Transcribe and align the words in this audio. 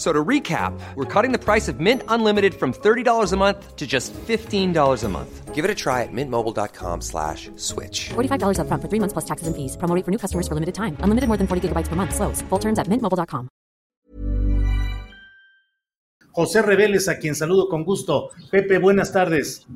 So 0.00 0.14
to 0.14 0.24
recap, 0.24 0.72
we're 0.94 1.04
cutting 1.04 1.30
the 1.30 1.38
price 1.38 1.68
of 1.68 1.78
Mint 1.78 2.02
Unlimited 2.08 2.54
from 2.54 2.72
$30 2.72 3.32
a 3.32 3.36
month 3.36 3.76
to 3.76 3.86
just 3.86 4.14
$15 4.14 5.04
a 5.04 5.08
month. 5.10 5.54
Give 5.54 5.62
it 5.62 5.70
a 5.70 5.74
try 5.74 6.04
at 6.04 6.08
mintmobile.com 6.10 7.02
slash 7.02 7.50
switch. 7.56 8.08
$45 8.08 8.60
up 8.60 8.66
front 8.66 8.82
for 8.82 8.88
three 8.88 8.98
months 8.98 9.12
plus 9.12 9.26
taxes 9.26 9.46
and 9.46 9.54
fees. 9.54 9.76
Promo 9.76 9.94
rate 9.94 10.06
for 10.06 10.10
new 10.10 10.16
customers 10.16 10.48
for 10.48 10.54
limited 10.54 10.74
time. 10.74 10.96
Unlimited 11.00 11.28
more 11.28 11.36
than 11.36 11.46
40 11.46 11.68
gigabytes 11.68 11.88
per 11.88 11.96
month. 11.96 12.14
Slows. 12.14 12.40
Full 12.48 12.58
terms 12.58 12.78
at 12.78 12.88
mintmobile.com. 12.88 13.50
José 16.32 16.62
Reveles, 16.62 17.06
a 17.08 17.18
quien 17.18 17.34
saludo 17.34 17.68
con 17.68 17.84
gusto. 17.84 18.30
Pepe, 18.50 18.78
buenas 18.78 19.12
tardes. 19.12 19.66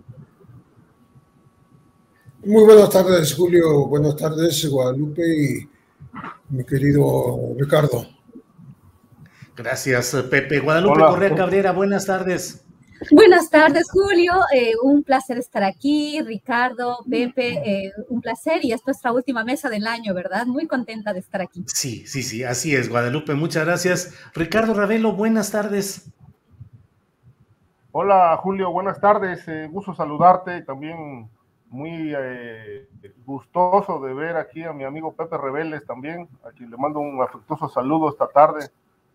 Muy 2.46 2.64
buenas 2.64 2.88
tardes, 2.88 3.34
Julio. 3.34 3.88
Buenas 3.88 4.16
tardes, 4.16 4.66
Guadalupe 4.70 5.22
y 5.22 5.68
mi 6.48 6.64
querido 6.64 7.54
Ricardo. 7.58 8.06
Gracias, 9.56 10.14
Pepe. 10.30 10.60
Guadalupe 10.60 11.00
Hola. 11.00 11.10
Correa 11.10 11.34
Cabrera, 11.34 11.72
buenas 11.72 12.06
tardes. 12.06 12.64
Buenas 13.10 13.50
tardes, 13.50 13.91
Julio. 13.91 14.33
Eh, 14.55 14.72
un 14.83 15.02
placer 15.02 15.38
estar 15.38 15.62
aquí. 15.62 16.20
Ricardo, 16.22 16.98
Pepe, 17.08 17.61
eh, 17.64 17.92
un 18.08 18.20
placer. 18.20 18.64
Y 18.64 18.72
es 18.72 18.80
nuestra 18.86 19.12
última 19.12 19.44
mesa 19.44 19.69
del 19.69 19.86
año, 19.86 20.14
¿verdad? 20.14 20.46
Muy 20.46 20.66
contenta 20.66 21.12
de 21.12 21.20
estar 21.20 21.41
aquí. 21.42 21.64
Sí, 21.66 22.06
sí, 22.06 22.22
sí, 22.22 22.44
así 22.44 22.74
es, 22.74 22.88
Guadalupe, 22.88 23.34
muchas 23.34 23.64
gracias. 23.64 24.14
Ricardo 24.34 24.74
Ravelo, 24.74 25.12
buenas 25.12 25.50
tardes. 25.50 26.11
Hola 27.92 28.36
Julio, 28.39 28.72
buenas 28.72 29.00
tardes. 29.00 29.46
eh, 29.46 29.68
gusto 29.70 29.94
saludarte 29.94 30.58
y 30.58 30.64
también 30.64 31.30
muy 31.68 32.12
eh, 32.16 32.89
gustoso 33.24 34.00
de 34.00 34.14
ver 34.14 34.36
aquí 34.36 34.62
a 34.64 34.72
mi 34.72 34.84
amigo 34.84 35.12
Pepe 35.14 35.36
Reveles 35.39 35.84
también, 35.86 36.28
a 36.44 36.50
quien 36.50 36.70
le 36.70 36.77
mando 36.77 37.00
un 37.00 37.22
afectuoso 37.22 37.68
saludo 37.68 38.08
esta 38.08 38.27
tarde. 38.28 38.68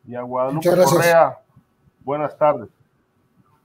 Y 0.09 0.15
a 0.15 0.21
Guadalupe 0.23 0.55
Muchas 0.69 0.75
gracias. 0.75 0.95
Correa, 0.97 1.39
buenas 2.03 2.37
tardes. 2.37 2.69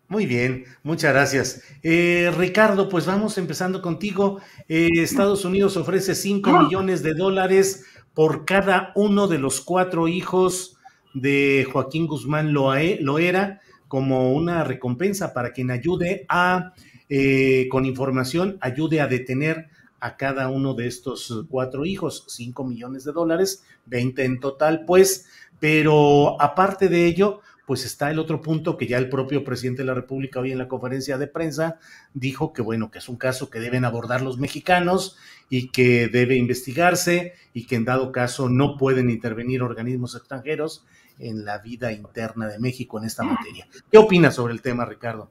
Muy 0.09 0.27
bien, 0.27 0.64
muchas 0.83 1.12
gracias. 1.14 1.62
Eh, 1.83 2.31
Ricardo, 2.37 2.89
pues 2.89 3.06
vamos 3.06 3.39
empezando 3.39 3.81
contigo. 3.81 4.41
Eh, 4.69 4.89
Estados 4.97 5.45
Unidos 5.47 5.77
ofrece 5.78 6.15
5 6.15 6.50
millones 6.61 7.03
de 7.03 7.15
dólares 7.15 7.84
por 8.12 8.44
cada 8.44 8.93
uno 8.94 9.27
de 9.27 9.38
los 9.38 9.60
cuatro 9.62 10.06
hijos 10.06 10.77
de 11.15 11.66
Joaquín 11.72 12.06
Guzmán 12.06 12.53
Loe- 12.53 12.99
Loera 13.00 13.60
como 13.88 14.34
una 14.34 14.62
recompensa 14.65 15.33
para 15.33 15.53
quien 15.53 15.71
ayude 15.71 16.27
a, 16.28 16.75
eh, 17.09 17.66
con 17.71 17.87
información, 17.87 18.59
ayude 18.60 19.00
a 19.00 19.06
detener 19.06 19.69
a 20.00 20.16
cada 20.19 20.50
uno 20.50 20.75
de 20.75 20.87
estos 20.87 21.47
cuatro 21.49 21.87
hijos. 21.87 22.25
5 22.28 22.62
millones 22.65 23.04
de 23.04 23.12
dólares, 23.12 23.65
20 23.87 24.25
en 24.25 24.38
total, 24.38 24.84
pues, 24.87 25.27
pero 25.64 26.38
aparte 26.42 26.91
de 26.91 27.06
ello, 27.06 27.41
pues 27.64 27.86
está 27.86 28.10
el 28.10 28.19
otro 28.19 28.42
punto 28.42 28.76
que 28.76 28.86
ya 28.86 28.98
el 28.98 29.08
propio 29.08 29.44
presidente 29.44 29.80
de 29.80 29.86
la 29.86 29.94
República 29.94 30.38
hoy 30.38 30.52
en 30.52 30.58
la 30.58 30.69
conferencia 30.69 31.16
de 31.16 31.26
prensa 31.26 31.78
dijo 32.12 32.52
que 32.52 32.60
bueno, 32.60 32.91
que 32.91 32.98
es 32.98 33.08
un 33.08 33.16
caso 33.16 33.48
que 33.48 33.60
deben 33.60 33.86
abordar 33.86 34.20
los 34.20 34.36
mexicanos 34.36 35.16
y 35.48 35.70
que 35.70 36.08
debe 36.08 36.36
investigarse 36.36 37.32
y 37.54 37.66
que 37.66 37.76
en 37.76 37.86
dado 37.86 38.12
caso 38.12 38.50
no 38.50 38.76
pueden 38.76 39.08
intervenir 39.08 39.62
organismos 39.62 40.14
extranjeros 40.14 40.84
en 41.19 41.47
la 41.47 41.56
vida 41.56 41.92
interna 41.92 42.47
de 42.47 42.58
México 42.58 42.98
en 42.98 43.06
esta 43.06 43.22
materia. 43.22 43.66
¿Qué 43.91 43.97
opinas 43.97 44.34
sobre 44.34 44.53
el 44.53 44.60
tema, 44.60 44.84
Ricardo? 44.84 45.30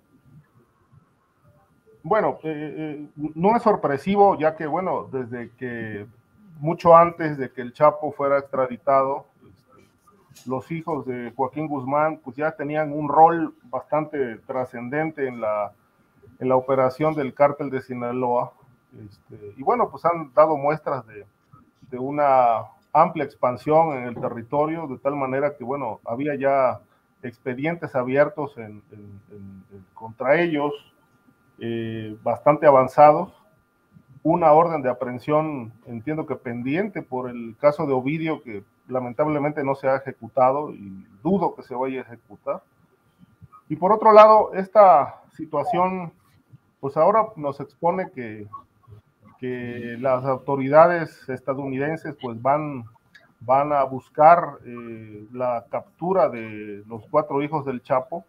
Bueno, 2.01 2.39
eh, 2.41 2.73
eh, 2.75 3.07
no 3.35 3.55
es 3.55 3.61
sorpresivo, 3.61 4.35
ya 4.39 4.55
que, 4.55 4.66
bueno, 4.66 5.07
desde 5.13 5.51
que 5.59 6.07
mucho 6.57 6.97
antes 6.97 7.38
de 7.38 7.51
que 7.51 7.61
el 7.61 7.72
Chapo 7.72 8.11
fuera 8.13 8.39
extraditado, 8.39 9.27
los 10.45 10.71
hijos 10.71 11.05
de 11.05 11.31
Joaquín 11.35 11.67
Guzmán, 11.67 12.19
pues 12.23 12.35
ya 12.35 12.51
tenían 12.51 12.91
un 12.91 13.07
rol 13.07 13.53
bastante 13.66 14.38
trascendente 14.47 15.27
en 15.27 15.39
la, 15.41 15.71
en 16.39 16.49
la 16.49 16.55
operación 16.55 17.13
del 17.16 17.33
cártel 17.33 17.69
de 17.69 17.81
Sinaloa. 17.81 18.51
Este, 19.07 19.53
y 19.57 19.63
bueno, 19.63 19.89
pues 19.89 20.05
han 20.05 20.31
dado 20.33 20.57
muestras 20.57 21.05
de, 21.07 21.25
de 21.89 21.99
una 21.99 22.66
amplia 22.91 23.25
expansión 23.25 23.97
en 23.97 24.03
el 24.03 24.16
territorio, 24.16 24.88
de 24.88 24.97
tal 24.97 25.16
manera 25.16 25.55
que, 25.55 25.63
bueno, 25.63 25.99
había 26.05 26.35
ya 26.35 26.79
expedientes 27.23 27.95
abiertos 27.95 28.57
en- 28.57 28.83
contra 29.93 30.39
ellos, 30.41 30.73
eh, 31.59 32.17
bastante 32.23 32.67
avanzados. 32.67 33.31
Una 34.22 34.51
orden 34.51 34.81
de 34.81 34.89
aprehensión, 34.89 35.73
entiendo 35.85 36.25
que 36.25 36.35
pendiente 36.35 37.01
por 37.01 37.29
el 37.29 37.55
caso 37.59 37.85
de 37.85 37.93
Ovidio, 37.93 38.41
que 38.43 38.63
lamentablemente 38.88 39.63
no 39.63 39.75
se 39.75 39.88
ha 39.88 39.95
ejecutado 39.95 40.71
y 40.71 41.05
dudo 41.21 41.55
que 41.55 41.63
se 41.63 41.75
vaya 41.75 41.99
a 41.99 42.03
ejecutar. 42.03 42.61
Y 43.69 43.75
por 43.75 43.91
otro 43.91 44.11
lado, 44.11 44.53
esta 44.53 45.21
situación, 45.35 46.11
pues 46.79 46.97
ahora 46.97 47.27
nos 47.35 47.59
expone 47.59 48.11
que, 48.11 48.47
que 49.39 49.97
las 49.99 50.25
autoridades 50.25 51.27
estadounidenses 51.29 52.16
pues 52.22 52.41
van, 52.41 52.85
van 53.39 53.72
a 53.73 53.83
buscar 53.83 54.57
eh, 54.66 55.25
la 55.31 55.66
captura 55.69 56.29
de 56.29 56.83
los 56.88 57.03
cuatro 57.09 57.41
hijos 57.41 57.66
del 57.66 57.81
Chapo, 57.81 58.25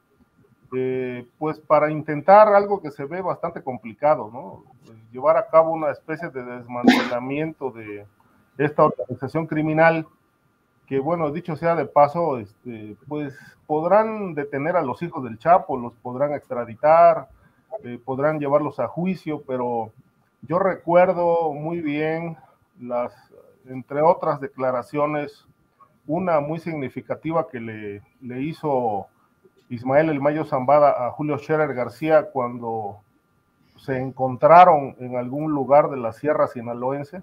eh, 0.76 1.26
pues 1.38 1.60
para 1.60 1.90
intentar 1.90 2.48
algo 2.48 2.80
que 2.80 2.90
se 2.90 3.04
ve 3.04 3.20
bastante 3.20 3.62
complicado, 3.62 4.30
¿no? 4.32 4.64
Llevar 5.12 5.36
a 5.36 5.46
cabo 5.48 5.72
una 5.72 5.90
especie 5.90 6.30
de 6.30 6.42
desmantelamiento 6.42 7.70
de 7.70 8.06
esta 8.58 8.84
organización 8.84 9.46
criminal 9.46 10.06
que, 10.86 10.98
bueno, 10.98 11.30
dicho 11.30 11.56
sea 11.56 11.74
de 11.74 11.86
paso, 11.86 12.38
este, 12.38 12.96
pues 13.08 13.34
podrán 13.66 14.34
detener 14.34 14.76
a 14.76 14.82
los 14.82 15.02
hijos 15.02 15.24
del 15.24 15.38
Chapo, 15.38 15.78
los 15.78 15.94
podrán 15.94 16.32
extraditar, 16.32 17.28
eh, 17.82 17.98
podrán 18.04 18.38
llevarlos 18.38 18.78
a 18.80 18.88
juicio, 18.88 19.42
pero 19.46 19.90
yo 20.42 20.58
recuerdo 20.58 21.52
muy 21.52 21.80
bien 21.80 22.36
las, 22.80 23.12
entre 23.66 24.02
otras 24.02 24.40
declaraciones, 24.40 25.46
una 26.06 26.40
muy 26.40 26.58
significativa 26.58 27.48
que 27.48 27.60
le, 27.60 28.02
le 28.20 28.42
hizo 28.42 29.06
Ismael 29.70 30.10
El 30.10 30.20
Mayo 30.20 30.44
Zambada 30.44 31.06
a 31.06 31.10
Julio 31.10 31.38
Scherer 31.38 31.72
García 31.72 32.30
cuando 32.30 32.98
se 33.76 33.98
encontraron 33.98 34.96
en 34.98 35.16
algún 35.16 35.52
lugar 35.52 35.88
de 35.88 35.96
la 35.96 36.12
Sierra 36.12 36.46
Sinaloense 36.46 37.22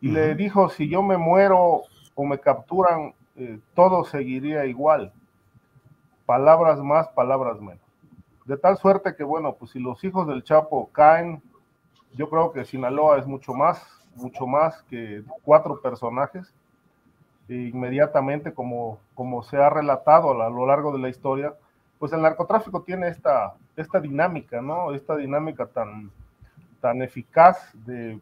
y 0.00 0.08
le 0.08 0.34
dijo, 0.34 0.68
si 0.68 0.88
yo 0.88 1.02
me 1.02 1.16
muero 1.16 1.82
o 2.16 2.24
me 2.24 2.40
capturan, 2.40 3.14
eh, 3.36 3.60
todo 3.74 4.04
seguiría 4.04 4.64
igual. 4.66 5.12
Palabras 6.24 6.80
más, 6.80 7.06
palabras 7.08 7.60
menos. 7.60 7.86
De 8.46 8.56
tal 8.56 8.76
suerte 8.78 9.14
que, 9.14 9.22
bueno, 9.22 9.54
pues 9.54 9.70
si 9.72 9.78
los 9.78 10.02
hijos 10.02 10.26
del 10.26 10.42
Chapo 10.42 10.88
caen, 10.92 11.42
yo 12.14 12.28
creo 12.28 12.52
que 12.52 12.64
Sinaloa 12.64 13.18
es 13.18 13.26
mucho 13.26 13.52
más, 13.52 13.86
mucho 14.16 14.46
más 14.46 14.82
que 14.84 15.22
cuatro 15.42 15.80
personajes. 15.80 16.52
E 17.48 17.54
inmediatamente, 17.54 18.52
como, 18.54 18.98
como 19.14 19.42
se 19.42 19.58
ha 19.58 19.68
relatado 19.68 20.42
a, 20.42 20.48
lo 20.48 20.66
largo 20.66 20.92
de 20.92 20.98
la 20.98 21.08
historia, 21.08 21.54
pues 21.98 22.12
el 22.12 22.22
narcotráfico 22.22 22.82
tiene 22.82 23.08
esta, 23.08 23.54
esta 23.76 24.00
dinámica, 24.00 24.62
¿no? 24.62 24.94
Esta 24.94 25.16
dinámica 25.16 25.66
tan, 25.66 26.10
tan 26.80 27.02
eficaz 27.02 27.72
de 27.84 28.18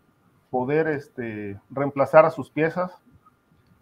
poder 0.51 0.89
este, 0.89 1.59
reemplazar 1.71 2.25
a 2.25 2.31
sus 2.31 2.51
piezas, 2.51 3.04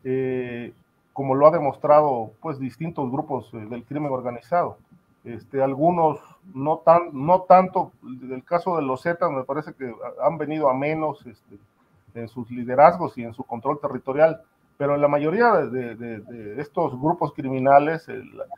eh, 0.04 0.72
como 1.12 1.34
lo 1.34 1.46
ha 1.46 1.50
demostrado 1.50 2.32
pues 2.40 2.58
distintos 2.58 3.10
grupos 3.10 3.52
eh, 3.54 3.58
del 3.68 3.84
crimen 3.84 4.12
organizado. 4.12 4.78
este, 5.24 5.62
algunos 5.62 6.18
no, 6.54 6.78
tan, 6.78 7.10
no 7.12 7.42
tanto, 7.42 7.92
el 8.02 8.42
caso 8.44 8.76
de 8.76 8.82
los 8.82 9.02
Zetas 9.02 9.30
me 9.30 9.44
parece 9.44 9.72
que 9.74 9.94
han 10.22 10.38
venido 10.38 10.68
a 10.68 10.74
menos 10.74 11.24
este, 11.26 11.58
en 12.14 12.28
sus 12.28 12.50
liderazgos 12.50 13.16
y 13.16 13.24
en 13.24 13.32
su 13.32 13.44
control 13.44 13.80
territorial, 13.80 14.42
pero 14.76 14.94
en 14.94 15.00
la 15.00 15.08
mayoría 15.08 15.52
de, 15.52 16.54
estos 16.58 16.98
grupos 17.00 17.32
criminales 17.34 18.06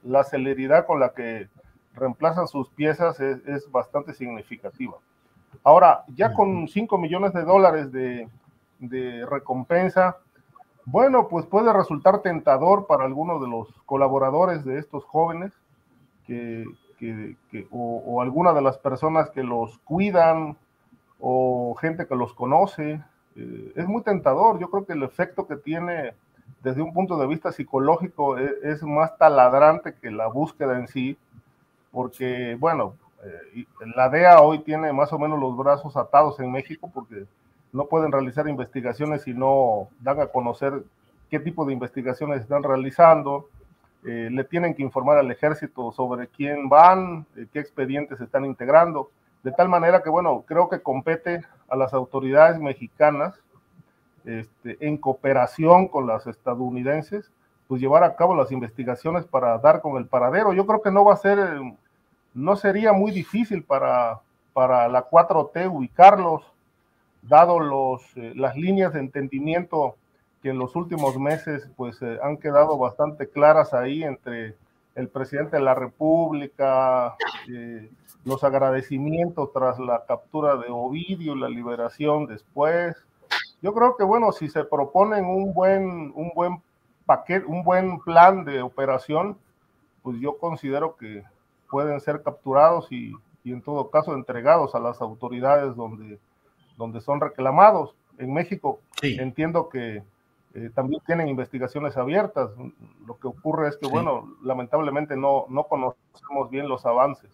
la, 0.03 0.25
celeridad 0.25 0.87
con 0.87 1.01
la 1.01 1.13
que 1.13 1.49
reemplazan 1.95 2.49
sus 2.49 2.71
piezas 2.71 3.21
es, 3.21 3.71
bastante 3.71 4.15
significativa. 4.15 4.95
Ahora, 5.63 6.05
ya 6.15 6.33
con 6.33 6.67
5 6.67 6.99
millones 6.99 7.33
de 7.33 7.43
dólares 7.43 7.93
de, 7.93 8.29
recompensa, 9.29 10.17
bueno, 10.87 11.29
pues 11.29 11.47
puede 11.47 11.73
resultar 11.73 12.21
tentador 12.21 12.87
para 12.87 13.05
algunos 13.05 13.41
de 13.41 13.49
los 13.49 13.69
colaboradores 13.87 14.65
de 14.65 14.79
estos 14.79 15.05
jóvenes 15.05 15.53
que, 16.27 16.65
o, 17.71 18.21
alguna 18.23 18.53
de 18.53 18.63
las 18.63 18.79
personas 18.79 19.31
que 19.31 19.43
los 19.43 19.79
cuidan 19.79 20.57
o 21.21 21.75
gente 21.81 22.07
que 22.07 22.17
los 22.17 22.35
conoce. 22.35 23.03
Eh, 23.37 23.73
es 23.77 23.87
muy 23.87 24.03
tentador. 24.03 24.59
Yo 24.59 24.71
creo 24.71 24.87
que 24.87 24.93
el 24.93 25.03
efecto 25.03 25.47
que 25.47 25.57
tiene 25.57 26.15
desde 26.63 26.83
un 26.83 26.93
punto 26.93 27.19
de 27.19 27.27
vista 27.27 27.53
psicológico 27.53 28.39
es, 28.39 28.53
es 28.63 28.83
más 28.83 29.17
taladrante 29.19 29.95
que 29.95 30.11
la 30.11 30.27
búsqueda 30.27 30.79
en 30.79 30.89
sí, 30.89 31.17
porque, 31.91 32.57
bueno, 32.59 32.95
eh, 33.25 33.65
la 33.95 34.09
DEA 34.09 34.41
hoy 34.41 34.61
tiene 34.61 34.93
más 34.93 35.13
o 35.13 35.19
menos 35.19 35.39
los 35.39 35.57
brazos 35.57 35.97
atados 35.97 36.39
en 36.41 36.53
México 36.53 36.91
porque 36.93 37.27
no 37.75 37.87
pueden 37.87 38.13
realizar 38.13 38.49
investigaciones 38.49 39.23
si 39.23 39.35
no 39.35 39.89
dan 40.01 40.21
a 40.21 40.29
conocer 40.29 40.85
qué 41.29 41.41
tipo 41.41 41.65
de 41.67 41.73
investigaciones 41.73 42.41
están 42.41 42.63
realizando. 42.63 43.49
Eh, 44.07 44.29
le 44.31 44.45
tienen 44.45 44.75
que 44.75 44.83
informar 44.83 45.19
al 45.19 45.31
ejército 45.31 45.91
sobre 45.91 46.29
quién 46.29 46.69
van, 46.69 47.27
eh, 47.37 47.47
qué 47.53 47.59
expedientes 47.59 48.21
están 48.21 48.45
integrando, 48.45 49.11
de 49.43 49.51
tal 49.51 49.69
manera 49.69 50.03
que, 50.03 50.11
bueno, 50.11 50.45
creo 50.47 50.69
que 50.69 50.83
compete 50.83 51.43
a 51.69 51.77
las 51.77 51.93
autoridades 51.93 52.61
mexicanas, 52.61 53.35
este, 54.25 54.77
en 54.87 54.97
cooperación 54.97 55.89
con 55.89 56.07
las 56.07 56.27
estadounidenses, 56.27 57.31
pues 57.67 57.81
llevar 57.81 58.05
a 58.05 58.15
cabo 58.15 58.37
las 58.37 58.53
investigaciones 58.53 59.25
para 59.25 59.59
dar 59.59 59.81
con 59.81 59.97
el 59.97 60.07
paradero. 60.07 60.53
Yo 60.53 60.65
creo 60.65 60.81
que 60.81 60.91
no 60.91 61.05
va 61.05 61.15
a 61.15 61.17
ser 61.17 61.61
no 62.35 62.57
sería 62.57 62.93
muy 62.93 63.13
difícil 63.13 63.65
para, 63.65 64.21
para 64.53 64.89
la 64.89 65.09
4T 65.09 65.71
ubicarlos, 65.71 66.43
dado 67.29 67.61
los, 67.61 68.03
eh, 68.17 68.33
las 68.35 68.57
líneas 68.57 68.93
de 68.93 69.01
entendimiento 69.01 69.97
que 70.43 70.51
en 70.51 70.59
los 70.59 70.77
últimos 70.77 71.19
meses 71.19 71.71
pues 71.77 72.01
eh, 72.03 72.19
han 72.23 72.37
quedado 72.37 72.77
bastante 72.77 73.29
claras 73.29 73.73
ahí 73.73 74.05
entre 74.05 74.57
el 74.95 75.09
presidente 75.09 75.57
de 75.57 75.63
la 75.63 75.75
República, 75.75 77.17
eh, 77.51 77.91
los 78.25 78.45
agradecimientos 78.45 79.53
tras 79.53 79.79
la 79.79 80.05
captura 80.07 80.57
de 80.57 80.67
Ovidio, 80.69 81.35
la 81.35 81.49
liberación 81.49 82.27
después. 82.27 82.97
Yo 83.61 83.75
creo 83.75 83.97
que 83.97 84.05
bueno, 84.05 84.33
si 84.33 84.49
se 84.49 84.65
proponen 84.65 85.25
un 85.25 85.53
buen, 85.53 86.13
un 86.15 86.31
buen 86.35 86.63
paquete, 87.07 87.47
un 87.47 87.65
buen 87.65 87.99
plan 88.01 88.45
de 88.45 88.63
operación, 88.63 89.37
pues 90.03 90.19
yo 90.21 90.39
considero 90.39 90.97
que 90.97 91.25
pueden 91.71 92.01
ser 92.01 92.23
capturados 92.23 92.93
y, 92.93 93.13
en 93.45 93.63
todo 93.63 93.91
caso 93.91 94.15
entregados 94.15 94.75
a 94.75 94.79
las 94.79 95.01
autoridades 95.01 95.75
donde, 95.75 96.19
donde 96.77 97.01
son 97.01 97.21
reclamados. 97.21 97.95
En 98.19 98.33
México 98.33 98.81
entiendo 99.03 99.69
que 99.69 100.03
eh, 100.55 100.71
también 100.75 101.03
tienen 101.05 101.29
investigaciones 101.29 101.97
abiertas. 101.97 102.51
Lo 103.07 103.19
que 103.19 103.27
ocurre 103.27 103.69
es 103.69 103.77
que, 103.77 103.89
bueno, 103.89 104.37
lamentablemente 104.43 105.17
no, 105.17 105.47
no 105.49 105.65
conocemos 105.65 106.51
bien 106.51 106.69
los 106.69 106.87
avances. 106.87 107.31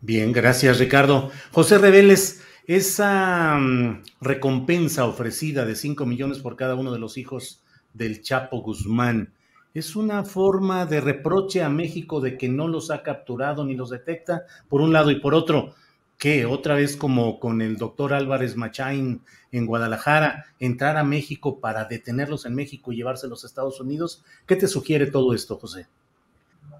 Bien, 0.00 0.32
gracias 0.32 0.78
Ricardo. 0.78 1.30
José 1.52 1.78
Reveles, 1.78 2.44
esa 2.66 3.56
mm, 3.56 4.02
recompensa 4.20 5.06
ofrecida 5.06 5.64
de 5.64 5.76
5 5.76 6.06
millones 6.06 6.38
por 6.38 6.56
cada 6.56 6.74
uno 6.74 6.92
de 6.92 6.98
los 6.98 7.16
hijos 7.18 7.62
del 7.94 8.22
Chapo 8.22 8.62
Guzmán, 8.62 9.32
es 9.74 9.96
una 9.96 10.24
forma 10.24 10.86
de 10.86 11.00
reproche 11.00 11.62
a 11.62 11.68
México 11.68 12.20
de 12.20 12.36
que 12.36 12.48
no 12.48 12.68
los 12.68 12.90
ha 12.90 13.02
capturado 13.02 13.64
ni 13.64 13.74
los 13.74 13.90
detecta, 13.90 14.44
por 14.68 14.80
un 14.80 14.92
lado, 14.92 15.10
y 15.10 15.20
por 15.20 15.34
otro, 15.34 15.74
que 16.22 16.46
otra 16.46 16.76
vez 16.76 16.96
como 16.96 17.40
con 17.40 17.60
el 17.62 17.76
doctor 17.76 18.14
Álvarez 18.14 18.54
Machain 18.54 19.22
en 19.50 19.66
Guadalajara, 19.66 20.46
entrar 20.60 20.96
a 20.96 21.02
México 21.02 21.58
para 21.58 21.86
detenerlos 21.86 22.46
en 22.46 22.54
México 22.54 22.92
y 22.92 22.96
llevárselos 22.98 23.42
a 23.42 23.48
Estados 23.48 23.80
Unidos. 23.80 24.22
¿Qué 24.46 24.54
te 24.54 24.68
sugiere 24.68 25.08
todo 25.08 25.34
esto, 25.34 25.58
José? 25.58 25.88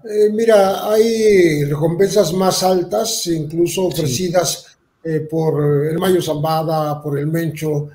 Eh, 0.09 0.29
mira, 0.31 0.89
hay 0.89 1.65
recompensas 1.65 2.31
más 2.31 2.63
altas, 2.63 3.27
incluso 3.27 3.87
ofrecidas 3.87 4.77
eh, 5.03 5.27
por 5.29 5.87
el 5.87 5.99
Mayo 5.99 6.21
Zambada, 6.21 7.03
por 7.03 7.19
el 7.19 7.27
Mencho, 7.27 7.89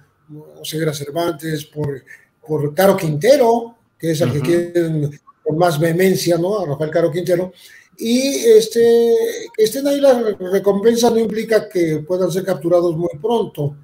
Oseguera 0.61 0.93
Cervantes, 0.93 1.65
por, 1.65 2.05
por 2.47 2.75
Caro 2.75 2.95
Quintero, 2.95 3.75
que 3.99 4.11
es 4.11 4.21
el 4.21 4.33
que 4.33 4.41
quieren 4.43 5.19
con 5.43 5.57
más 5.57 5.81
vehemencia, 5.81 6.37
¿no? 6.37 6.59
A 6.59 6.67
Rafael 6.67 6.91
Caro 6.91 7.11
Quintero. 7.11 7.55
Y 8.01 8.29
este, 8.29 9.15
que 9.57 9.65
estén 9.65 9.87
ahí 9.89 10.01
las 10.01 10.39
recompensas 10.39 11.13
no 11.13 11.19
implica 11.19 11.69
que 11.69 11.99
puedan 12.07 12.31
ser 12.31 12.45
capturados 12.45 12.97
muy 12.97 13.11
pronto, 13.21 13.77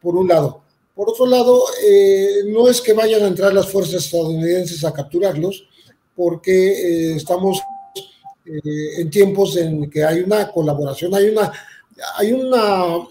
por 0.00 0.16
un 0.16 0.26
lado. 0.26 0.64
Por 0.94 1.08
otro 1.08 1.24
lado, 1.24 1.62
eh, 1.86 2.42
no 2.48 2.68
es 2.68 2.80
que 2.80 2.92
vayan 2.92 3.22
a 3.22 3.28
entrar 3.28 3.54
las 3.54 3.70
fuerzas 3.70 4.04
estadounidenses 4.04 4.84
a 4.84 4.92
capturarlos, 4.92 5.68
porque 6.16 6.52
eh, 6.52 7.16
estamos 7.16 7.60
eh, 8.44 9.00
en 9.00 9.08
tiempos 9.08 9.56
en 9.56 9.88
que 9.88 10.04
hay 10.04 10.20
una 10.20 10.50
colaboración, 10.50 11.14
hay 11.14 11.28
una, 11.28 11.52
hay 12.16 12.32
una 12.32 13.06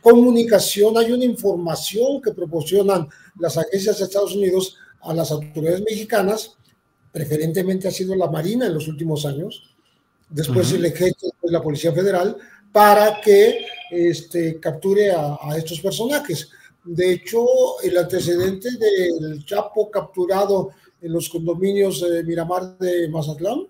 comunicación, 0.00 0.98
hay 0.98 1.12
una 1.12 1.24
información 1.24 2.20
que 2.20 2.32
proporcionan 2.32 3.08
las 3.38 3.56
agencias 3.56 3.98
de 3.98 4.04
Estados 4.04 4.34
Unidos 4.34 4.76
a 5.00 5.14
las 5.14 5.30
autoridades 5.30 5.82
mexicanas, 5.82 6.56
preferentemente 7.12 7.86
ha 7.86 7.92
sido 7.92 8.16
la 8.16 8.28
Marina 8.28 8.66
en 8.66 8.74
los 8.74 8.88
últimos 8.88 9.24
años, 9.24 9.71
después 10.32 10.72
el 10.72 10.84
ejército, 10.84 11.26
después 11.26 11.52
la 11.52 11.62
Policía 11.62 11.92
Federal, 11.92 12.36
para 12.72 13.20
que 13.20 13.66
este, 13.90 14.58
capture 14.58 15.12
a, 15.12 15.38
estos 15.56 15.80
personajes. 15.80 16.48
De 16.84 17.12
hecho, 17.12 17.46
el 17.82 17.96
antecedente 17.96 18.68
del 18.78 19.44
Chapo 19.44 19.90
capturado 19.90 20.70
en 21.00 21.12
los 21.12 21.28
condominios 21.28 22.00
de 22.00 22.24
Miramar 22.24 22.76
de 22.78 23.08
Mazatlán, 23.08 23.66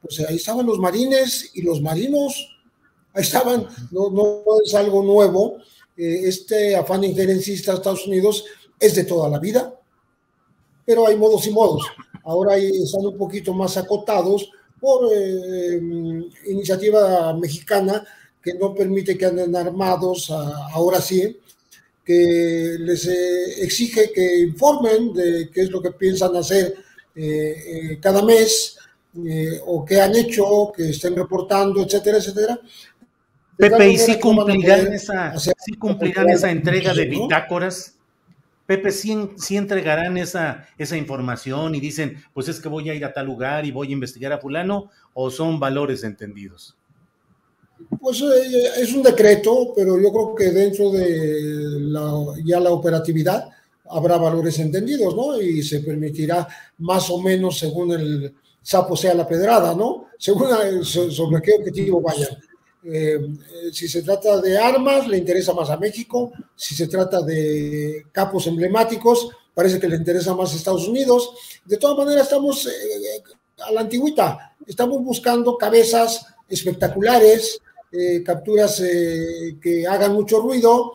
pues 0.00 0.20
ahí 0.20 0.36
estaban 0.36 0.66
los 0.66 0.78
marines 0.78 1.50
y 1.54 1.62
los 1.62 1.80
marinos, 1.80 2.56
ahí 3.12 3.22
estaban, 3.22 3.66
no, 3.90 4.10
no 4.10 4.42
es 4.64 4.74
algo 4.74 5.02
nuevo. 5.02 5.56
Eh, 5.96 6.22
este 6.24 6.76
afán 6.76 7.04
injerencista 7.04 7.72
de 7.72 7.78
Estados 7.78 8.06
Unidos 8.06 8.44
es 8.78 8.94
de 8.94 9.04
toda 9.04 9.28
la 9.28 9.38
vida, 9.38 9.74
pero 10.84 11.06
hay 11.06 11.16
modos 11.16 11.46
y 11.46 11.50
modos. 11.50 11.84
Ahora 12.24 12.56
están 12.56 13.06
un 13.06 13.18
poquito 13.18 13.52
más 13.52 13.76
acotados 13.76 14.48
por 14.84 15.10
eh, 15.14 15.80
iniciativa 16.46 17.32
mexicana 17.32 18.04
que 18.42 18.52
no 18.52 18.74
permite 18.74 19.16
que 19.16 19.24
anden 19.24 19.56
armados, 19.56 20.30
ahora 20.30 21.00
sí, 21.00 21.40
que 22.04 22.76
les 22.78 23.06
eh, 23.06 23.62
exige 23.62 24.12
que 24.12 24.40
informen 24.40 25.14
de 25.14 25.48
qué 25.50 25.62
es 25.62 25.70
lo 25.70 25.80
que 25.80 25.92
piensan 25.92 26.36
hacer 26.36 26.74
eh, 27.16 27.98
cada 27.98 28.22
mes 28.22 28.76
o 29.64 29.84
qué 29.86 30.02
han 30.02 30.14
hecho, 30.16 30.70
que 30.76 30.90
estén 30.90 31.16
reportando, 31.16 31.82
etcétera, 31.82 32.18
etcétera. 32.18 32.60
Pepe, 33.56 33.88
¿y 33.88 33.96
si 33.96 34.18
cumplirán, 34.18 34.92
esa, 34.92 35.32
cumplirán 35.78 36.28
esa 36.28 36.50
entrega 36.50 36.92
de 36.92 37.06
bitácoras? 37.06 37.94
Pepe, 38.66 38.90
¿sí, 38.92 39.56
entregarán 39.56 40.16
esa, 40.16 40.66
esa 40.78 40.96
información 40.96 41.74
y 41.74 41.80
dicen, 41.80 42.22
pues 42.32 42.48
es 42.48 42.60
que 42.60 42.68
voy 42.68 42.88
a 42.88 42.94
ir 42.94 43.04
a 43.04 43.12
tal 43.12 43.26
lugar 43.26 43.66
y 43.66 43.70
voy 43.70 43.88
a 43.88 43.92
investigar 43.92 44.32
a 44.32 44.38
fulano, 44.38 44.90
o 45.12 45.30
son 45.30 45.60
valores 45.60 46.02
entendidos? 46.02 46.76
Pues 48.00 48.22
eh, 48.22 48.80
es 48.80 48.94
un 48.94 49.02
decreto, 49.02 49.72
pero 49.76 50.00
yo 50.00 50.10
creo 50.10 50.34
que 50.34 50.44
dentro 50.50 50.90
de 50.90 51.80
la, 51.80 52.12
ya 52.44 52.58
la 52.60 52.70
operatividad 52.70 53.50
habrá 53.90 54.16
valores 54.16 54.58
entendidos, 54.58 55.14
¿no? 55.14 55.40
Y 55.40 55.62
se 55.62 55.80
permitirá 55.80 56.48
más 56.78 57.10
o 57.10 57.20
menos 57.20 57.58
según 57.58 57.92
el 57.92 58.34
sapo 58.62 58.96
sea 58.96 59.14
la 59.14 59.28
pedrada, 59.28 59.74
¿no? 59.74 60.06
Según 60.18 60.48
sobre 60.84 61.42
qué 61.42 61.52
objetivo 61.52 62.00
vayan. 62.00 62.30
Eh, 62.86 63.18
si 63.72 63.88
se 63.88 64.02
trata 64.02 64.40
de 64.40 64.58
armas, 64.58 65.08
le 65.08 65.16
interesa 65.16 65.54
más 65.54 65.70
a 65.70 65.76
México. 65.76 66.32
Si 66.54 66.74
se 66.74 66.86
trata 66.86 67.22
de 67.22 68.06
capos 68.12 68.46
emblemáticos, 68.46 69.30
parece 69.54 69.80
que 69.80 69.88
le 69.88 69.96
interesa 69.96 70.34
más 70.34 70.52
a 70.52 70.56
Estados 70.56 70.86
Unidos. 70.86 71.30
De 71.64 71.78
todas 71.78 71.96
maneras, 71.96 72.24
estamos 72.24 72.66
eh, 72.66 73.22
a 73.66 73.72
la 73.72 73.80
antigüita. 73.80 74.54
Estamos 74.66 75.02
buscando 75.02 75.56
cabezas 75.56 76.26
espectaculares, 76.48 77.58
eh, 77.90 78.22
capturas 78.22 78.82
que 79.60 79.86
hagan 79.88 80.12
mucho 80.12 80.40
ruido. 80.40 80.92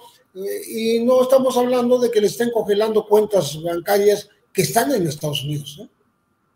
y 0.68 1.04
no 1.04 1.24
estamos 1.24 1.58
hablando 1.58 1.98
de 1.98 2.12
que 2.12 2.22
le 2.22 2.28
estén 2.28 2.52
congelando 2.52 3.08
cuentas 3.08 3.60
bancarias 3.64 4.30
que 4.54 4.62
están 4.62 4.94
en 4.94 5.08
Estados 5.08 5.44
Unidos, 5.44 5.82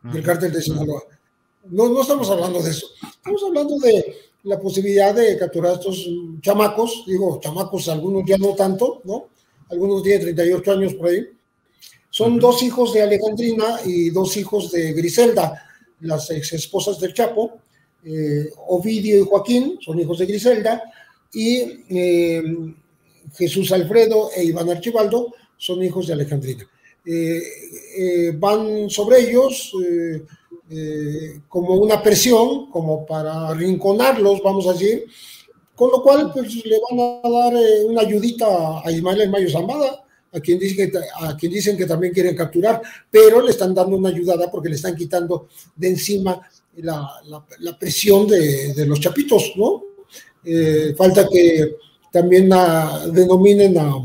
del 0.03 0.23
cártel 0.23 0.53
de 0.53 0.61
Sinaloa. 0.61 1.03
No, 1.65 1.89
no 1.89 2.01
estamos 2.01 2.29
hablando 2.29 2.61
de 2.61 2.69
eso. 2.69 2.87
Estamos 3.01 3.43
hablando 3.43 3.79
de 3.79 4.15
la 4.43 4.59
posibilidad 4.59 5.15
de 5.15 5.37
capturar 5.37 5.71
a 5.71 5.75
estos 5.75 6.07
chamacos, 6.41 7.03
digo, 7.07 7.39
chamacos, 7.41 7.87
algunos 7.87 8.23
ya 8.25 8.37
no 8.37 8.53
tanto, 8.55 9.01
¿no? 9.05 9.29
Algunos 9.69 10.03
tienen 10.03 10.21
38 10.21 10.71
años 10.71 10.93
por 10.95 11.07
ahí. 11.07 11.25
Son 12.09 12.37
dos 12.39 12.61
hijos 12.61 12.93
de 12.93 13.01
Alejandrina 13.01 13.79
y 13.85 14.09
dos 14.09 14.35
hijos 14.37 14.71
de 14.71 14.93
Griselda, 14.93 15.65
las 16.01 16.29
ex 16.29 16.53
esposas 16.53 16.99
del 16.99 17.13
Chapo. 17.13 17.59
Eh, 18.05 18.49
Ovidio 18.67 19.21
y 19.21 19.25
Joaquín 19.25 19.77
son 19.81 19.97
hijos 19.99 20.19
de 20.19 20.25
Griselda 20.25 20.83
y 21.33 21.85
eh, 21.89 22.43
Jesús 23.33 23.71
Alfredo 23.71 24.29
e 24.35 24.43
Iván 24.43 24.69
Archibaldo 24.69 25.33
son 25.57 25.81
hijos 25.81 26.07
de 26.07 26.13
Alejandrina. 26.13 26.69
Eh, 27.05 28.31
van 28.35 28.89
sobre 28.89 29.21
ellos 29.21 29.73
como 31.47 31.75
una 31.75 32.01
presión, 32.01 32.69
como 32.69 33.05
para 33.05 33.49
arrinconarlos, 33.49 34.41
vamos 34.43 34.67
a 34.67 34.73
decir, 34.73 35.05
con 35.75 35.91
lo 35.91 36.01
cual 36.01 36.31
pues, 36.33 36.53
le 36.65 36.77
van 36.89 37.21
a 37.23 37.29
dar 37.29 37.53
una 37.85 38.01
ayudita 38.01 38.81
a 38.83 38.91
Ismael 38.91 39.29
Mayo 39.29 39.49
Zambada, 39.49 40.03
a 40.31 40.39
quien, 40.39 40.57
dicen 40.57 40.89
que, 40.89 40.97
a 40.97 41.33
dicen 41.33 41.77
que 41.77 41.85
también 41.85 42.13
quieren 42.13 42.35
capturar, 42.35 42.81
pero 43.09 43.41
le 43.41 43.51
están 43.51 43.73
dando 43.73 43.95
una 43.95 44.09
ayudada 44.09 44.49
porque 44.49 44.69
le 44.69 44.75
están 44.75 44.95
quitando 44.95 45.47
de 45.75 45.89
encima 45.89 46.41
la, 46.77 47.07
presión 47.79 48.27
de, 48.27 48.85
los 48.85 48.99
chapitos, 48.99 49.53
¿no? 49.55 49.83
Eh, 50.43 50.93
falta 50.97 51.27
que 51.29 51.75
también 52.11 52.49
denominen 53.11 53.77
a, 53.77 53.95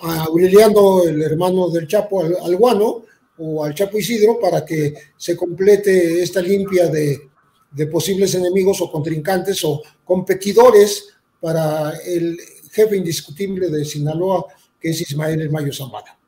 a, 0.00 0.24
Aureliano, 0.24 1.02
el 1.04 1.22
hermano 1.22 1.68
del 1.68 1.86
Chapo, 1.86 2.22
al, 2.22 2.56
Guano, 2.56 3.02
o 3.44 3.64
al 3.64 3.74
Chapo 3.74 3.98
Isidro, 3.98 4.38
para 4.40 4.64
que 4.64 4.94
se 5.16 5.36
complete 5.36 6.22
esta 6.22 6.40
limpia 6.40 6.86
de, 6.86 7.28
posibles 7.90 8.34
enemigos 8.34 8.80
o 8.80 8.90
contrincantes 8.90 9.64
o 9.64 9.82
competidores 10.04 11.08
para 11.40 11.92
el 12.06 12.38
jefe 12.70 12.96
indiscutible 12.96 13.68
de 13.68 13.84
Sinaloa, 13.84 14.46
que 14.78 14.90
es 14.90 15.00
Ismael 15.00 15.40
El 15.40 15.50
Mayo 15.50 15.72
Zambada. 15.72 16.18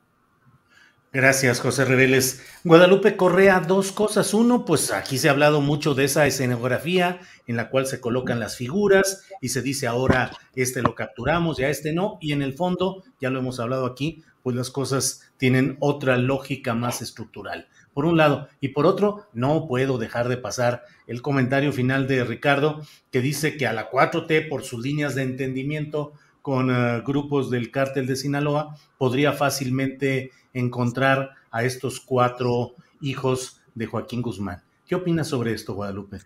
Gracias, 1.12 1.60
José 1.60 1.84
Reveles. 1.84 2.42
Guadalupe 2.64 3.16
Correa, 3.16 3.60
dos 3.60 3.92
cosas. 3.92 4.34
Uno, 4.34 4.64
pues 4.64 4.90
aquí 4.90 5.16
se 5.16 5.28
ha 5.28 5.30
hablado 5.30 5.60
mucho 5.60 5.94
de 5.94 6.04
esa 6.04 6.26
escenografía 6.26 7.20
en 7.46 7.56
la 7.56 7.70
cual 7.70 7.86
se 7.86 8.00
colocan 8.00 8.40
las 8.40 8.56
figuras 8.56 9.22
y 9.40 9.50
se 9.50 9.62
dice 9.62 9.86
ahora 9.86 10.32
este 10.56 10.82
lo 10.82 10.96
capturamos, 10.96 11.58
ya 11.58 11.68
este 11.68 11.92
no. 11.92 12.18
Y 12.20 12.32
en 12.32 12.42
el 12.42 12.54
fondo, 12.54 13.04
ya 13.20 13.30
lo 13.30 13.38
hemos 13.38 13.60
hablado 13.60 13.86
aquí, 13.86 14.24
pues 14.42 14.56
las 14.56 14.70
cosas 14.70 15.23
tienen 15.36 15.76
otra 15.80 16.16
lógica 16.16 16.74
más 16.74 17.02
estructural. 17.02 17.68
Por 17.92 18.06
un 18.06 18.16
lado. 18.16 18.48
Y 18.60 18.68
por 18.68 18.86
otro, 18.86 19.26
no 19.32 19.68
puedo 19.68 19.98
dejar 19.98 20.28
de 20.28 20.36
pasar 20.36 20.84
el 21.06 21.22
comentario 21.22 21.72
final 21.72 22.06
de 22.08 22.24
Ricardo, 22.24 22.82
que 23.10 23.20
dice 23.20 23.56
que 23.56 23.66
a 23.66 23.72
la 23.72 23.90
4T, 23.90 24.48
por 24.48 24.64
sus 24.64 24.82
líneas 24.82 25.14
de 25.14 25.22
entendimiento, 25.22 26.12
con 26.42 26.70
uh, 26.70 27.02
grupos 27.02 27.50
del 27.50 27.70
cártel 27.70 28.06
de 28.06 28.16
Sinaloa, 28.16 28.76
podría 28.98 29.32
fácilmente 29.32 30.30
encontrar 30.52 31.30
a 31.50 31.64
estos 31.64 32.00
cuatro 32.00 32.74
hijos 33.00 33.62
de 33.74 33.86
Joaquín 33.86 34.22
Guzmán. 34.22 34.62
¿Qué 34.86 34.94
opinas 34.94 35.28
sobre 35.28 35.52
esto, 35.52 35.74
Guadalupe? 35.74 36.18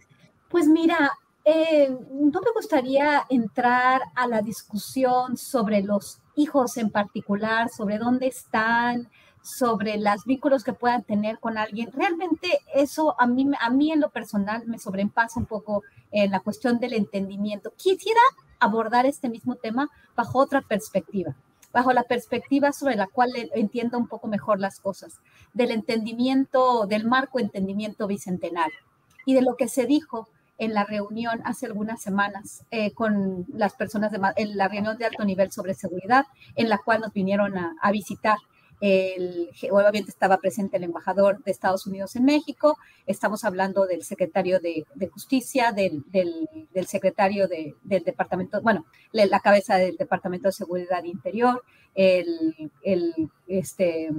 Pues 0.48 0.66
mira, 0.66 1.12
eh, 1.44 1.88
no 1.88 2.40
me 2.40 2.52
gustaría 2.54 3.24
entrar 3.28 4.02
a 4.14 4.26
la 4.26 4.42
discusión 4.42 5.36
sobre 5.36 5.82
los 5.82 6.20
hijos 6.38 6.76
en 6.76 6.90
particular, 6.90 7.68
sobre 7.68 7.98
dónde 7.98 8.28
están, 8.28 9.08
sobre 9.42 9.98
los 9.98 10.24
vínculos 10.24 10.64
que 10.64 10.72
puedan 10.72 11.02
tener 11.02 11.38
con 11.38 11.58
alguien. 11.58 11.90
Realmente 11.92 12.60
eso 12.74 13.14
a 13.20 13.26
mí, 13.26 13.50
a 13.60 13.70
mí 13.70 13.92
en 13.92 14.00
lo 14.00 14.10
personal 14.10 14.66
me 14.66 14.78
sobrepasa 14.78 15.40
un 15.40 15.46
poco 15.46 15.82
en 16.10 16.30
la 16.30 16.40
cuestión 16.40 16.78
del 16.78 16.92
entendimiento. 16.92 17.72
Quisiera 17.76 18.20
abordar 18.60 19.06
este 19.06 19.28
mismo 19.28 19.56
tema 19.56 19.90
bajo 20.16 20.38
otra 20.38 20.62
perspectiva, 20.62 21.34
bajo 21.72 21.92
la 21.92 22.04
perspectiva 22.04 22.72
sobre 22.72 22.96
la 22.96 23.06
cual 23.06 23.30
entiendo 23.54 23.98
un 23.98 24.08
poco 24.08 24.28
mejor 24.28 24.60
las 24.60 24.80
cosas, 24.80 25.20
del 25.54 25.70
entendimiento, 25.70 26.86
del 26.86 27.06
marco 27.06 27.40
entendimiento 27.40 28.06
bicentenario 28.06 28.78
y 29.24 29.34
de 29.34 29.42
lo 29.42 29.56
que 29.56 29.68
se 29.68 29.86
dijo 29.86 30.28
en 30.58 30.74
la 30.74 30.84
reunión 30.84 31.40
hace 31.44 31.66
algunas 31.66 32.02
semanas 32.02 32.64
eh, 32.70 32.92
con 32.92 33.46
las 33.52 33.74
personas 33.74 34.10
de 34.12 34.18
en 34.36 34.56
la 34.56 34.68
reunión 34.68 34.98
de 34.98 35.06
alto 35.06 35.24
nivel 35.24 35.52
sobre 35.52 35.74
seguridad, 35.74 36.26
en 36.56 36.68
la 36.68 36.78
cual 36.78 37.00
nos 37.00 37.12
vinieron 37.12 37.56
a, 37.56 37.92
visitar 37.92 38.38
el, 38.80 39.50
obviamente 39.70 40.10
estaba 40.10 40.38
presente 40.38 40.76
el 40.76 40.84
embajador 40.84 41.42
de 41.42 41.50
Estados 41.50 41.86
Unidos 41.86 42.16
en 42.16 42.24
México, 42.24 42.76
estamos 43.06 43.44
hablando 43.44 43.86
del 43.86 44.02
secretario 44.02 44.60
de, 44.60 44.84
Justicia, 45.12 45.72
del, 45.72 46.04
del, 46.10 46.86
secretario 46.86 47.48
del 47.48 48.04
Departamento, 48.04 48.60
bueno, 48.60 48.84
la 49.12 49.40
cabeza 49.40 49.76
del 49.76 49.96
Departamento 49.96 50.48
de 50.48 50.52
Seguridad 50.52 51.04
Interior, 51.04 51.62
el, 51.94 52.70
el 52.82 53.14
este, 53.46 54.10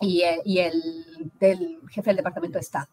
y, 0.00 0.22
y 0.44 0.58
el 0.58 1.32
del 1.38 1.78
jefe 1.90 2.10
del 2.10 2.16
Departamento 2.16 2.58
de 2.58 2.62
Estado. 2.62 2.88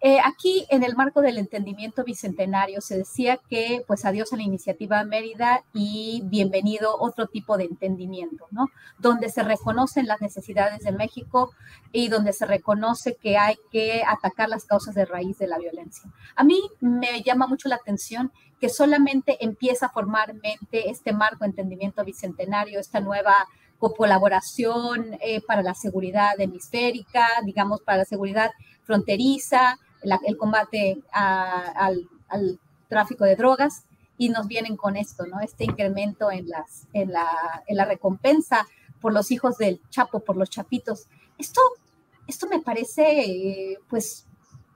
Eh, 0.00 0.18
aquí, 0.22 0.66
en 0.68 0.82
el 0.84 0.94
marco 0.94 1.22
del 1.22 1.38
entendimiento 1.38 2.04
bicentenario, 2.04 2.80
se 2.82 2.98
decía 2.98 3.38
que, 3.48 3.82
pues, 3.86 4.04
adiós 4.04 4.32
a 4.32 4.36
la 4.36 4.42
iniciativa 4.42 5.02
Mérida 5.04 5.64
y 5.72 6.22
bienvenido 6.26 6.96
otro 6.98 7.28
tipo 7.28 7.56
de 7.56 7.64
entendimiento, 7.64 8.46
¿no? 8.50 8.68
Donde 8.98 9.30
se 9.30 9.42
reconocen 9.42 10.06
las 10.06 10.20
necesidades 10.20 10.80
de 10.80 10.92
México 10.92 11.50
y 11.92 12.08
donde 12.08 12.34
se 12.34 12.44
reconoce 12.44 13.16
que 13.16 13.38
hay 13.38 13.56
que 13.72 14.02
atacar 14.06 14.50
las 14.50 14.66
causas 14.66 14.94
de 14.94 15.06
raíz 15.06 15.38
de 15.38 15.46
la 15.46 15.58
violencia. 15.58 16.10
A 16.34 16.44
mí 16.44 16.60
me 16.80 17.22
llama 17.22 17.46
mucho 17.46 17.68
la 17.68 17.76
atención 17.76 18.32
que 18.60 18.68
solamente 18.68 19.42
empieza 19.44 19.88
formalmente 19.88 20.90
este 20.90 21.12
marco 21.12 21.44
entendimiento 21.44 22.04
bicentenario, 22.04 22.80
esta 22.80 23.00
nueva 23.00 23.34
colaboración 23.78 25.16
eh, 25.20 25.40
para 25.40 25.62
la 25.62 25.74
seguridad 25.74 26.38
hemisférica, 26.40 27.26
digamos, 27.44 27.80
para 27.82 27.98
la 27.98 28.04
seguridad 28.04 28.50
fronteriza, 28.84 29.78
el 30.02 30.36
combate 30.36 31.02
al, 31.12 32.08
tráfico 32.88 33.24
de 33.24 33.34
drogas 33.34 33.84
y 34.16 34.28
nos 34.28 34.46
vienen 34.46 34.76
con 34.76 34.96
esto, 34.96 35.26
¿no? 35.26 35.40
Este 35.40 35.64
incremento 35.64 36.30
en, 36.30 36.48
las, 36.48 36.86
en, 36.92 37.12
la, 37.12 37.26
en 37.66 37.76
la 37.76 37.84
recompensa 37.84 38.66
por 39.00 39.12
los 39.12 39.30
hijos 39.32 39.58
del 39.58 39.80
Chapo, 39.90 40.20
por 40.20 40.36
los 40.36 40.48
chapitos. 40.48 41.06
Esto, 41.36 41.60
esto 42.28 42.46
me 42.46 42.60
parece, 42.60 43.78
pues, 43.88 44.26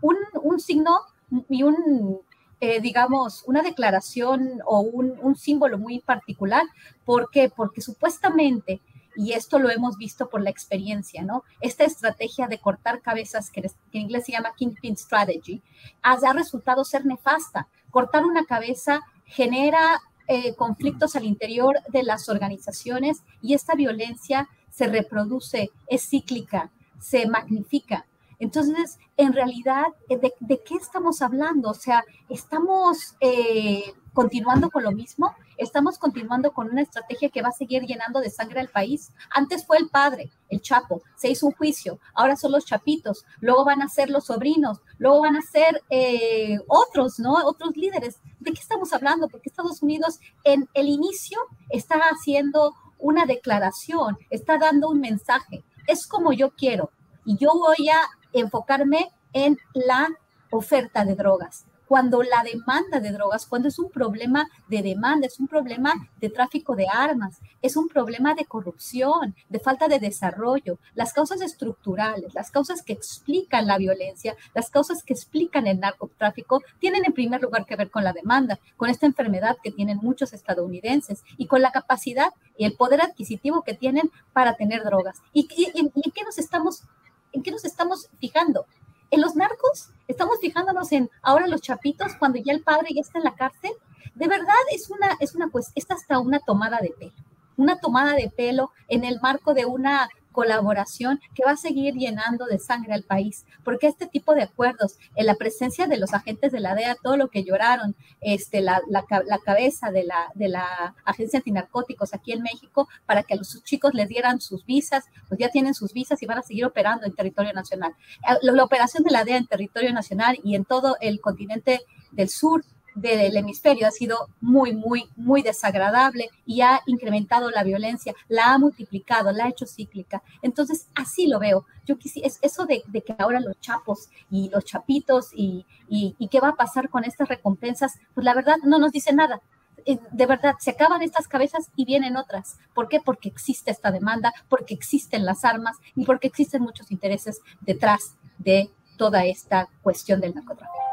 un, 0.01 0.17
un 0.43 0.59
signo 0.59 1.01
y 1.49 1.63
un, 1.63 2.21
eh, 2.61 2.81
digamos, 2.81 3.45
una 3.47 3.63
declaración 3.63 4.61
o 4.67 4.81
un, 4.81 5.19
un, 5.23 5.37
símbolo 5.37 5.79
muy 5.79 6.01
particular. 6.01 6.65
¿Por 7.05 7.31
qué? 7.31 7.51
Porque 7.55 7.81
supuestamente 7.81 8.81
y 9.21 9.35
esto 9.35 9.59
lo 9.59 9.69
hemos 9.69 9.99
visto 9.99 10.31
por 10.31 10.41
la 10.41 10.49
experiencia, 10.49 11.23
¿no? 11.23 11.45
Esta 11.61 11.85
estrategia 11.85 12.49
de 12.49 12.59
cortar 12.59 13.03
cabezas, 13.03 13.51
que, 13.51 13.61
en 13.61 14.01
inglés 14.01 14.25
se 14.25 14.33
llama 14.33 14.55
Kingpin 14.57 14.97
Strategy, 14.97 15.61
ha, 16.01 16.33
resultado 16.33 16.87
ser 16.87 17.05
nefasta. 17.05 17.69
Cortar 17.91 18.25
una 18.25 18.47
cabeza 18.47 19.03
genera 19.27 20.01
eh, 20.27 20.55
conflictos 20.55 21.17
al 21.17 21.27
interior 21.27 21.81
de 21.89 22.03
las 22.03 22.31
organizaciones 22.31 23.19
y 23.43 23.53
esta 23.53 23.75
violencia 23.75 24.49
se 24.71 24.87
reproduce, 24.87 25.71
es 25.87 26.09
cíclica, 26.09 26.71
se 26.99 27.27
magnifica. 27.27 28.07
Entonces, 28.39 28.99
en 29.19 29.35
realidad, 29.35 29.85
¿de, 30.09 30.63
qué 30.65 30.77
estamos 30.77 31.21
hablando? 31.21 31.69
O 31.69 31.75
sea, 31.75 32.05
estamos 32.31 33.17
eh, 33.21 33.93
continuando 34.13 34.71
con 34.71 34.83
lo 34.83 34.93
mismo, 34.93 35.35
estamos 35.57 35.99
continuando 35.99 36.53
con 36.53 36.69
una 36.71 36.83
estrategia 36.83 37.29
que 37.29 37.43
va 37.43 37.49
a 37.49 37.53
seguir 37.53 37.83
llenando 37.83 38.21
de 38.21 38.31
sangre 38.31 38.61
al 38.61 38.69
país. 38.69 39.13
Antes 39.31 39.67
fue 39.67 39.79
el 39.79 39.89
padre, 39.89 40.31
el 40.49 40.61
Chapo, 40.61 41.03
se 41.17 41.31
hizo 41.31 41.47
un 41.47 41.53
juicio, 41.53 41.99
ahora 42.15 42.37
son 42.37 42.53
los 42.53 42.65
chapitos, 42.65 43.25
luego 43.41 43.65
van 43.65 43.83
a 43.83 43.89
ser 43.89 44.11
los 44.11 44.27
sobrinos, 44.27 44.81
luego 44.99 45.21
van 45.21 45.37
a 45.37 45.43
ser 45.43 45.83
eh, 45.91 46.59
otros, 46.67 47.19
¿no? 47.19 47.35
Otros 47.35 47.77
líderes. 47.77 48.21
¿De 48.39 48.53
qué 48.53 48.61
estamos 48.61 48.93
hablando? 48.93 49.29
Porque 49.29 49.49
Estados 49.49 49.83
Unidos 49.83 50.19
en 50.45 50.69
el 50.75 50.89
inicio 50.89 51.39
está 51.69 51.97
haciendo 51.97 52.75
una 52.99 53.27
declaración, 53.27 54.19
está 54.31 54.59
dando 54.59 54.89
un 54.89 55.01
mensaje. 55.01 55.65
Es 55.87 56.07
como 56.07 56.33
yo 56.33 56.51
quiero 56.51 56.91
y 57.25 57.37
yo 57.37 57.53
voy 57.55 57.89
a 57.89 58.01
enfocarme 58.33 59.13
en 59.33 59.59
la 59.75 60.09
oferta 60.51 61.05
de 61.05 61.15
drogas 61.15 61.67
cuando 61.91 62.23
la 62.23 62.45
demanda 62.45 63.01
de 63.01 63.11
drogas, 63.11 63.47
cuando 63.47 63.67
es 63.67 63.81
un 63.81 63.91
problema 63.91 64.49
de 64.69 64.81
demanda, 64.81 65.27
es 65.27 65.41
un 65.41 65.49
problema 65.49 65.93
de 66.21 66.31
tráfico 66.31 66.77
de 66.77 66.87
armas, 66.87 67.41
es 67.63 67.77
un 67.77 67.89
problema 67.89 68.37
de 68.37 68.45
corrupción, 68.45 69.35
de 69.49 69.59
falta 69.59 69.89
de 69.89 69.99
desarrollo, 69.99 70.79
las 70.95 71.13
causas 71.13 71.41
estructurales, 71.41 72.33
las 72.33 72.53
causas 72.53 72.85
que 72.85 72.93
explican 72.93 73.67
la 73.67 73.77
violencia, 73.77 74.37
las 74.55 74.71
causas 74.71 75.03
que 75.03 75.15
explican 75.15 75.67
el 75.67 75.81
narcotráfico, 75.81 76.63
tienen 76.79 77.05
en 77.05 77.13
primer 77.13 77.43
lugar 77.43 77.67
que 77.67 77.75
ver 77.75 77.91
con 77.91 78.05
la 78.05 78.13
demanda, 78.13 78.61
con 78.77 78.89
esta 78.89 79.07
enfermedad 79.07 79.57
que 79.61 79.73
tienen 79.73 79.99
muchos 80.01 80.33
estadounidenses 80.33 81.25
y 81.39 81.49
con 81.49 81.61
la 81.61 81.73
capacidad 81.73 82.33
y 82.57 82.67
el 82.67 82.77
poder 82.77 83.03
adquisitivo 83.03 83.63
que 83.63 83.75
tienen 83.75 84.13
para 84.33 84.55
tener 84.55 84.85
drogas. 84.85 85.19
¿Y, 85.33 85.49
en 85.75 85.91
qué 85.91 86.23
nos 86.23 86.39
estamos, 86.39 86.85
en 87.33 87.43
qué 87.43 87.51
nos 87.51 87.65
estamos 87.65 88.11
fijando? 88.21 88.67
En 89.11 89.21
los 89.21 89.35
narcos 89.35 89.91
estamos 90.07 90.39
fijándonos 90.41 90.93
en 90.93 91.11
ahora 91.23 91.49
los 91.49 91.63
chapitos 91.63 92.15
cuando 92.17 92.39
ya 92.39 92.53
el 92.53 92.63
padre 92.63 92.89
ya 92.95 93.01
está 93.01 93.19
en 93.19 93.25
la 93.25 93.35
cárcel. 93.35 93.73
De 94.15 94.29
verdad 94.29 94.55
es 94.73 94.91
una, 94.91 95.17
es 95.21 95.35
una, 95.35 95.49
pues, 95.49 95.73
esta 95.75 95.95
hasta 95.95 96.19
una 96.19 96.41
tomada 96.41 96.79
de 96.81 96.91
pelo, 96.91 97.13
una 97.57 97.79
tomada 97.79 98.15
de 98.15 98.31
pelo 98.31 98.71
en 98.89 99.05
el 99.05 99.21
marco 99.21 99.55
de 99.55 99.67
una 99.67 100.09
colaboración 100.33 101.21
que 101.35 101.45
va 101.45 101.53
a 101.53 101.57
seguir 101.57 101.95
llenando 101.95 102.47
de 102.47 102.59
sangre 102.59 102.95
al 102.95 103.03
país, 103.03 103.45
porque 103.65 103.87
este 103.87 104.07
tipo 104.07 104.35
de 104.35 104.43
acuerdos, 104.43 104.99
en 105.17 105.27
la 105.27 105.35
presencia 105.35 105.87
de 105.87 105.99
los 105.99 106.15
agentes 106.15 106.53
de 106.53 106.61
la 106.61 106.75
DEA, 106.75 106.97
todo 107.03 107.17
lo 107.17 107.29
que 107.29 107.45
lloraron, 107.45 107.95
este, 108.21 108.61
la, 108.61 108.81
la, 108.89 109.05
cabeza 109.45 109.91
de 109.91 110.05
la, 110.05 110.31
de 110.35 110.49
la 110.49 110.95
Agencia 111.05 111.39
Antinarcóticos 111.39 112.15
aquí 112.15 112.33
en 112.33 112.43
México, 112.43 112.89
para 113.07 113.23
que 113.23 113.35
a 113.35 113.37
los 113.37 113.63
chicos 113.65 113.95
les 113.95 114.09
dieran 114.09 114.41
sus 114.41 114.65
visas, 114.65 115.05
pues 115.29 115.39
ya 115.39 115.49
tienen 115.49 115.75
sus 115.75 115.93
visas 115.93 116.23
y 116.23 116.27
van 116.27 116.39
a 116.39 116.43
seguir 116.43 116.65
operando 116.65 117.07
en 117.07 117.15
territorio 117.15 117.53
nacional. 117.53 117.93
Eh, 118.29 118.35
la 118.43 118.65
operación 118.65 119.03
de 119.03 119.11
la 119.11 119.25
DEA 119.25 119.37
en 119.37 119.47
territorio 119.47 119.93
nacional 119.93 120.39
y 120.45 120.55
en 120.55 120.65
todo 120.65 120.97
el 121.01 121.21
continente 121.21 121.81
del 122.13 122.29
sur 122.29 122.65
del 122.95 123.37
hemisferio 123.37 123.87
ha 123.87 123.91
sido 123.91 124.29
muy, 124.41 124.75
muy, 124.75 125.09
muy 125.17 125.43
desagradable 125.43 126.31
y 126.45 126.61
ha 126.61 126.81
incrementado 126.87 127.51
la 127.51 127.63
violencia, 127.63 128.15
la 128.29 128.53
ha 128.53 128.59
multiplicado, 128.59 129.33
la 129.33 129.45
ha 129.45 129.49
hecho 129.49 129.67
cíclica. 129.67 130.23
Entonces, 130.43 130.89
así 130.95 131.27
lo 131.27 131.39
veo. 131.39 131.67
Yo 131.87 131.99
quisiera, 131.99 132.29
es 132.29 132.39
eso 132.43 132.67
de, 132.67 132.83
que 133.03 133.15
ahora 133.19 133.41
los 133.41 133.59
chapos 133.61 134.09
y 134.31 134.49
los 134.51 134.65
chapitos 134.65 135.31
y, 135.35 135.67
y, 135.89 136.29
qué 136.29 136.41
va 136.41 136.51
a 136.51 136.57
pasar 136.57 136.89
con 136.89 137.05
estas 137.05 137.29
recompensas, 137.29 137.99
pues 138.15 138.25
la 138.25 138.35
verdad 138.35 138.57
no 138.65 138.79
nos 138.79 138.93
dice 138.93 139.13
nada. 139.13 139.41
Eh, 139.87 139.99
de 140.11 140.27
verdad, 140.27 140.57
se 140.61 140.71
acaban 140.71 141.03
estas 141.03 141.27
cabezas 141.27 141.71
y 141.77 141.85
vienen 141.85 142.17
otras. 142.17 142.59
¿Por 142.75 142.89
qué? 142.89 143.01
Porque 143.01 143.29
existe 143.29 143.71
esta 143.71 143.91
demanda, 143.91 144.33
porque 144.49 144.75
existen 144.75 145.25
las 145.25 145.45
armas 145.45 145.77
y 145.97 146.05
porque 146.05 146.29
existen 146.29 146.63
muchos 146.63 146.91
intereses 146.91 147.41
detrás 147.61 148.17
de 148.39 148.71
toda 148.97 149.25
esta 149.25 149.69
cuestión 149.83 150.21
del 150.21 150.35
narcotráfico. 150.35 150.90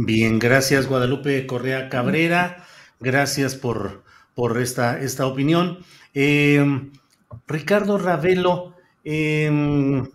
Bien, 0.00 0.38
gracias 0.38 0.86
Guadalupe 0.86 1.44
Correa 1.44 1.88
Cabrera, 1.88 2.64
gracias 3.00 3.56
por, 3.56 4.04
por 4.36 4.60
esta, 4.62 5.00
esta 5.00 5.26
opinión. 5.26 5.78
Em, 6.14 6.92
Ricardo 7.48 7.98
Ravelo, 7.98 8.76
em, 9.02 10.06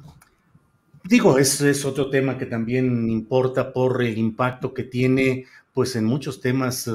digo, 1.03 1.37
es, 1.37 1.59
es 1.59 1.83
otro 1.83 2.09
tema 2.09 2.37
que 2.37 2.45
también 2.45 3.09
importa 3.09 3.73
por 3.73 4.01
el 4.01 4.17
impacto 4.17 4.73
que 4.73 4.83
tiene 4.83 5.47
pues 5.73 5.97
en 5.97 6.05
muchos 6.05 6.39
temas 6.39 6.87
eh, 6.87 6.91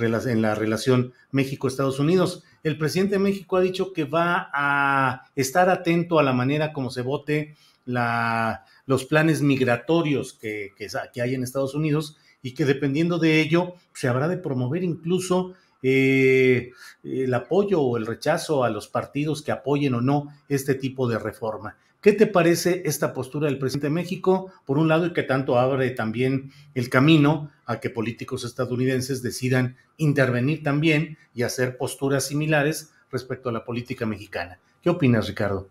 en 0.00 0.42
la 0.42 0.56
relación 0.56 1.12
México-Estados 1.30 2.00
Unidos. 2.00 2.42
El 2.64 2.78
presidente 2.78 3.14
de 3.14 3.20
México 3.20 3.58
ha 3.58 3.60
dicho 3.60 3.92
que 3.92 4.02
va 4.06 4.50
a 4.52 5.30
estar 5.36 5.70
atento 5.70 6.18
a 6.18 6.24
la 6.24 6.32
manera 6.32 6.72
como 6.72 6.90
se 6.90 7.02
vote 7.02 7.54
la, 7.84 8.64
los 8.86 9.04
planes 9.04 9.40
migratorios 9.40 10.32
que, 10.32 10.72
que 10.76 11.22
hay 11.22 11.34
en 11.36 11.44
Estados 11.44 11.76
Unidos 11.76 12.16
y 12.44 12.52
que 12.52 12.66
dependiendo 12.66 13.18
de 13.18 13.40
ello 13.40 13.74
se 13.94 14.06
habrá 14.06 14.28
de 14.28 14.36
promover 14.36 14.84
incluso 14.84 15.54
eh, 15.82 16.72
el 17.02 17.32
apoyo 17.32 17.80
o 17.80 17.96
el 17.96 18.04
rechazo 18.04 18.64
a 18.64 18.70
los 18.70 18.86
partidos 18.86 19.40
que 19.40 19.50
apoyen 19.50 19.94
o 19.94 20.02
no 20.02 20.28
este 20.50 20.74
tipo 20.74 21.08
de 21.08 21.18
reforma. 21.18 21.78
¿Qué 22.02 22.12
te 22.12 22.26
parece 22.26 22.82
esta 22.84 23.14
postura 23.14 23.46
del 23.46 23.58
presidente 23.58 23.86
de 23.86 23.94
México, 23.94 24.52
por 24.66 24.76
un 24.76 24.88
lado, 24.88 25.06
y 25.06 25.14
que 25.14 25.22
tanto 25.22 25.58
abre 25.58 25.90
también 25.92 26.52
el 26.74 26.90
camino 26.90 27.50
a 27.64 27.80
que 27.80 27.88
políticos 27.88 28.44
estadounidenses 28.44 29.22
decidan 29.22 29.78
intervenir 29.96 30.62
también 30.62 31.16
y 31.34 31.44
hacer 31.44 31.78
posturas 31.78 32.26
similares 32.26 32.92
respecto 33.10 33.48
a 33.48 33.52
la 33.52 33.64
política 33.64 34.04
mexicana? 34.04 34.58
¿Qué 34.82 34.90
opinas, 34.90 35.28
Ricardo? 35.28 35.70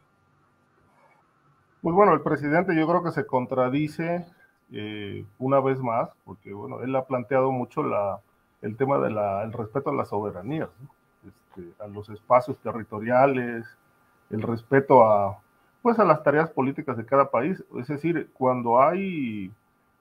Pues 1.84 1.94
bueno, 1.94 2.16
el 2.16 2.22
presidente 2.22 2.76
yo 2.76 2.88
creo 2.88 3.04
que 3.04 3.12
se 3.12 3.28
contradice 3.28 4.26
eh, 4.74 5.24
una 5.40 5.60
vez 5.60 5.80
más, 5.80 6.10
porque 6.26 6.52
bueno, 6.52 6.82
él 6.82 6.96
ha 6.96 7.06
planteado 7.06 7.52
mucho 7.52 7.84
la, 7.84 8.20
el 8.62 8.76
tema 8.76 8.98
del 8.98 9.54
respeto 9.54 9.92
a 9.92 9.94
la 9.94 10.06
soberanía, 10.06 10.68
este, 11.26 11.72
a 11.82 11.88
los 11.88 12.10
espacios 12.10 12.58
territoriales, 12.58 13.66
el 14.30 14.42
respeto 14.42 15.06
a, 15.06 15.40
pues, 15.82 16.00
a 16.00 16.06
las 16.06 16.24
tareas 16.24 16.50
políticas 16.50 16.98
de 16.98 17.06
cada 17.06 17.30
país. 17.30 17.64
Es 17.78 17.88
decir, 17.88 18.30
cuando 18.34 18.82
hay, 18.82 19.52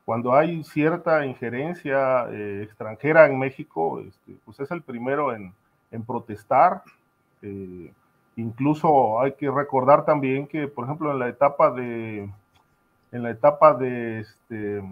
cuando 0.04 0.32
hay 0.32 0.64
cierta 0.64 1.26
injerencia 1.26 2.28
eh, 2.30 2.62
extranjera 2.62 3.26
en 3.26 3.38
México, 3.38 4.00
este, 4.00 4.36
pues 4.44 4.58
es 4.60 4.70
el 4.70 4.82
primero 4.82 5.34
en, 5.34 5.52
en 5.90 6.02
protestar. 6.02 6.82
Eh, 7.42 7.92
incluso 8.36 9.20
hay 9.20 9.32
que 9.32 9.50
recordar 9.50 10.04
también 10.04 10.46
que, 10.46 10.66
por 10.66 10.84
ejemplo, 10.84 11.10
en 11.10 11.18
la 11.18 11.28
etapa 11.28 11.70
de 11.70 12.30
en 13.12 13.22
la 13.22 13.30
etapa 13.30 13.74
de 13.74 14.20
este, 14.20 14.82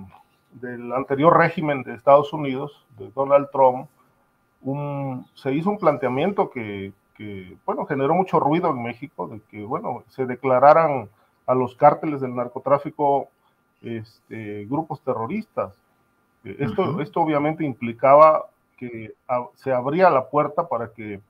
del 0.52 0.92
anterior 0.92 1.36
régimen 1.36 1.82
de 1.82 1.94
Estados 1.94 2.32
Unidos, 2.32 2.86
de 2.98 3.10
Donald 3.10 3.48
Trump, 3.50 3.88
se 5.34 5.52
hizo 5.54 5.70
un 5.70 5.78
planteamiento 5.78 6.50
que, 6.50 6.92
bueno, 7.64 7.86
generó 7.86 8.14
mucho 8.14 8.38
ruido 8.38 8.70
en 8.70 8.82
México, 8.82 9.26
de 9.28 9.40
que, 9.50 9.64
bueno, 9.64 10.04
se 10.08 10.26
declararan 10.26 11.08
a 11.46 11.54
los 11.54 11.74
cárteles 11.74 12.20
del 12.20 12.34
narcotráfico 12.34 13.28
este, 13.82 14.66
grupos 14.66 15.00
terroristas. 15.02 15.72
Esto, 16.44 17.00
esto 17.00 17.20
obviamente 17.20 17.64
implicaba 17.64 18.46
que 18.76 19.14
se 19.54 19.72
abría 19.72 20.10
la 20.10 20.28
puerta 20.28 20.68
para 20.68 20.92
que 20.92 21.20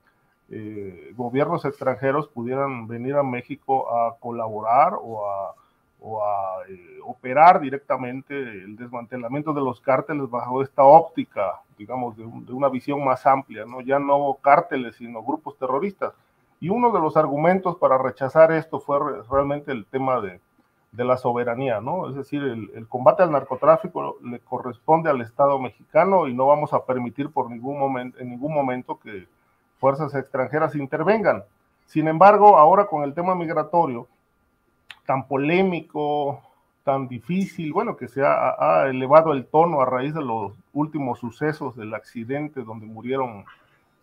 eh, 0.50 1.12
gobiernos 1.16 1.64
extranjeros 1.64 2.28
pudieran 2.28 2.88
venir 2.88 3.14
a 3.14 3.22
México 3.22 3.92
a 3.92 4.16
colaborar 4.18 4.94
o 5.00 5.28
a 5.28 5.54
o 6.00 6.24
a 6.24 6.62
eh, 6.68 6.98
operar 7.04 7.60
directamente 7.60 8.34
el 8.34 8.76
desmantelamiento 8.76 9.52
de 9.52 9.60
los 9.60 9.80
cárteles 9.80 10.28
bajo 10.30 10.62
esta 10.62 10.82
óptica, 10.82 11.60
digamos, 11.76 12.16
de, 12.16 12.24
una 12.24 12.68
visión 12.68 13.04
más 13.04 13.26
amplia, 13.26 13.64
¿no? 13.66 13.80
Ya 13.80 13.98
no 13.98 14.36
cárteles, 14.40 14.96
sino 14.96 15.22
grupos 15.22 15.58
terroristas. 15.58 16.14
Y 16.58 16.68
uno 16.68 16.90
de 16.90 17.00
los 17.00 17.16
argumentos 17.16 17.76
para 17.76 17.98
rechazar 17.98 18.52
esto 18.52 18.80
fue 18.80 18.98
realmente 19.30 19.72
el 19.72 19.86
tema 19.86 20.20
de, 20.20 20.40
de 20.92 21.04
la 21.04 21.16
soberanía, 21.16 21.80
¿no? 21.80 22.08
Es 22.08 22.16
decir, 22.16 22.42
el, 22.42 22.70
el, 22.74 22.88
combate 22.88 23.22
al 23.22 23.32
narcotráfico 23.32 24.16
le 24.22 24.40
corresponde 24.40 25.10
al 25.10 25.20
Estado 25.20 25.58
mexicano 25.58 26.28
y 26.28 26.34
no 26.34 26.46
vamos 26.46 26.72
a 26.72 26.84
permitir 26.84 27.30
por 27.30 27.50
ningún 27.50 27.78
momento, 27.78 28.18
en 28.18 28.30
ningún 28.30 28.52
momento 28.52 28.98
que 28.98 29.26
fuerzas 29.78 30.14
extranjeras 30.14 30.74
intervengan. 30.74 31.44
Sin 31.86 32.08
embargo, 32.08 32.58
ahora 32.58 32.86
con 32.86 33.02
el 33.04 33.14
tema 33.14 33.34
migratorio, 33.34 34.06
tan 35.10 35.26
polémico, 35.26 36.40
tan 36.84 37.08
difícil, 37.08 37.72
bueno, 37.72 37.96
que 37.96 38.06
se 38.06 38.22
ha, 38.24 38.86
elevado 38.88 39.32
el 39.32 39.44
tono 39.44 39.80
a 39.80 39.84
raíz 39.84 40.14
de 40.14 40.22
los 40.22 40.52
últimos 40.72 41.18
sucesos 41.18 41.74
del 41.74 41.92
accidente 41.94 42.62
donde 42.62 42.86
murieron 42.86 43.44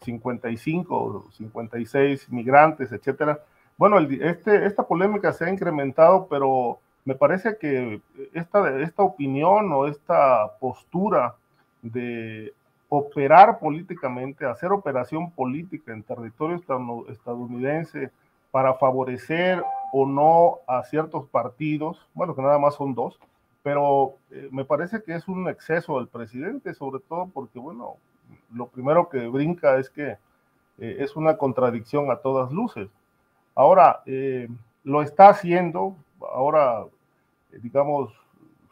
55 0.02 1.28
56 1.32 2.30
migrantes, 2.30 2.92
etcétera. 2.92 3.40
Bueno, 3.78 4.00
este, 4.00 4.66
esta 4.66 4.84
polémica 4.84 5.32
se 5.32 5.46
ha 5.46 5.50
incrementado, 5.50 6.28
pero 6.30 6.80
me 7.06 7.16
parece 7.16 7.58
que 7.58 8.02
esta, 8.34 8.78
esta 8.82 9.04
opinión 9.04 9.72
o 9.72 9.88
esta 9.88 10.58
postura 10.60 11.36
de 11.82 12.54
operar 12.90 13.60
políticamente, 13.60 14.46
hacer 14.46 14.74
operación 14.74 15.32
política 15.32 15.94
en 15.94 16.04
territorio 16.04 16.62
estadounidense 17.08 18.12
para 18.52 18.74
favorecer 18.74 19.64
o 19.92 20.06
no 20.06 20.60
a 20.68 20.84
ciertos 20.84 21.28
partidos, 21.28 22.08
bueno, 22.14 22.36
que 22.36 22.42
nada 22.42 22.60
más 22.60 22.76
son 22.76 22.94
dos, 22.94 23.20
pero 23.64 24.16
eh, 24.32 24.50
me 24.52 24.66
parece 24.66 25.04
que 25.04 25.14
es 25.14 25.28
un 25.28 25.50
exceso 25.50 25.98
del 25.98 26.08
presidente, 26.08 26.74
sobre 26.74 27.02
todo 27.02 27.30
porque, 27.34 27.60
bueno, 27.60 27.96
lo 28.54 28.68
primero 28.68 29.10
que 29.10 29.28
brinca 29.28 29.78
es 29.78 29.90
que 29.90 30.18
eh, 30.78 30.98
es 31.00 31.16
una 31.16 31.38
contradicción 31.38 32.12
a 32.12 32.18
todas 32.18 32.52
luces. 32.52 32.90
Ahora, 33.56 34.04
eh, 34.06 34.48
lo 34.84 35.02
está 35.02 35.30
haciendo, 35.30 35.96
ahora, 36.22 36.86
digamos, 37.62 38.14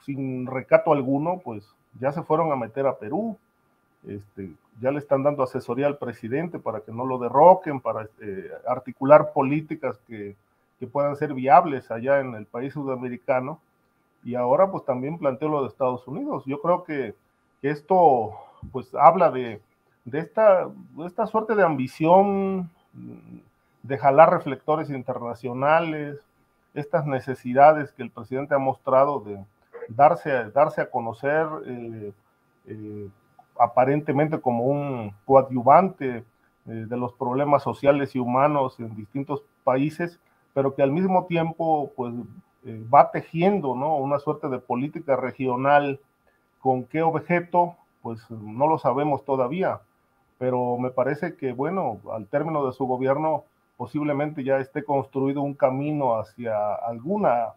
sin 0.06 0.46
recato 0.46 0.94
alguno, 0.94 1.42
pues 1.44 1.68
ya 2.00 2.12
se 2.12 2.24
fueron 2.24 2.52
a 2.52 2.56
meter 2.56 2.86
a 2.86 2.98
Perú, 2.98 3.38
este, 4.08 4.52
ya 4.80 4.92
le 4.92 5.00
están 5.00 5.24
dando 5.24 5.44
asesoría 5.44 5.88
al 5.88 5.98
presidente 5.98 6.60
para 6.60 6.82
que 6.82 6.92
no 6.92 7.06
lo 7.06 7.18
derroquen, 7.18 7.82
para 7.82 8.08
articular 8.68 9.34
políticas 9.34 9.98
que 10.08 10.36
que 10.80 10.88
puedan 10.88 11.16
ser 11.16 11.34
viables 11.34 11.92
allá 11.92 12.20
en 12.20 12.36
el 12.36 12.46
país 12.46 12.74
sudamericano. 12.74 13.60
Y 14.24 14.36
ahora 14.36 14.72
pues 14.72 14.86
también 14.86 15.18
planteo 15.18 15.50
lo 15.50 15.62
de 15.62 15.68
Estados 15.68 16.08
Unidos. 16.08 16.44
Yo 16.46 16.62
creo 16.62 16.84
que, 16.84 17.16
esto 17.62 18.32
pues 18.72 18.94
habla 18.94 19.32
de, 19.32 19.60
de, 20.04 20.20
esta, 20.20 20.70
esta 21.04 21.26
suerte 21.26 21.56
de 21.56 21.64
ambición 21.64 22.70
de 23.82 23.98
jalar 23.98 24.32
reflectores 24.32 24.90
internacionales, 24.92 26.20
estas 26.76 27.06
necesidades 27.06 27.92
que 27.92 28.04
el 28.04 28.12
presidente 28.12 28.54
ha 28.54 28.60
mostrado 28.60 29.20
de 29.20 29.44
darse, 29.88 30.52
darse 30.52 30.82
a 30.82 30.90
conocer 30.90 31.48
eh, 31.66 32.14
eh, 32.68 33.10
aparentemente 33.58 34.40
como 34.40 34.66
un 34.66 35.14
coadyuvante 35.26 36.18
eh, 36.18 36.24
de 36.66 36.98
los 36.98 37.14
problemas 37.14 37.64
sociales 37.64 38.16
y 38.16 38.20
humanos 38.20 38.80
en 38.80 38.96
distintos 38.96 39.44
países 39.64 40.20
pero 40.56 40.74
que 40.74 40.82
al 40.82 40.92
mismo 40.94 41.26
tiempo 41.26 41.92
pues 41.98 42.14
eh, 42.66 42.82
va 42.92 43.12
tejiendo 43.12 43.76
¿no? 43.76 43.98
una 43.98 44.20
suerte 44.20 44.48
de 44.48 44.58
política 44.58 45.18
regional. 45.18 46.00
¿Con 46.60 46.86
qué 46.86 47.04
objeto? 47.04 47.76
Pues 48.02 48.32
no 48.32 48.66
lo 48.66 48.80
sabemos 48.80 49.26
todavía, 49.26 49.82
pero 50.40 50.78
me 50.78 50.92
parece 50.92 51.36
que, 51.36 51.52
bueno, 51.52 52.00
al 52.10 52.28
término 52.28 52.66
de 52.66 52.72
su 52.72 52.86
gobierno 52.86 53.44
posiblemente 53.76 54.46
ya 54.46 54.58
esté 54.60 54.86
construido 54.86 55.42
un 55.42 55.56
camino 55.56 56.18
hacia 56.18 56.74
alguna 56.76 57.50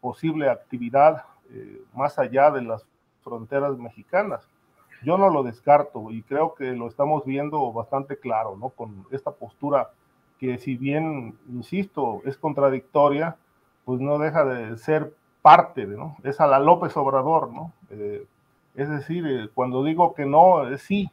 posible 0.00 0.48
actividad 0.48 1.24
eh, 1.50 1.82
más 1.92 2.20
allá 2.20 2.52
de 2.52 2.62
las 2.62 2.86
fronteras 3.24 3.76
mexicanas. 3.76 4.48
Yo 5.02 5.18
no 5.18 5.28
lo 5.28 5.42
descarto 5.42 6.12
y 6.12 6.22
creo 6.22 6.54
que 6.54 6.70
lo 6.70 6.86
estamos 6.86 7.24
viendo 7.24 7.72
bastante 7.72 8.16
claro, 8.16 8.56
¿no? 8.56 8.68
Con 8.68 9.06
esta 9.10 9.32
postura 9.32 9.90
que 10.38 10.58
si 10.58 10.76
bien, 10.76 11.36
insisto, 11.48 12.22
es 12.24 12.36
contradictoria, 12.36 13.36
pues 13.84 14.00
no 14.00 14.18
deja 14.18 14.44
de 14.44 14.76
ser 14.78 15.12
parte, 15.42 15.86
de, 15.86 15.96
¿no? 15.96 16.16
Es 16.22 16.40
a 16.40 16.46
la 16.46 16.58
López 16.58 16.96
Obrador, 16.96 17.52
¿no? 17.52 17.72
Eh, 17.90 18.26
es 18.74 18.88
decir, 18.88 19.26
eh, 19.26 19.48
cuando 19.54 19.82
digo 19.82 20.14
que 20.14 20.26
no, 20.26 20.68
es 20.68 20.82
sí, 20.82 21.10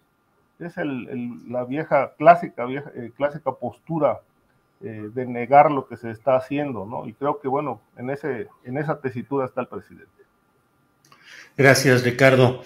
es 0.59 0.77
el, 0.77 1.51
la 1.51 1.63
vieja, 1.63 2.13
clásica, 2.17 2.65
vieja, 2.65 2.91
eh, 2.95 3.11
clásica 3.15 3.51
postura 3.51 4.21
de 4.81 5.25
negar 5.25 5.71
lo 5.71 5.87
que 5.87 5.97
se 5.97 6.11
está 6.11 6.35
haciendo, 6.35 6.85
¿no? 6.85 7.07
Y 7.07 7.13
creo 7.13 7.39
que, 7.39 7.47
bueno, 7.47 7.79
en, 7.97 8.09
ese, 8.11 8.49
en 8.65 8.77
esa 8.77 8.99
tesitura 8.99 9.45
está 9.45 9.61
el 9.61 9.67
presidente. 9.67 10.24
Gracias, 11.57 12.03
Ricardo. 12.03 12.63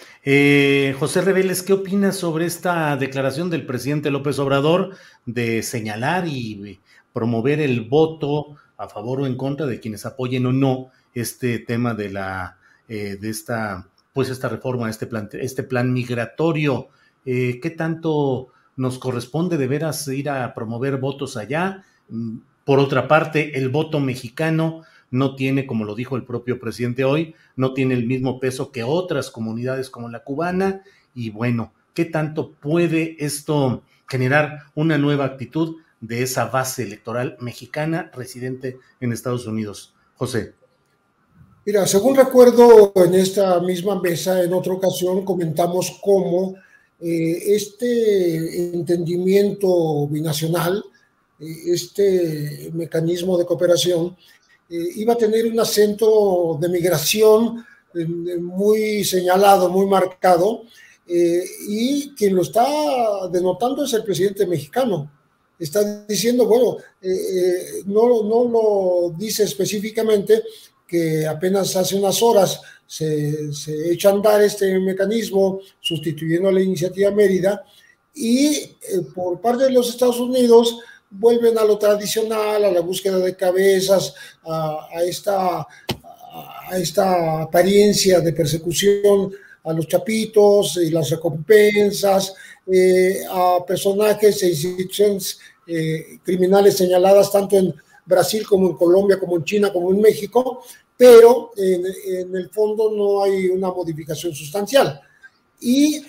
José 1.00 1.22
Reveles, 1.22 1.62
¿qué 1.62 1.74
opinas 1.74 2.16
sobre 2.16 2.46
esta 2.46 2.98
declaración 2.98 3.50
del 3.50 3.66
presidente 3.66 4.10
López 4.10 4.40
Obrador 4.40 4.96
de 5.26 5.62
señalar 5.62 6.28
y 6.28 6.80
promover 7.14 7.60
el 7.60 7.82
voto 7.82 8.56
a 8.78 8.90
favor 8.90 9.22
o 9.22 9.28
en 9.28 9.38
contra 9.38 9.66
de 9.68 9.80
quienes 9.80 10.06
apoyen 10.06 10.46
o 10.46 10.54
no 10.54 10.90
este 11.14 11.60
tema 11.60 11.94
de 11.94 12.10
la 12.10 12.58
eh, 12.88 13.18
de 13.20 13.30
esta 13.30 13.88
pues 14.14 14.30
esta 14.30 14.50
reforma, 14.50 14.90
este 14.90 15.06
plan, 15.06 15.30
este 15.34 15.64
plan 15.64 15.94
migratorio. 15.94 16.90
Eh, 17.26 17.60
¿Qué 17.62 17.70
tanto 17.70 18.48
nos 18.76 18.98
corresponde 18.98 19.58
de 19.58 19.68
veras 19.68 20.08
ir 20.08 20.30
a 20.30 20.54
promover 20.56 20.98
votos 20.98 21.38
allá? 21.38 21.84
Mm, 22.10 22.40
por 22.66 22.80
otra 22.80 23.08
parte, 23.08 23.58
el 23.58 23.70
voto 23.70 24.00
mexicano 24.00 24.82
no 25.12 25.36
tiene, 25.36 25.66
como 25.66 25.86
lo 25.86 25.96
dijo 25.96 26.16
el 26.16 26.24
propio 26.24 26.60
presidente 26.60 27.04
hoy, 27.04 27.36
no 27.56 27.74
tiene 27.74 27.94
el 27.94 28.06
mismo 28.06 28.40
peso 28.40 28.72
que 28.72 28.84
otras 28.84 29.32
comunidades 29.32 29.90
como 29.90 30.10
la 30.10 30.24
cubana. 30.24 30.84
Y 31.14 31.30
bueno, 31.30 31.74
¿qué 31.94 32.06
tanto 32.06 32.52
puede 32.52 33.16
esto 33.20 33.84
generar 34.08 34.64
una 34.76 34.98
nueva 34.98 35.26
actitud 35.26 35.78
de 36.02 36.24
esa 36.24 36.46
base 36.46 36.84
electoral 36.84 37.38
mexicana 37.40 38.12
residente 38.14 38.80
en 39.00 39.12
Estados 39.12 39.46
Unidos. 39.48 39.94
José. 40.16 40.54
Mira, 41.66 41.86
según 41.88 42.16
recuerdo 42.16 42.94
en 42.96 43.16
esta 43.16 43.60
misma 43.60 44.02
mesa, 44.02 44.44
en 44.44 44.54
otra 44.54 44.74
ocasión 44.74 45.24
comentamos 45.24 46.00
cómo 46.02 46.56
eh, 47.00 47.56
este 47.56 48.74
entendimiento 48.74 50.08
binacional, 50.08 50.84
eh, 51.40 51.46
este 51.68 52.72
mecanismo 52.74 53.38
de 53.38 53.46
cooperación, 53.46 54.16
eh, 54.70 54.90
iba 54.96 55.14
a 55.14 55.18
tener 55.18 55.46
un 55.48 55.60
acento 55.60 56.58
de 56.60 56.70
migración 56.70 57.66
muy 58.40 59.04
señalado, 59.04 59.70
muy 59.70 59.88
marcado, 59.88 60.64
y 61.08 62.12
quien 62.12 62.36
lo 62.36 62.44
está 62.44 63.28
denotando 63.32 63.84
es 63.84 63.94
el 63.94 64.04
presidente 64.04 64.46
mexicano. 64.46 65.10
Está 65.60 66.06
diciendo, 66.06 66.46
bueno, 66.46 66.78
eh, 67.02 67.10
eh, 67.12 67.64
no, 67.86 68.24
no 68.24 68.46
lo 68.46 69.16
dice 69.18 69.44
específicamente 69.44 70.42
que 70.88 71.28
apenas 71.28 71.76
hace 71.76 71.98
unas 71.98 72.24
horas 72.24 72.62
se, 72.88 73.54
se 73.54 73.92
echa 73.92 74.10
a 74.10 74.14
andar 74.14 74.42
este 74.42 74.80
mecanismo 74.80 75.60
sustituyendo 75.82 76.48
a 76.48 76.54
la 76.54 76.62
iniciativa 76.62 77.12
Mérida 77.12 77.64
y 78.16 78.48
eh, 78.48 78.76
por 79.14 79.42
parte 79.42 79.66
de 79.66 79.72
los 79.72 79.90
Estados 79.90 80.20
Unidos 80.20 80.80
vuelven 81.10 81.58
a 81.58 81.64
lo 81.64 81.78
tradicional, 81.78 82.64
a 82.64 82.72
la 82.72 82.82
búsqueda 82.82 83.20
de 83.20 83.36
cabezas, 83.36 84.14
a, 84.46 85.04
esta, 85.04 85.60
a 85.60 86.78
esta 86.78 87.42
apariencia 87.42 88.20
de 88.22 88.34
persecución 88.34 89.32
a 89.64 89.74
los 89.74 89.88
chapitos 89.88 90.78
y 90.78 90.90
las 90.90 91.10
recompensas, 91.10 92.34
a 93.30 93.58
personajes 93.68 94.44
e 94.44 94.50
instituciones 94.50 95.40
eh, 95.68 96.20
criminales 96.24 96.78
señaladas 96.78 97.32
tanto 97.32 97.58
en 97.58 97.74
Brasil 98.06 98.46
como 98.48 98.70
en 98.70 98.76
Colombia, 98.76 99.20
como 99.20 99.38
en 99.38 99.44
China, 99.44 99.72
como 99.72 99.92
en 99.92 100.02
México, 100.02 100.64
pero 100.98 101.52
en, 101.56 102.36
el 102.36 102.50
fondo 102.50 102.92
no 102.92 103.24
hay 103.24 103.48
una 103.48 103.70
modificación 103.70 104.34
sustancial. 104.34 105.00
Y 105.62 106.02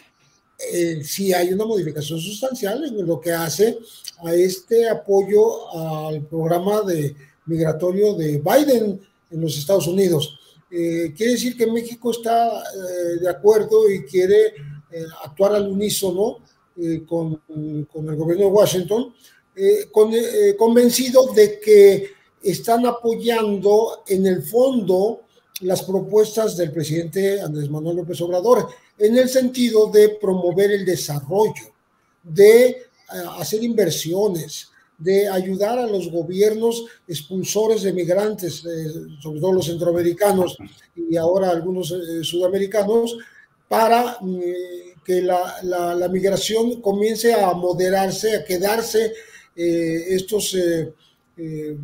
eh, 0.73 1.03
hay 1.35 1.53
una 1.53 1.64
modificación 1.64 2.20
sustancial 2.20 2.85
en 2.85 3.07
lo 3.07 3.20
que 3.20 3.33
hace 3.33 3.79
a 4.25 4.35
este 4.35 4.88
apoyo 4.88 5.70
al 5.77 6.27
programa 6.27 6.83
de 6.83 7.14
migratorio 7.46 8.14
de 8.14 8.38
Biden 8.38 9.01
en 9.31 9.40
los 9.40 9.57
Estados 9.57 9.87
Unidos. 9.87 10.38
Eh, 10.70 11.12
quiere 11.16 11.33
decir 11.33 11.57
que 11.57 11.66
México 11.66 12.11
está 12.11 12.62
de 13.20 13.29
acuerdo 13.29 13.90
y 13.90 14.05
quiere 14.05 14.55
actuar 15.25 15.55
al 15.55 15.68
unísono 15.68 16.38
con, 17.07 17.42
con, 17.92 18.09
el 18.09 18.16
gobierno 18.16 18.44
de 18.44 18.51
Washington 18.51 19.12
eh, 19.62 19.90
eh, 19.92 20.57
convencido 20.57 21.27
de 21.35 21.61
que 21.61 22.12
están 22.42 22.87
apoyando 22.87 24.05
en 24.07 24.27
el 24.27 24.42
fondo 24.42 25.23
las 25.61 25.83
propuestas 25.83 26.57
del 26.57 26.73
presidente 26.73 27.40
Andrés 27.42 27.68
Manuel 27.68 27.99
López 27.99 28.18
Obrador, 28.23 28.68
en 29.00 29.16
el 29.16 29.28
sentido 29.28 29.90
de 29.90 30.10
promover 30.10 30.70
el 30.70 30.84
desarrollo, 30.84 31.72
de 32.22 32.66
eh, 32.68 32.78
hacer 33.38 33.64
inversiones, 33.64 34.68
de 34.96 35.28
ayudar 35.28 35.78
a 35.78 35.86
los 35.86 36.10
gobiernos 36.10 36.84
expulsores 37.08 37.82
de 37.82 37.92
migrantes, 37.92 38.62
sobre 39.22 39.40
todo 39.40 39.52
los 39.52 39.66
centroamericanos 39.66 40.58
y 40.94 41.16
ahora 41.16 41.50
algunos 41.50 41.94
sudamericanos, 42.22 43.16
para 43.66 44.18
que 45.04 45.22
la, 45.22 46.08
migración 46.10 46.80
comience 46.80 47.32
a 47.32 47.52
moderarse, 47.54 48.36
a 48.36 48.44
quedarse 48.44 49.12
eh, 49.56 50.04
estos 50.10 50.54
eh, 50.54 50.92
eh, 51.36 51.76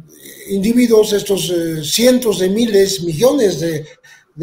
individuos, 0.50 1.12
estos 1.12 1.52
cientos 1.82 2.38
de 2.38 2.48
miles, 2.48 3.02
millones 3.02 3.60
de, 3.60 3.86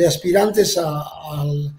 aspirantes 0.06 0.78
al, 0.78 1.74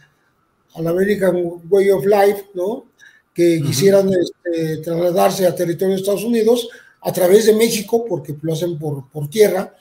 American 0.75 1.63
Way 1.69 1.91
of 1.91 2.05
Life, 2.05 2.51
¿no? 2.55 2.87
que 3.33 3.61
quisieran 3.61 4.09
este, 4.13 4.77
trasladarse 4.79 5.47
a 5.47 5.55
territorio 5.55 5.95
de 5.95 6.01
Estados 6.01 6.23
Unidos 6.23 6.69
a 7.01 7.13
través 7.13 7.47
de 7.47 7.55
México, 7.55 8.05
porque 8.09 8.37
lo 8.41 8.53
hacen 8.53 8.79
por, 8.79 9.11
por 9.11 9.29
tierra, 9.29 9.75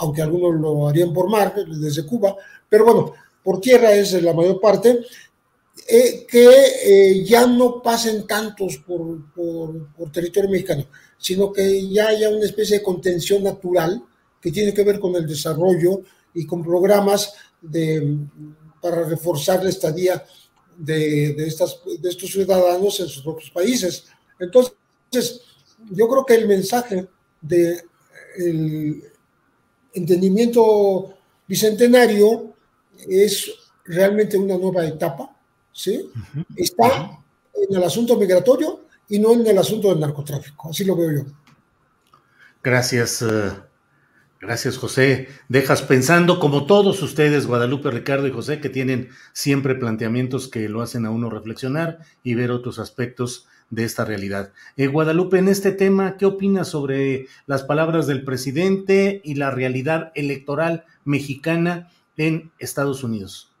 aunque 0.00 0.20
algunos 0.20 0.60
lo 0.60 0.88
harían 0.88 1.14
por 1.14 1.30
mar, 1.30 1.54
desde 1.54 2.04
Cuba, 2.04 2.36
pero 2.68 2.84
bueno, 2.84 3.12
por 3.42 3.60
tierra 3.60 3.92
es 3.92 4.20
la 4.20 4.32
mayor 4.32 4.60
parte, 4.60 5.00
eh, 5.88 6.26
que 6.28 6.48
eh, 6.84 7.24
ya 7.24 7.46
no 7.46 7.80
pasen 7.80 8.26
tantos 8.26 8.78
por, 8.78 9.32
por, 9.32 10.10
territorio 10.10 10.50
mexicano, 10.50 10.86
sino 11.16 11.52
que 11.52 11.88
ya 11.88 12.08
haya 12.08 12.28
una 12.28 12.44
especie 12.44 12.78
de 12.78 12.82
contención 12.82 13.44
natural 13.44 14.02
que 14.40 14.50
tiene 14.50 14.74
que 14.74 14.82
ver 14.82 14.98
con 14.98 15.14
el 15.14 15.28
desarrollo 15.28 16.00
y 16.34 16.44
con 16.44 16.64
programas 16.64 17.34
de, 17.62 18.18
para 18.80 19.04
reforzar 19.04 19.62
la 19.62 19.70
estadía 19.70 20.24
de, 20.76 21.34
de, 21.34 21.46
estas, 21.46 21.80
de 22.00 22.08
estos 22.08 22.30
ciudadanos 22.30 23.00
en 23.00 23.08
sus 23.08 23.22
propios 23.22 23.50
países. 23.50 24.04
Entonces, 24.38 25.42
yo 25.90 26.08
creo 26.08 26.24
que 26.24 26.34
el 26.34 26.48
mensaje 26.48 27.08
de 27.40 27.82
el 28.36 29.02
entendimiento 29.94 31.14
bicentenario 31.46 32.54
es 33.08 33.50
realmente 33.84 34.36
una 34.36 34.58
nueva 34.58 34.84
etapa 34.84 35.36
¿sí? 35.76 36.10
Está 36.56 37.20
en 37.54 37.76
el 37.76 37.84
asunto 37.84 38.16
migratorio 38.16 38.86
y 39.08 39.18
no 39.18 39.34
en 39.34 39.46
el 39.46 39.58
asunto 39.58 39.90
del 39.90 40.00
narcotráfico. 40.00 40.70
Así 40.70 40.84
lo 40.84 40.96
veo 40.96 41.12
yo. 41.12 41.24
Gracias, 42.62 43.22
eh, 43.22 43.52
gracias 44.40 44.78
José. 44.78 45.28
Dejas 45.48 45.82
pensando, 45.82 46.38
como 46.38 46.66
todos 46.66 47.02
ustedes, 47.02 47.46
Guadalupe, 47.46 47.90
Ricardo 47.90 48.26
y 48.26 48.32
José, 48.32 48.60
que 48.60 48.68
tienen 48.68 49.10
siempre 49.32 49.74
planteamientos 49.74 50.48
que 50.48 50.68
lo 50.68 50.82
hacen 50.82 51.06
a 51.06 51.10
uno 51.10 51.30
reflexionar 51.30 51.98
y 52.22 52.34
ver 52.34 52.50
otros 52.50 52.78
aspectos 52.78 53.46
de 53.70 53.84
esta 53.84 54.04
realidad. 54.04 54.52
Eh, 54.76 54.86
Guadalupe, 54.86 55.38
en 55.38 55.48
este 55.48 55.72
tema, 55.72 56.16
¿qué 56.16 56.26
opinas 56.26 56.68
sobre 56.68 57.26
las 57.46 57.64
palabras 57.64 58.06
del 58.06 58.24
presidente 58.24 59.20
y 59.24 59.34
la 59.34 59.50
realidad 59.50 60.12
electoral 60.14 60.84
mexicana 61.04 61.90
en 62.16 62.52
Estados 62.58 63.02
Unidos? 63.02 63.52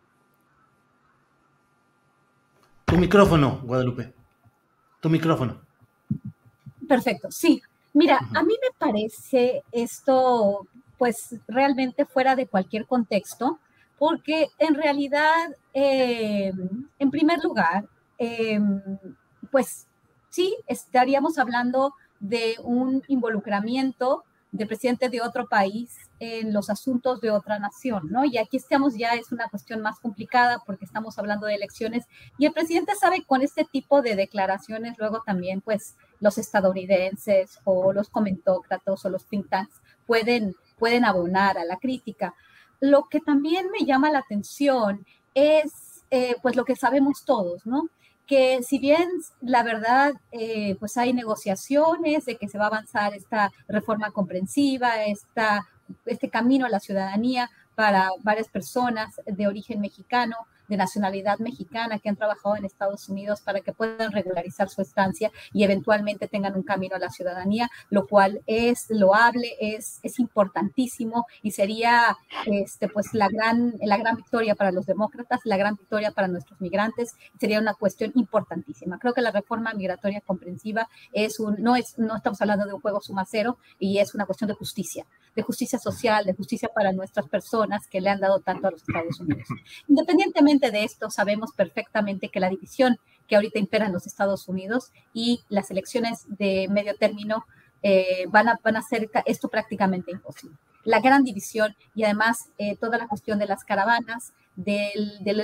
Tu 2.84 2.96
micrófono, 2.96 3.60
Guadalupe. 3.64 4.12
Tu 5.00 5.10
micrófono. 5.10 5.60
Perfecto, 6.86 7.30
sí. 7.30 7.60
Mira, 7.96 8.20
a 8.34 8.42
mí 8.42 8.52
me 8.60 8.76
parece 8.76 9.62
esto 9.72 10.66
pues 10.98 11.34
realmente 11.48 12.04
fuera 12.04 12.36
de 12.36 12.46
cualquier 12.46 12.84
contexto, 12.84 13.58
porque 13.98 14.48
en 14.58 14.74
realidad, 14.74 15.56
eh, 15.72 16.52
en 16.98 17.10
primer 17.10 17.42
lugar, 17.42 17.88
eh, 18.18 18.60
pues 19.50 19.86
sí, 20.28 20.54
estaríamos 20.66 21.38
hablando 21.38 21.94
de 22.20 22.56
un 22.62 23.02
involucramiento 23.08 24.24
del 24.52 24.68
presidente 24.68 25.08
de 25.08 25.22
otro 25.22 25.46
país 25.46 25.96
en 26.20 26.52
los 26.52 26.68
asuntos 26.68 27.22
de 27.22 27.30
otra 27.30 27.58
nación, 27.58 28.08
¿no? 28.10 28.26
Y 28.26 28.36
aquí 28.36 28.58
estamos 28.58 28.94
ya, 28.94 29.14
es 29.14 29.32
una 29.32 29.48
cuestión 29.48 29.80
más 29.80 30.00
complicada 30.00 30.62
porque 30.66 30.84
estamos 30.84 31.18
hablando 31.18 31.46
de 31.46 31.54
elecciones 31.54 32.04
y 32.36 32.44
el 32.44 32.52
presidente 32.52 32.94
sabe 32.94 33.24
con 33.24 33.40
este 33.40 33.64
tipo 33.64 34.02
de 34.02 34.16
declaraciones 34.16 34.98
luego 34.98 35.22
también, 35.24 35.62
pues, 35.62 35.96
los 36.20 36.38
estadounidenses 36.38 37.58
o 37.64 37.92
los 37.92 38.08
comentócratas 38.08 39.04
o 39.04 39.10
los 39.10 39.26
think 39.26 39.48
tanks 39.48 39.80
pueden, 40.06 40.54
pueden 40.78 41.04
abonar 41.04 41.58
a 41.58 41.64
la 41.64 41.78
crítica. 41.78 42.34
Lo 42.80 43.08
que 43.08 43.20
también 43.20 43.70
me 43.70 43.86
llama 43.86 44.10
la 44.10 44.18
atención 44.18 45.06
es, 45.34 46.04
eh, 46.10 46.36
pues, 46.42 46.56
lo 46.56 46.64
que 46.64 46.76
sabemos 46.76 47.24
todos, 47.24 47.66
¿no? 47.66 47.88
que 48.26 48.62
si 48.62 48.78
bien 48.78 49.08
la 49.40 49.62
verdad, 49.62 50.14
eh, 50.32 50.76
pues 50.80 50.96
hay 50.96 51.12
negociaciones 51.12 52.24
de 52.24 52.36
que 52.36 52.48
se 52.48 52.58
va 52.58 52.64
a 52.64 52.68
avanzar 52.68 53.14
esta 53.14 53.52
reforma 53.68 54.10
comprensiva, 54.10 55.04
esta, 55.04 55.66
este 56.04 56.28
camino 56.28 56.66
a 56.66 56.70
la 56.70 56.80
ciudadanía 56.80 57.50
para 57.74 58.10
varias 58.22 58.48
personas 58.48 59.14
de 59.26 59.46
origen 59.46 59.80
mexicano, 59.80 60.36
de 60.68 60.76
nacionalidad 60.76 61.38
mexicana 61.38 61.98
que 61.98 62.08
han 62.08 62.16
trabajado 62.16 62.56
en 62.56 62.64
Estados 62.64 63.08
Unidos 63.08 63.40
para 63.40 63.60
que 63.60 63.72
puedan 63.72 64.12
regularizar 64.12 64.68
su 64.68 64.82
estancia 64.82 65.30
y 65.52 65.64
eventualmente 65.64 66.28
tengan 66.28 66.56
un 66.56 66.62
camino 66.62 66.96
a 66.96 66.98
la 66.98 67.10
ciudadanía, 67.10 67.68
lo 67.90 68.06
cual 68.06 68.42
es 68.46 68.86
loable, 68.88 69.54
es, 69.60 70.00
es 70.02 70.18
importantísimo 70.18 71.26
y 71.42 71.52
sería 71.52 72.16
este, 72.46 72.88
pues 72.88 73.12
la 73.12 73.28
gran, 73.28 73.74
la 73.80 73.96
gran 73.96 74.16
victoria 74.16 74.54
para 74.54 74.72
los 74.72 74.86
demócratas, 74.86 75.40
la 75.44 75.56
gran 75.56 75.76
victoria 75.76 76.10
para 76.10 76.28
nuestros 76.28 76.60
migrantes, 76.60 77.14
sería 77.38 77.60
una 77.60 77.74
cuestión 77.74 78.12
importantísima. 78.14 78.98
Creo 78.98 79.14
que 79.14 79.20
la 79.20 79.30
reforma 79.30 79.72
migratoria 79.74 80.20
comprensiva 80.20 80.88
es 81.12 81.38
un, 81.40 81.56
no, 81.58 81.76
es, 81.76 81.98
no 81.98 82.16
estamos 82.16 82.40
hablando 82.40 82.66
de 82.66 82.74
un 82.74 82.80
juego 82.80 83.00
suma 83.00 83.24
cero 83.28 83.58
y 83.78 83.98
es 83.98 84.14
una 84.14 84.26
cuestión 84.26 84.48
de 84.48 84.54
justicia, 84.54 85.06
de 85.34 85.42
justicia 85.42 85.78
social, 85.78 86.24
de 86.24 86.34
justicia 86.34 86.68
para 86.74 86.92
nuestras 86.92 87.28
personas 87.28 87.86
que 87.86 88.00
le 88.00 88.10
han 88.10 88.20
dado 88.20 88.40
tanto 88.40 88.68
a 88.68 88.70
los 88.70 88.82
Estados 88.82 89.20
Unidos. 89.20 89.46
Independientemente 89.88 90.55
de 90.58 90.84
esto, 90.84 91.10
sabemos 91.10 91.52
perfectamente 91.52 92.28
que 92.28 92.40
la 92.40 92.48
división 92.48 92.98
que 93.28 93.36
ahorita 93.36 93.58
impera 93.58 93.86
en 93.86 93.92
los 93.92 94.06
Estados 94.06 94.48
Unidos 94.48 94.92
y 95.12 95.40
las 95.48 95.70
elecciones 95.70 96.24
de 96.38 96.68
medio 96.70 96.96
término 96.96 97.44
eh, 97.82 98.26
van, 98.28 98.48
a, 98.48 98.58
van 98.62 98.76
a 98.76 98.80
hacer 98.80 99.10
esto 99.26 99.48
prácticamente 99.48 100.10
imposible. 100.10 100.56
La 100.84 101.00
gran 101.00 101.24
división 101.24 101.76
y 101.94 102.04
además 102.04 102.50
eh, 102.58 102.76
toda 102.76 102.98
la 102.98 103.08
cuestión 103.08 103.38
de 103.38 103.46
las 103.46 103.64
caravanas, 103.64 104.32
de, 104.56 104.90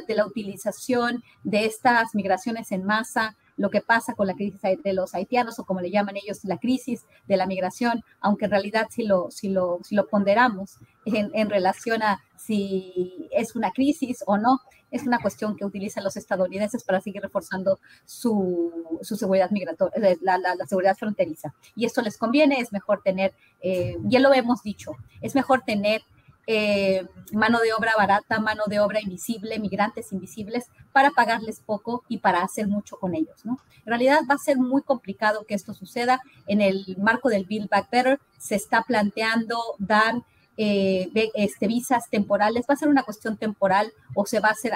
la 0.09 0.27
utilización 0.27 1.23
de 1.45 1.67
estas 1.67 2.15
migraciones 2.15 2.73
en 2.73 2.85
masa, 2.85 3.37
lo 3.57 3.71
que 3.71 3.81
pasa 3.81 4.15
con 4.15 4.27
la 4.27 4.35
crisis 4.35 4.61
de 4.63 4.93
los 4.93 5.15
haitianos 5.15 5.59
o 5.59 5.65
como 5.65 5.81
le 5.81 5.91
llaman 5.91 6.17
ellos 6.17 6.45
la 6.45 6.59
crisis 6.59 7.05
de 7.27 7.37
la 7.37 7.47
migración, 7.47 8.03
aunque 8.21 8.47
en 8.47 8.51
realidad 8.51 8.89
si 8.91 9.05
lo, 9.05 9.31
si 9.31 9.49
lo, 9.49 9.81
si 9.83 9.95
lo 9.95 10.09
ponderamos 10.09 10.79
en, 11.05 11.31
en 11.35 11.51
relación 11.51 12.03
a 12.03 12.23
si 12.37 13.29
es 13.31 13.55
una 13.55 13.71
crisis 13.71 14.25
o 14.27 14.37
no, 14.37 14.61
es 14.93 15.05
una 15.05 15.19
cuestión 15.19 15.57
que 15.57 15.65
utilizan 15.65 16.05
los 16.05 16.17
estadounidenses 16.17 16.85
para 16.85 17.01
seguir 17.01 17.23
reforzando 17.23 17.81
su, 18.05 18.99
su 19.01 19.17
seguridad 19.17 19.51
migratoria, 19.51 20.11
eh, 20.11 20.19
la, 20.21 20.39
la, 20.39 20.67
seguridad 20.67 20.97
fronteriza. 20.97 21.55
Y 21.75 21.87
esto 21.87 22.03
les 22.03 22.19
conviene, 22.19 22.61
es 22.61 22.73
mejor 22.73 23.01
tener, 23.03 23.33
eh, 23.63 23.97
ya 24.05 24.21
lo 24.21 24.33
hemos 24.35 24.63
dicho, 24.63 24.93
es 25.23 25.35
mejor 25.35 25.63
tener 25.63 26.03
eh, 26.47 27.07
mano 27.33 27.61
de 27.61 27.73
obra 27.73 27.93
barata, 27.97 28.41
mano 28.41 28.65
de 28.67 28.81
obra 28.81 29.01
invisible, 29.01 29.59
migrantes 29.59 30.13
invisibles, 30.13 30.67
para 30.93 31.11
pagarles 31.11 31.61
poco 31.61 32.05
y 32.09 32.19
para 32.19 32.43
hacer 32.43 32.69
mucho 32.69 32.97
con 32.97 33.15
ellos. 33.15 33.45
¿no? 33.45 33.59
En 33.85 33.87
realidad 33.87 34.21
va 34.31 34.35
a 34.35 34.39
ser 34.39 34.59
muy 34.59 34.83
complicado 34.83 35.45
que 35.47 35.55
esto 35.55 35.75
suceda. 35.75 36.21
En 36.47 36.61
el 36.61 36.97
marco 36.99 37.29
del 37.29 37.45
Build 37.45 37.69
Back 37.69 37.91
Better 37.91 38.21
se 38.39 38.57
está 38.57 38.83
planteando 38.83 39.59
dar 39.79 40.15
eh, 40.57 41.11
este, 41.35 41.67
visas 41.67 42.11
temporales, 42.11 42.67
va 42.69 42.75
a 42.75 42.77
ser 42.77 42.89
una 42.89 43.05
cuestión 43.05 43.37
temporal 43.37 43.93
o 44.15 44.27
se 44.27 44.41
va 44.41 44.49
a 44.49 44.53
hacer, 44.53 44.73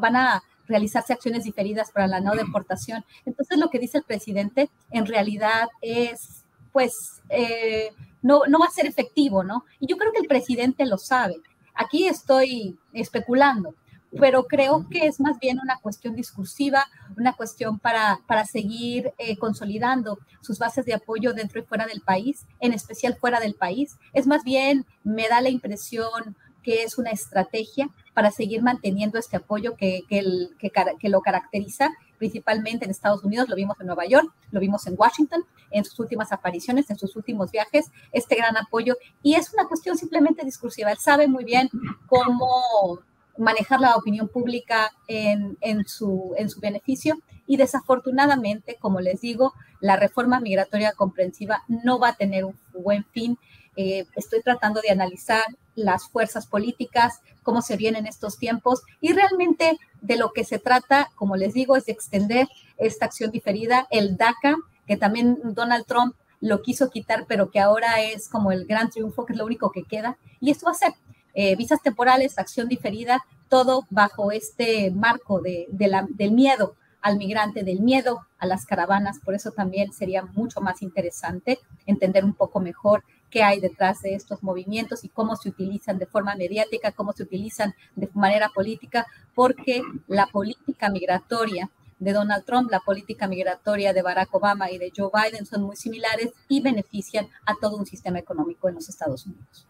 van 0.00 0.16
a 0.16 0.42
realizarse 0.66 1.12
acciones 1.12 1.44
diferidas 1.44 1.90
para 1.90 2.06
la 2.06 2.20
no 2.20 2.34
deportación. 2.34 3.04
Entonces 3.26 3.58
lo 3.58 3.70
que 3.70 3.78
dice 3.78 3.98
el 3.98 4.04
presidente 4.04 4.70
en 4.90 5.06
realidad 5.06 5.68
es, 5.82 6.44
pues, 6.78 7.22
eh, 7.28 7.90
no, 8.22 8.42
no 8.46 8.60
va 8.60 8.66
a 8.66 8.70
ser 8.70 8.86
efectivo, 8.86 9.42
¿no? 9.42 9.64
Y 9.80 9.88
yo 9.88 9.96
creo 9.96 10.12
que 10.12 10.20
el 10.20 10.28
presidente 10.28 10.86
lo 10.86 10.96
sabe. 10.96 11.34
Aquí 11.74 12.06
estoy 12.06 12.78
especulando, 12.92 13.74
pero 14.16 14.44
creo 14.44 14.86
que 14.88 15.08
es 15.08 15.18
más 15.18 15.40
bien 15.40 15.58
una 15.60 15.78
cuestión 15.78 16.14
discursiva, 16.14 16.86
una 17.16 17.32
cuestión 17.32 17.80
para, 17.80 18.20
para 18.28 18.44
seguir 18.44 19.12
eh, 19.18 19.36
consolidando 19.38 20.20
sus 20.40 20.60
bases 20.60 20.86
de 20.86 20.94
apoyo 20.94 21.32
dentro 21.32 21.58
y 21.58 21.64
fuera 21.64 21.84
del 21.84 22.00
país, 22.00 22.46
en 22.60 22.72
especial 22.72 23.16
fuera 23.16 23.40
del 23.40 23.54
país. 23.54 23.96
Es 24.12 24.28
más 24.28 24.44
bien, 24.44 24.86
me 25.02 25.26
da 25.26 25.40
la 25.40 25.48
impresión 25.48 26.36
que 26.62 26.84
es 26.84 26.96
una 26.96 27.10
estrategia 27.10 27.90
para 28.14 28.30
seguir 28.30 28.62
manteniendo 28.62 29.18
este 29.18 29.38
apoyo 29.38 29.74
que, 29.74 30.02
que, 30.08 30.20
el, 30.20 30.50
que, 30.60 30.70
que 31.00 31.08
lo 31.08 31.22
caracteriza 31.22 31.90
principalmente 32.18 32.84
en 32.84 32.90
Estados 32.90 33.24
Unidos, 33.24 33.48
lo 33.48 33.56
vimos 33.56 33.80
en 33.80 33.86
Nueva 33.86 34.06
York, 34.06 34.30
lo 34.50 34.60
vimos 34.60 34.86
en 34.86 34.94
Washington, 34.96 35.44
en 35.70 35.84
sus 35.84 35.98
últimas 36.00 36.32
apariciones, 36.32 36.90
en 36.90 36.98
sus 36.98 37.16
últimos 37.16 37.50
viajes, 37.50 37.86
este 38.12 38.36
gran 38.36 38.56
apoyo. 38.56 38.96
Y 39.22 39.34
es 39.34 39.52
una 39.54 39.66
cuestión 39.66 39.96
simplemente 39.96 40.44
discursiva. 40.44 40.90
Él 40.90 40.98
sabe 40.98 41.28
muy 41.28 41.44
bien 41.44 41.70
cómo 42.06 43.00
manejar 43.38 43.80
la 43.80 43.96
opinión 43.96 44.28
pública 44.28 44.90
en, 45.06 45.56
su, 45.86 46.34
en 46.36 46.50
su 46.50 46.60
beneficio. 46.60 47.18
Y 47.46 47.56
desafortunadamente, 47.56 48.76
como 48.78 49.00
les 49.00 49.20
digo, 49.20 49.54
la 49.80 49.96
reforma 49.96 50.40
migratoria 50.40 50.92
comprensiva 50.92 51.62
no 51.68 51.98
va 51.98 52.08
a 52.08 52.16
tener 52.16 52.44
un 52.44 52.58
buen 52.72 53.04
fin. 53.04 53.38
Eh, 53.76 54.06
estoy 54.16 54.42
tratando 54.42 54.80
de 54.80 54.90
analizar 54.90 55.44
las 55.76 56.08
fuerzas 56.08 56.46
políticas, 56.46 57.20
cómo 57.42 57.62
se 57.62 57.76
vienen 57.76 58.06
estos 58.06 58.36
tiempos 58.38 58.82
y 59.00 59.12
realmente 59.12 59.78
de 60.00 60.16
lo 60.16 60.32
que 60.32 60.44
se 60.44 60.58
trata, 60.58 61.10
como 61.14 61.36
les 61.36 61.54
digo, 61.54 61.76
es 61.76 61.86
de 61.86 61.92
extender 61.92 62.48
esta 62.76 63.06
acción 63.06 63.30
diferida, 63.30 63.86
el 63.90 64.16
DACA, 64.16 64.56
que 64.86 64.96
también 64.96 65.38
Donald 65.42 65.86
Trump 65.86 66.14
lo 66.40 66.62
quiso 66.62 66.90
quitar, 66.90 67.26
pero 67.26 67.50
que 67.50 67.60
ahora 67.60 68.00
es 68.00 68.28
como 68.28 68.52
el 68.52 68.66
gran 68.66 68.90
triunfo, 68.90 69.26
que 69.26 69.32
es 69.32 69.38
lo 69.38 69.46
único 69.46 69.70
que 69.72 69.82
queda. 69.82 70.16
Y 70.40 70.50
esto 70.50 70.66
va 70.66 70.72
a 70.72 70.74
ser 70.74 70.92
eh, 71.34 71.56
visas 71.56 71.82
temporales, 71.82 72.38
acción 72.38 72.68
diferida, 72.68 73.24
todo 73.48 73.86
bajo 73.90 74.30
este 74.30 74.90
marco 74.90 75.40
de, 75.40 75.66
del 75.70 76.32
miedo 76.32 76.76
al 77.02 77.16
migrante, 77.16 77.62
del 77.62 77.80
miedo 77.80 78.26
a 78.38 78.46
las 78.46 78.66
caravanas. 78.66 79.18
Por 79.24 79.34
eso 79.34 79.52
también 79.52 79.92
sería 79.92 80.22
mucho 80.22 80.60
más 80.60 80.82
interesante 80.82 81.58
entender 81.86 82.24
un 82.24 82.34
poco 82.34 82.60
mejor 82.60 83.04
qué 83.30 83.42
hay 83.42 83.60
detrás 83.60 84.02
de 84.02 84.14
estos 84.14 84.42
movimientos 84.42 85.04
y 85.04 85.08
cómo 85.08 85.36
se 85.36 85.50
utilizan 85.50 85.98
de 85.98 86.06
forma 86.06 86.34
mediática, 86.34 86.92
cómo 86.92 87.12
se 87.12 87.22
utilizan 87.22 87.74
de 87.94 88.08
manera 88.14 88.48
política, 88.54 89.06
porque 89.34 89.82
la 90.06 90.26
política 90.26 90.88
migratoria 90.88 91.70
de 91.98 92.12
Donald 92.12 92.44
Trump, 92.44 92.70
la 92.70 92.80
política 92.80 93.26
migratoria 93.26 93.92
de 93.92 94.02
Barack 94.02 94.32
Obama 94.34 94.70
y 94.70 94.78
de 94.78 94.92
Joe 94.96 95.10
Biden 95.12 95.46
son 95.46 95.62
muy 95.62 95.76
similares 95.76 96.30
y 96.48 96.60
benefician 96.60 97.28
a 97.44 97.54
todo 97.60 97.76
un 97.76 97.86
sistema 97.86 98.18
económico 98.18 98.68
en 98.68 98.76
los 98.76 98.88
Estados 98.88 99.26
Unidos. 99.26 99.66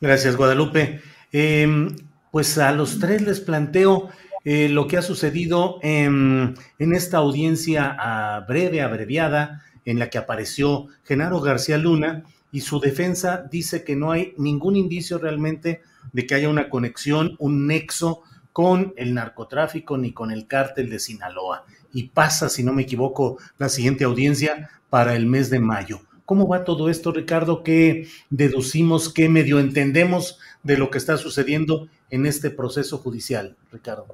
Gracias, 0.00 0.36
Guadalupe. 0.36 1.00
Em, 1.32 1.96
pues 2.30 2.58
a 2.58 2.72
los 2.72 2.98
tres 2.98 3.22
les 3.22 3.40
planteo 3.40 4.10
eh, 4.50 4.70
lo 4.70 4.86
que 4.86 4.96
ha 4.96 5.02
sucedido 5.02 5.78
en, 5.82 6.54
esta 6.78 7.18
audiencia 7.18 8.42
breve, 8.48 8.80
abreviada, 8.80 9.62
en 9.84 9.98
la 9.98 10.08
que 10.08 10.16
apareció 10.16 10.86
Genaro 11.04 11.42
García 11.42 11.76
Luna 11.76 12.24
y 12.50 12.62
su 12.62 12.80
defensa 12.80 13.46
dice 13.50 13.84
que 13.84 13.94
no 13.94 14.10
hay 14.10 14.32
ningún 14.38 14.76
indicio 14.76 15.18
realmente 15.18 15.82
de 16.14 16.26
que 16.26 16.34
haya 16.34 16.48
una 16.48 16.70
conexión, 16.70 17.36
un 17.38 17.66
nexo 17.66 18.22
con 18.54 18.94
el 18.96 19.12
narcotráfico 19.12 19.98
ni 19.98 20.12
con 20.12 20.30
el 20.30 20.46
cártel 20.46 20.88
de 20.88 20.98
Sinaloa. 20.98 21.66
Y 21.92 22.04
pasa, 22.04 22.48
si 22.48 22.64
no 22.64 22.72
me 22.72 22.84
equivoco, 22.84 23.36
la 23.58 23.68
siguiente 23.68 24.04
audiencia 24.04 24.70
para 24.88 25.14
el 25.14 25.26
mes 25.26 25.50
de 25.50 25.60
mayo. 25.60 26.00
¿Cómo 26.24 26.48
va 26.48 26.64
todo 26.64 26.88
esto, 26.88 27.12
Ricardo? 27.12 27.62
¿Qué 27.62 28.08
deducimos, 28.30 29.12
qué 29.12 29.28
medio 29.28 29.58
entendemos 29.58 30.38
de 30.62 30.78
lo 30.78 30.90
que 30.90 30.96
está 30.96 31.18
sucediendo 31.18 31.88
en 32.08 32.24
este 32.24 32.48
proceso 32.48 32.96
judicial, 32.96 33.54
Ricardo? 33.70 34.06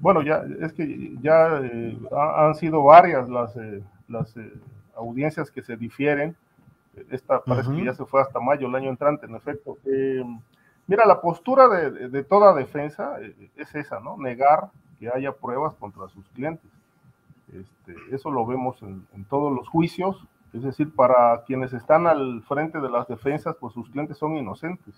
Bueno, 0.00 0.22
ya 0.22 0.42
es 0.60 0.72
que 0.72 1.16
ya 1.20 1.60
eh, 1.62 1.98
han 2.10 2.54
sido 2.54 2.82
varias 2.82 3.28
las, 3.28 3.56
eh, 3.56 3.82
las 4.08 4.36
eh, 4.36 4.52
audiencias 4.96 5.50
que 5.50 5.62
se 5.62 5.76
difieren. 5.76 6.34
Esta 7.10 7.42
parece 7.42 7.70
que 7.70 7.84
ya 7.84 7.94
se 7.94 8.04
fue 8.04 8.20
hasta 8.20 8.40
mayo, 8.40 8.66
el 8.66 8.74
año 8.74 8.90
entrante, 8.90 9.26
en 9.26 9.34
efecto. 9.36 9.78
mira, 10.86 11.06
la 11.06 11.20
postura 11.20 11.68
de, 11.68 12.08
de 12.08 12.24
toda 12.24 12.52
defensa 12.52 13.16
es 13.56 13.74
esa, 13.74 14.00
¿no? 14.00 14.16
Negar 14.18 14.70
que 14.98 15.08
haya 15.08 15.32
pruebas 15.32 15.74
contra 15.76 16.08
sus 16.08 16.28
clientes. 16.30 16.70
Este, 17.52 18.14
eso 18.14 18.30
lo 18.30 18.46
vemos 18.46 18.80
en, 18.82 19.24
todos 19.28 19.52
los 19.52 19.68
juicios, 19.68 20.24
Es 20.52 20.62
decir, 20.62 20.94
para 20.94 21.44
quienes 21.44 21.72
están 21.72 22.06
al 22.06 22.42
frente 22.42 22.80
de 22.80 22.90
las 22.90 23.08
defensas, 23.08 23.56
pues 23.58 23.72
sus 23.72 23.88
clientes 23.90 24.18
son 24.18 24.36
inocentes. 24.36 24.94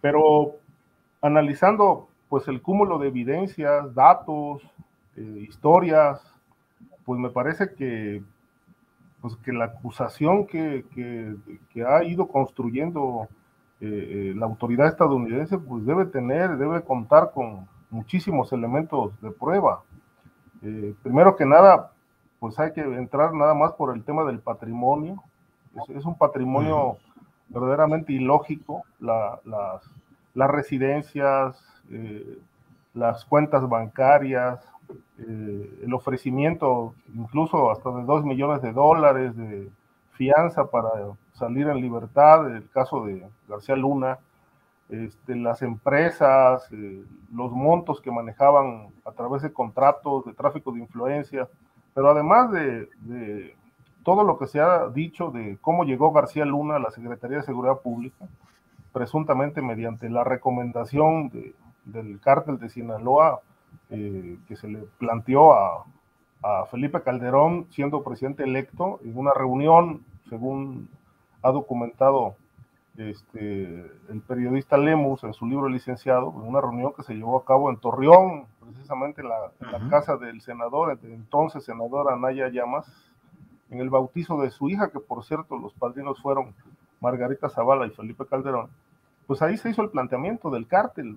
Pero 0.00 0.56
analizando 1.22 2.08
pues 2.28 2.48
el 2.48 2.60
cúmulo 2.60 2.98
de 2.98 3.08
evidencias, 3.08 3.94
datos, 3.94 4.62
eh, 5.16 5.46
historias, 5.48 6.20
pues 7.04 7.20
me 7.20 7.30
parece 7.30 7.74
que, 7.74 8.22
pues 9.20 9.36
que 9.36 9.52
la 9.52 9.66
acusación 9.66 10.46
que, 10.46 10.84
que, 10.94 11.84
ha 11.84 12.04
ido 12.04 12.26
construyendo 12.28 13.28
eh, 13.80 13.86
eh, 14.30 14.34
la 14.36 14.46
autoridad 14.46 14.88
estadounidense, 14.88 15.58
pues 15.58 15.86
debe 15.86 16.06
tener, 16.06 16.56
debe 16.56 16.82
contar 16.82 17.30
con 17.32 17.68
muchísimos 17.90 18.52
elementos 18.52 19.18
de 19.20 19.30
prueba. 19.30 19.82
primero 21.02 21.36
que 21.36 21.46
nada, 21.46 21.92
pues 22.40 22.58
hay 22.58 22.72
que 22.72 22.80
entrar 22.80 23.32
nada 23.32 23.54
más 23.54 23.72
por 23.72 23.94
el 23.94 24.04
tema 24.04 24.24
del 24.24 24.40
patrimonio. 24.40 25.22
Es, 25.88 26.04
un 26.04 26.16
patrimonio 26.16 26.96
verdaderamente 27.48 28.12
ilógico, 28.12 28.82
las, 28.98 29.44
las, 30.34 30.50
residencias, 30.50 31.75
eh, 31.90 32.38
las 32.94 33.24
cuentas 33.24 33.68
bancarias, 33.68 34.60
eh, 35.18 35.80
el 35.82 35.94
ofrecimiento 35.94 36.94
incluso 37.14 37.70
hasta 37.70 37.90
de 37.90 38.04
2 38.04 38.24
millones 38.24 38.62
de 38.62 38.72
dólares 38.72 39.36
de 39.36 39.68
fianza 40.12 40.70
para 40.70 40.88
salir 41.34 41.68
en 41.68 41.80
libertad, 41.80 42.50
el 42.54 42.68
caso 42.70 43.04
de 43.04 43.26
García 43.48 43.76
Luna, 43.76 44.18
este, 44.88 45.34
las 45.34 45.62
empresas, 45.62 46.68
eh, 46.72 47.04
los 47.32 47.50
montos 47.50 48.00
que 48.00 48.10
manejaban 48.10 48.88
a 49.04 49.10
través 49.12 49.42
de 49.42 49.52
contratos 49.52 50.24
de 50.24 50.32
tráfico 50.32 50.70
de 50.72 50.80
influencia, 50.80 51.48
pero 51.92 52.10
además 52.10 52.52
de, 52.52 53.54
todo 54.04 54.22
lo 54.22 54.38
que 54.38 54.46
se 54.46 54.60
ha 54.60 54.88
dicho 54.88 55.30
de 55.32 55.58
cómo 55.60 55.84
llegó 55.84 56.12
García 56.12 56.44
Luna 56.44 56.76
a 56.76 56.78
la 56.78 56.92
Secretaría 56.92 57.38
de 57.38 57.42
Seguridad 57.42 57.80
Pública, 57.80 58.26
presuntamente 58.92 59.60
mediante 59.60 60.08
la 60.08 60.22
recomendación 60.22 61.30
del 61.86 62.20
cártel 62.20 62.58
de 62.58 62.68
Sinaloa 62.68 63.40
eh, 63.90 64.38
que 64.48 64.56
se 64.56 64.68
le 64.68 64.80
planteó 64.98 65.52
a, 65.52 65.84
Felipe 66.70 67.02
Calderón 67.02 67.66
siendo 67.70 68.04
presidente 68.04 68.44
electo 68.44 69.00
en 69.02 69.18
una 69.18 69.34
reunión, 69.34 70.04
según 70.28 70.88
ha 71.42 71.50
documentado 71.50 72.36
este, 72.96 73.84
el 74.08 74.20
periodista 74.28 74.78
Lemus 74.78 75.24
en 75.24 75.34
su 75.34 75.44
libro 75.46 75.68
licenciado, 75.68 76.28
una 76.28 76.60
reunión 76.60 76.92
que 76.92 77.02
se 77.02 77.14
llevó 77.14 77.38
a 77.38 77.44
cabo 77.44 77.68
en 77.68 77.78
Torreón, 77.78 78.46
precisamente 78.60 79.22
en 79.22 79.28
la, 79.28 79.90
casa 79.90 80.16
del 80.18 80.40
senador, 80.40 80.96
entonces 81.02 81.64
senador 81.64 82.12
Anaya 82.12 82.48
Llamas, 82.48 82.86
en 83.70 83.80
el 83.80 83.90
bautizo 83.90 84.40
de 84.40 84.50
su 84.50 84.68
hija, 84.68 84.90
que 84.90 85.00
por 85.00 85.24
cierto 85.24 85.56
los 85.56 85.74
padrinos 85.74 86.22
fueron 86.22 86.54
Margarita 87.00 87.48
Zavala 87.48 87.86
y 87.86 87.90
Felipe 87.90 88.24
Calderón, 88.24 88.68
pues 89.26 89.42
ahí 89.42 89.56
se 89.56 89.70
hizo 89.70 89.82
el 89.82 89.90
planteamiento 89.90 90.50
del 90.50 90.68
cártel. 90.68 91.16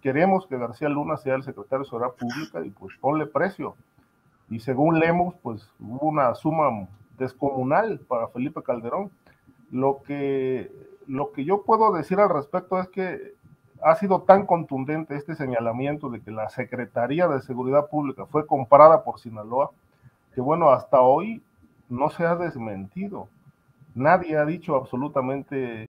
Queremos 0.00 0.46
que 0.46 0.58
García 0.58 0.88
Luna 0.88 1.16
sea 1.16 1.34
el 1.34 1.42
secretario 1.42 1.84
de 1.84 1.90
Seguridad 1.90 2.14
Pública 2.14 2.64
y 2.64 2.70
pues 2.70 2.94
ponle 3.00 3.26
precio. 3.26 3.74
Y 4.50 4.60
según 4.60 4.98
Lemos, 4.98 5.34
pues 5.42 5.68
hubo 5.80 6.08
una 6.08 6.34
suma 6.34 6.86
descomunal 7.18 8.00
para 8.00 8.28
Felipe 8.28 8.62
Calderón. 8.62 9.10
Lo 9.70 10.02
que, 10.02 10.70
lo 11.06 11.32
que 11.32 11.44
yo 11.44 11.62
puedo 11.62 11.92
decir 11.92 12.20
al 12.20 12.28
respecto 12.28 12.78
es 12.78 12.88
que 12.88 13.32
ha 13.82 13.94
sido 13.96 14.22
tan 14.22 14.46
contundente 14.46 15.16
este 15.16 15.34
señalamiento 15.34 16.08
de 16.10 16.20
que 16.20 16.30
la 16.30 16.48
Secretaría 16.50 17.26
de 17.28 17.40
Seguridad 17.40 17.88
Pública 17.88 18.26
fue 18.26 18.46
comprada 18.46 19.02
por 19.02 19.18
Sinaloa, 19.18 19.70
que 20.34 20.40
bueno, 20.40 20.70
hasta 20.70 21.00
hoy 21.00 21.42
no 21.88 22.10
se 22.10 22.24
ha 22.24 22.36
desmentido. 22.36 23.28
Nadie 23.94 24.36
ha 24.36 24.44
dicho 24.44 24.76
absolutamente. 24.76 25.88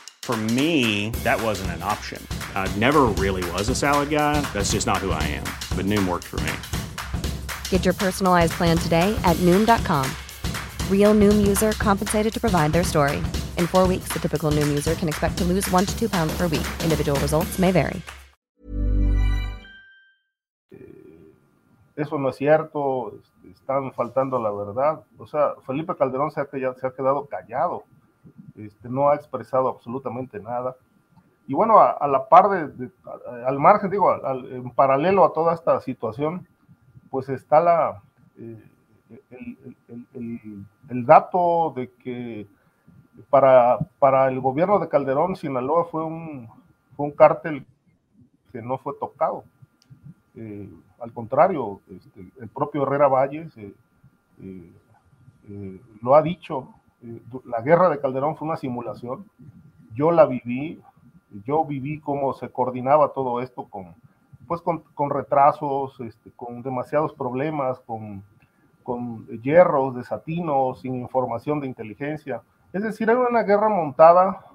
For 0.23 0.37
me, 0.37 1.09
that 1.25 1.41
wasn't 1.41 1.71
an 1.71 1.83
option. 1.83 2.25
I 2.55 2.73
never 2.77 3.11
really 3.19 3.43
was 3.51 3.67
a 3.67 3.75
salad 3.75 4.09
guy. 4.09 4.39
That's 4.53 4.71
just 4.71 4.87
not 4.87 4.99
who 4.99 5.11
I 5.11 5.23
am. 5.23 5.43
But 5.75 5.85
Noom 5.85 6.07
worked 6.07 6.27
for 6.27 6.39
me. 6.41 6.53
Get 7.69 7.83
your 7.83 7.93
personalized 7.93 8.53
plan 8.53 8.77
today 8.77 9.13
at 9.25 9.35
Noom.com. 9.37 10.09
Real 10.89 11.13
Noom 11.13 11.45
user 11.45 11.73
compensated 11.73 12.33
to 12.33 12.39
provide 12.39 12.71
their 12.71 12.85
story. 12.85 13.17
In 13.57 13.67
four 13.67 13.87
weeks, 13.87 14.07
the 14.13 14.19
typical 14.19 14.51
Noom 14.51 14.69
user 14.69 14.95
can 14.95 15.09
expect 15.09 15.37
to 15.39 15.43
lose 15.43 15.69
one 15.69 15.85
to 15.85 15.99
two 15.99 16.07
pounds 16.07 16.33
per 16.37 16.47
week. 16.47 16.67
Individual 16.83 17.19
results 17.19 17.59
may 17.59 17.71
vary. 17.71 18.01
Eso 21.97 22.17
no 22.17 22.29
es 22.29 22.37
cierto. 22.37 23.19
están 23.51 23.93
faltando 23.93 24.39
la 24.39 24.51
verdad. 24.51 25.03
O 25.17 25.27
sea, 25.27 25.55
Felipe 25.65 25.95
Calderón 25.95 26.31
se 26.31 26.41
ha, 26.41 26.45
se 26.45 26.87
ha 26.87 26.91
quedado 26.91 27.27
callado, 27.27 27.83
este, 28.55 28.89
no 28.89 29.09
ha 29.09 29.15
expresado 29.15 29.69
absolutamente 29.69 30.39
nada. 30.39 30.75
Y 31.47 31.53
bueno, 31.53 31.79
a, 31.79 32.07
la 32.07 32.29
par 32.29 32.49
de, 32.49 32.89
al 33.45 33.59
margen, 33.59 33.89
digo, 33.89 34.13
en 34.49 34.71
paralelo 34.71 35.25
a 35.25 35.33
toda 35.33 35.53
esta 35.53 35.79
situación, 35.81 36.47
pues 37.09 37.27
está 37.29 37.59
la, 37.59 38.01
eh, 38.37 38.63
el, 40.13 41.05
dato 41.05 41.73
de 41.75 41.91
que 41.91 42.47
para, 43.29 43.79
para 43.99 44.29
el 44.29 44.39
gobierno 44.39 44.79
de 44.79 44.87
Calderón, 44.87 45.35
Sinaloa 45.35 45.85
fue 45.85 46.05
un, 46.05 46.47
fue 46.95 47.07
un 47.07 47.11
cártel 47.11 47.65
que 48.51 48.61
no 48.61 48.77
fue 48.77 48.93
tocado. 48.99 49.43
Eh, 50.35 50.69
al 50.99 51.11
contrario, 51.13 51.81
este, 51.89 52.31
el 52.39 52.49
propio 52.49 52.83
Herrera 52.83 53.07
Valles 53.07 53.55
eh, 53.57 53.73
eh, 54.41 54.71
eh, 55.49 55.81
lo 56.01 56.15
ha 56.15 56.21
dicho, 56.21 56.69
la 57.45 57.61
guerra 57.61 57.89
de 57.89 57.99
Calderón 57.99 58.35
fue 58.35 58.47
una 58.47 58.57
simulación, 58.57 59.25
yo 59.93 60.11
la 60.11 60.25
viví, 60.25 60.81
yo 61.45 61.65
viví 61.65 61.99
cómo 61.99 62.33
se 62.33 62.49
coordinaba 62.49 63.13
todo 63.13 63.41
esto 63.41 63.65
con, 63.65 63.95
pues 64.47 64.61
con, 64.61 65.09
retrasos, 65.09 65.99
este, 66.01 66.31
con 66.31 66.61
demasiados 66.61 67.13
problemas, 67.13 67.79
con, 67.79 68.23
con 68.83 69.25
hierros, 69.41 69.95
desatinos, 69.95 70.81
sin 70.81 70.95
información 70.95 71.59
de 71.59 71.67
inteligencia. 71.67 72.41
Es 72.73 72.83
decir, 72.83 73.09
era 73.09 73.19
una 73.19 73.43
guerra 73.43 73.69
montada, 73.69 74.45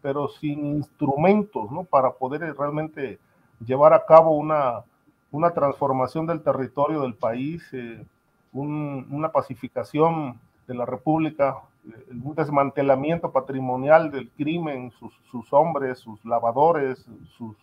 pero 0.00 0.28
sin 0.28 0.64
instrumentos, 0.66 1.70
¿no? 1.70 1.84
Para 1.84 2.12
poder 2.12 2.40
realmente 2.56 3.18
llevar 3.64 3.92
a 3.92 4.04
cabo 4.04 4.36
una, 4.36 4.84
una 5.32 5.50
transformación 5.50 6.26
del 6.26 6.42
territorio 6.42 7.02
del 7.02 7.14
país, 7.14 7.68
eh, 7.72 8.04
una 8.52 9.32
pacificación 9.32 10.38
de 10.66 10.74
la 10.74 10.86
República, 10.86 11.56
eh, 11.86 11.90
un 12.10 12.34
desmantelamiento 12.34 13.30
patrimonial 13.30 14.10
del 14.10 14.30
crimen, 14.30 14.92
sus, 14.92 15.52
hombres, 15.52 15.98
sus 15.98 16.24
lavadores, 16.24 17.04
sus, 17.36 17.56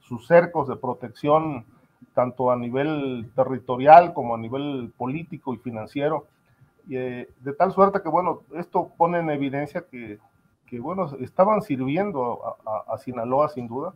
sus, 0.00 0.26
cercos 0.26 0.68
de 0.68 0.76
protección, 0.76 1.64
tanto 2.14 2.50
a 2.50 2.56
nivel 2.56 3.30
territorial 3.34 4.12
como 4.12 4.34
a 4.34 4.38
nivel 4.38 4.92
político 4.96 5.54
y 5.54 5.58
financiero. 5.58 6.26
Eh, 6.90 7.28
de 7.40 7.52
tal 7.54 7.72
suerte 7.72 8.02
que, 8.02 8.08
bueno, 8.08 8.42
esto 8.54 8.90
pone 8.96 9.18
en 9.18 9.30
evidencia 9.30 9.84
que, 9.90 10.18
que 10.66 10.78
bueno, 10.78 11.10
estaban 11.20 11.62
sirviendo 11.62 12.40
a 12.86 12.98
Sinaloa 12.98 13.48
sin 13.48 13.68
duda, 13.68 13.94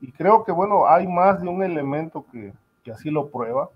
y 0.00 0.12
creo 0.12 0.44
que, 0.44 0.52
bueno, 0.52 0.86
hay 0.86 1.06
más 1.06 1.40
de 1.40 1.48
un 1.48 1.62
elemento 1.62 2.26
que, 2.30 2.52
que 2.86 2.92
así 2.92 3.10
lo 3.10 3.28
prueba. 3.28 3.68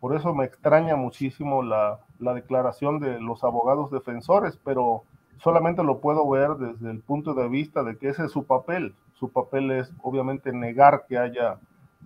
Por 0.00 0.16
eso 0.16 0.34
me 0.34 0.46
extraña 0.46 0.96
muchísimo 0.96 1.62
la, 1.62 2.00
la, 2.18 2.32
declaración 2.34 3.00
de 3.00 3.20
los 3.20 3.44
abogados 3.44 3.90
defensores, 3.90 4.58
pero 4.64 5.04
solamente 5.38 5.82
lo 5.82 5.98
puedo 5.98 6.28
ver 6.28 6.54
desde 6.56 6.90
el 6.90 7.00
punto 7.00 7.34
de 7.34 7.48
vista 7.48 7.82
de 7.82 7.96
que 7.98 8.08
ese 8.08 8.24
es 8.24 8.32
su 8.32 8.44
papel. 8.44 8.94
Su 9.14 9.28
papel 9.28 9.70
es 9.70 9.92
obviamente 10.02 10.52
negar 10.52 11.04
que 11.06 11.18
haya, 11.18 11.58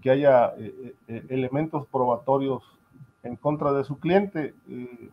que 0.03 0.11
haya 0.11 0.55
eh, 0.59 0.95
eh, 1.07 1.25
elementos 1.29 1.87
probatorios 1.87 2.63
en 3.23 3.37
contra 3.37 3.73
de 3.73 3.85
su 3.85 3.99
cliente. 4.01 4.55
Eh, 4.69 5.11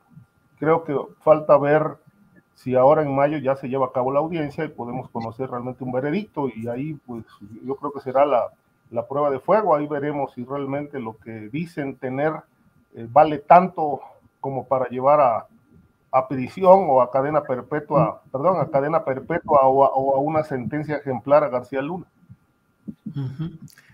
creo 0.57 0.83
que 0.83 0.95
falta 1.19 1.57
ver 1.57 1.97
si 2.55 2.75
ahora 2.75 3.03
en 3.03 3.15
mayo 3.15 3.37
ya 3.37 3.55
se 3.55 3.69
lleva 3.69 3.87
a 3.87 3.91
cabo 3.91 4.11
la 4.11 4.19
audiencia 4.19 4.65
y 4.65 4.69
podemos 4.69 5.09
conocer 5.09 5.49
realmente 5.49 5.83
un 5.83 5.91
veredicto 5.91 6.47
y 6.47 6.67
ahí 6.67 6.93
pues 7.05 7.25
yo 7.63 7.75
creo 7.75 7.91
que 7.91 8.01
será 8.01 8.25
la, 8.25 8.49
la 8.91 9.07
prueba 9.07 9.31
de 9.31 9.39
fuego, 9.39 9.75
ahí 9.75 9.87
veremos 9.87 10.33
si 10.33 10.43
realmente 10.43 10.99
lo 10.99 11.17
que 11.17 11.49
dicen 11.49 11.95
tener 11.95 12.33
eh, 12.95 13.07
vale 13.09 13.39
tanto 13.39 14.01
como 14.39 14.65
para 14.65 14.87
llevar 14.89 15.21
a, 15.21 15.47
a 16.11 16.27
prisión 16.27 16.87
o 16.89 17.01
a 17.01 17.09
cadena 17.09 17.43
perpetua, 17.43 18.21
perdón, 18.31 18.59
a 18.59 18.69
cadena 18.69 19.05
perpetua 19.05 19.61
o 19.63 19.85
a, 19.85 20.19
una 20.19 20.43
sentencia 20.43 20.97
ejemplar 20.97 21.43
a 21.43 21.49
García 21.49 21.81
Luna. 21.81 22.05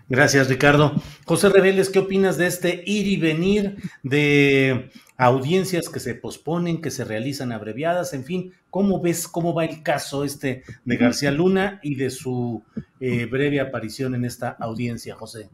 Gracias, 0.08 0.48
Ricardo. 0.48 0.92
José 1.26 1.48
Reveles, 1.48 1.90
¿qué 1.90 2.00
opinas 2.00 2.36
de 2.36 2.46
este 2.46 2.82
ir 2.86 3.06
y 3.06 3.18
venir 3.18 3.76
de 4.02 4.90
audiencias 5.16 5.88
que 5.88 6.00
se 6.00 6.14
posponen, 6.14 6.80
que 6.80 6.90
se 6.90 7.04
realizan 7.04 7.52
abreviadas? 7.52 8.14
En 8.14 8.24
fin, 8.24 8.52
¿cómo 8.70 9.00
ves 9.00 9.28
cómo 9.28 9.54
va 9.54 9.64
el 9.64 9.82
caso 9.82 10.24
este 10.24 10.64
de 10.84 10.96
García 10.96 11.30
Luna 11.30 11.78
y 11.82 11.94
de 11.94 12.10
su 12.10 12.64
eh, 13.00 13.26
breve 13.26 13.60
aparición 13.60 14.14
en 14.14 14.24
esta 14.24 14.56
audiencia, 14.58 15.14
José? 15.14 15.50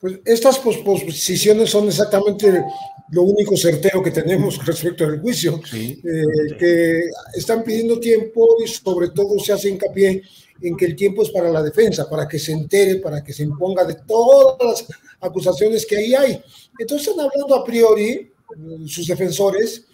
Pues 0.00 0.20
estas 0.24 0.58
posposiciones 0.58 1.70
son 1.70 1.88
exactamente 1.88 2.64
lo 3.10 3.22
único 3.22 3.56
certero 3.56 4.02
que 4.02 4.10
tenemos 4.10 4.64
respecto 4.64 5.04
al 5.04 5.20
juicio, 5.20 5.60
eh, 5.74 6.56
que 6.58 7.02
están 7.34 7.62
pidiendo 7.62 7.98
tiempo 7.98 8.56
y 8.64 8.68
sobre 8.68 9.08
todo 9.10 9.38
se 9.38 9.52
hace 9.52 9.68
hincapié 9.68 10.22
en 10.62 10.76
que 10.76 10.86
el 10.86 10.96
tiempo 10.96 11.22
es 11.22 11.30
para 11.30 11.50
la 11.50 11.62
defensa, 11.62 12.08
para 12.08 12.28
que 12.28 12.38
se 12.38 12.52
entere, 12.52 12.96
para 12.96 13.22
que 13.22 13.32
se 13.32 13.42
imponga 13.42 13.84
de 13.84 13.96
todas 14.06 14.56
las 14.60 14.86
acusaciones 15.20 15.84
que 15.84 15.96
ahí 15.96 16.14
hay. 16.14 16.40
Entonces 16.78 17.08
están 17.08 17.26
hablando 17.26 17.54
a 17.54 17.64
priori, 17.64 18.30
sus 18.86 19.06
defensores, 19.06 19.84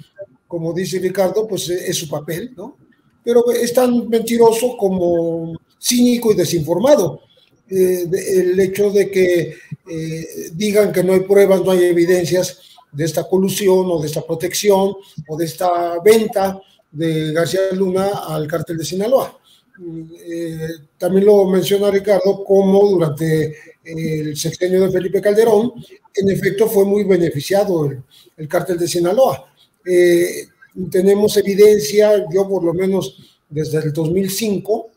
como 0.47 0.73
dice 0.73 0.99
Ricardo, 0.99 1.47
pues 1.47 1.69
es 1.69 1.97
su 1.97 2.09
papel, 2.09 2.53
¿no? 2.57 2.77
Pero 3.25 3.51
es 3.51 3.73
tan 3.73 4.09
mentiroso 4.09 4.77
como 4.77 5.59
cínico 5.81 6.33
y 6.33 6.37
desinformado. 6.37 7.23
Eh, 7.69 8.09
el 8.29 8.61
hecho 8.61 8.91
de 8.91 9.11
que 9.11 9.57
eh, 9.89 10.27
digan 10.53 10.93
que 10.93 11.03
no 11.03 11.15
hay 11.15 11.21
pruebas, 11.21 11.63
no 11.63 11.73
hay 11.73 11.85
evidencias 11.85 12.61
de 12.93 13.05
esta 13.05 13.25
colusión 13.29 13.87
o 13.91 14.01
de 14.01 14.07
esta 14.07 14.25
protección 14.25 14.95
o 15.29 15.37
de 15.37 15.45
esta 15.45 16.01
venta 16.01 16.61
de 16.93 17.33
García 17.33 17.61
Luna 17.73 18.09
al 18.29 18.47
cártel 18.47 18.79
de 18.79 18.85
Sinaloa. 18.85 19.39
Eh, 20.27 20.69
también 20.97 21.27
lo 21.27 21.45
menciona 21.47 21.91
Ricardo 21.91 22.45
como 22.45 22.89
durante 22.89 23.57
el 23.85 24.37
sexenio 24.37 24.83
de 24.83 24.91
Felipe 24.93 25.21
Calderón, 25.21 25.73
en 26.15 26.31
efecto 26.31 26.67
fue 26.69 26.85
muy 26.85 27.05
beneficiado 27.05 27.87
el, 27.87 28.03
el 28.37 28.49
cártel 28.49 28.79
de 28.79 28.89
Sinaloa. 28.89 29.53
tenemos 30.91 31.37
evidencia, 31.37 32.25
yo 32.33 32.49
por 32.49 32.65
lo 32.65 32.75
menos 32.75 33.17
desde 33.49 33.79
el 33.79 33.93
2005, 33.93 34.91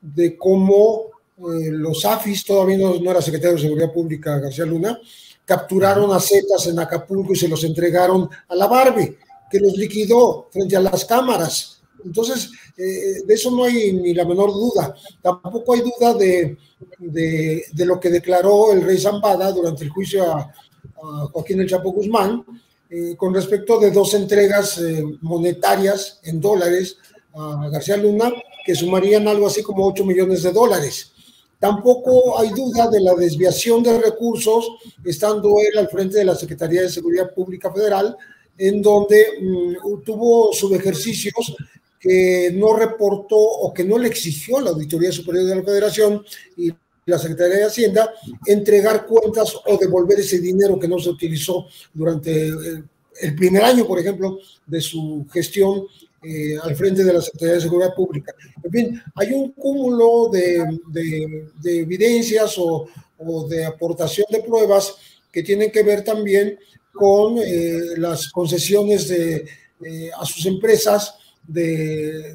de 0.00 0.36
cómo 0.36 1.15
eh, 1.38 1.70
los 1.70 2.02
AFIS, 2.06 2.46
todavía 2.46 2.78
no, 2.78 2.94
era 3.10 3.20
secretario 3.20 3.56
de 3.56 3.62
Seguridad 3.62 3.92
Pública 3.92 4.38
García 4.38 4.64
Luna, 4.64 4.98
capturaron 5.44 6.10
a 6.12 6.18
Zetas 6.18 6.66
en 6.66 6.78
Acapulco 6.78 7.34
y 7.34 7.36
se 7.36 7.48
los 7.48 7.62
entregaron 7.62 8.28
a 8.48 8.54
la 8.54 8.66
Barbie, 8.66 9.18
que 9.50 9.60
los 9.60 9.74
liquidó 9.76 10.48
frente 10.50 10.76
a 10.76 10.80
las 10.80 11.04
cámaras. 11.04 11.82
Entonces, 12.02 12.50
eh, 12.76 13.22
de 13.26 13.34
eso 13.34 13.50
no 13.50 13.64
hay 13.64 13.92
ni 13.92 14.14
la 14.14 14.24
menor 14.24 14.50
duda. 14.50 14.94
Tampoco 15.20 15.74
hay 15.74 15.82
duda 15.82 16.14
de, 16.14 16.56
de, 16.98 17.84
lo 17.84 18.00
que 18.00 18.08
declaró 18.08 18.72
el 18.72 18.82
rey 18.82 18.98
Zambada 18.98 19.52
durante 19.52 19.84
el 19.84 19.90
juicio 19.90 20.24
a, 20.24 20.52
Joaquín 21.32 21.60
El 21.60 21.68
Chapo 21.68 21.92
Guzmán, 21.92 22.44
eh, 22.88 23.14
con 23.16 23.34
respecto 23.34 23.78
de 23.78 23.90
dos 23.90 24.14
entregas 24.14 24.80
monetarias 25.20 26.20
en 26.24 26.40
dólares 26.40 26.96
a 27.34 27.68
García 27.70 27.96
Luna, 27.96 28.32
que 28.64 28.74
sumarían 28.74 29.28
algo 29.28 29.46
así 29.46 29.62
como 29.62 29.86
8 29.86 30.04
millones 30.04 30.42
de 30.42 30.52
dólares. 30.52 31.12
Tampoco 31.58 32.38
hay 32.38 32.50
duda 32.50 32.88
de 32.88 33.00
la 33.00 33.14
desviación 33.14 33.82
de 33.82 33.98
recursos, 33.98 34.68
estando 35.04 35.56
él 35.60 35.78
al 35.78 35.88
frente 35.88 36.18
de 36.18 36.24
la 36.24 36.34
Secretaría 36.34 36.82
de 36.82 36.90
Seguridad 36.90 37.32
Pública 37.32 37.72
Federal, 37.72 38.16
en 38.58 38.82
donde 38.82 39.24
mm, 39.40 40.02
tuvo 40.04 40.52
subejercicios 40.52 41.56
que 41.98 42.50
no 42.54 42.76
reportó 42.76 43.36
o 43.36 43.72
que 43.72 43.84
no 43.84 43.98
le 43.98 44.08
exigió 44.08 44.60
la 44.60 44.70
Auditoría 44.70 45.10
Superior 45.12 45.44
de 45.46 45.56
la 45.56 45.62
Federación 45.62 46.24
y 46.56 46.70
la 47.06 47.18
Secretaría 47.18 47.58
de 47.58 47.64
Hacienda 47.64 48.12
entregar 48.46 49.06
cuentas 49.06 49.54
o 49.64 49.76
devolver 49.76 50.20
ese 50.20 50.40
dinero 50.40 50.78
que 50.78 50.88
no 50.88 50.98
se 50.98 51.10
utilizó 51.10 51.66
durante 51.94 52.48
eh, 52.48 52.82
el 53.20 53.34
primer 53.34 53.64
año, 53.64 53.86
por 53.86 53.98
ejemplo, 53.98 54.38
de 54.66 54.80
su 54.80 55.26
gestión 55.32 55.86
eh, 56.28 56.58
al 56.60 56.74
frente 56.74 57.04
de 57.04 57.12
la 57.12 57.20
Secretaría 57.20 57.54
de 57.54 57.60
Seguridad 57.60 57.94
Pública. 57.94 58.34
En 58.60 58.72
fin, 58.72 59.02
hay 59.14 59.32
un 59.32 59.52
cúmulo 59.52 60.28
de, 60.28 60.80
de, 60.88 61.78
evidencias 61.80 62.56
o, 62.58 62.88
de 63.48 63.64
aportación 63.64 64.26
de 64.28 64.42
pruebas 64.42 64.96
que 65.30 65.44
tienen 65.44 65.70
que 65.70 65.84
ver 65.84 66.02
también 66.02 66.58
con 66.92 67.38
eh, 67.38 67.96
las 67.98 68.28
concesiones 68.32 69.06
de, 69.06 69.46
eh, 69.84 70.10
a 70.18 70.26
sus 70.26 70.44
empresas 70.46 71.14
de, 71.46 72.34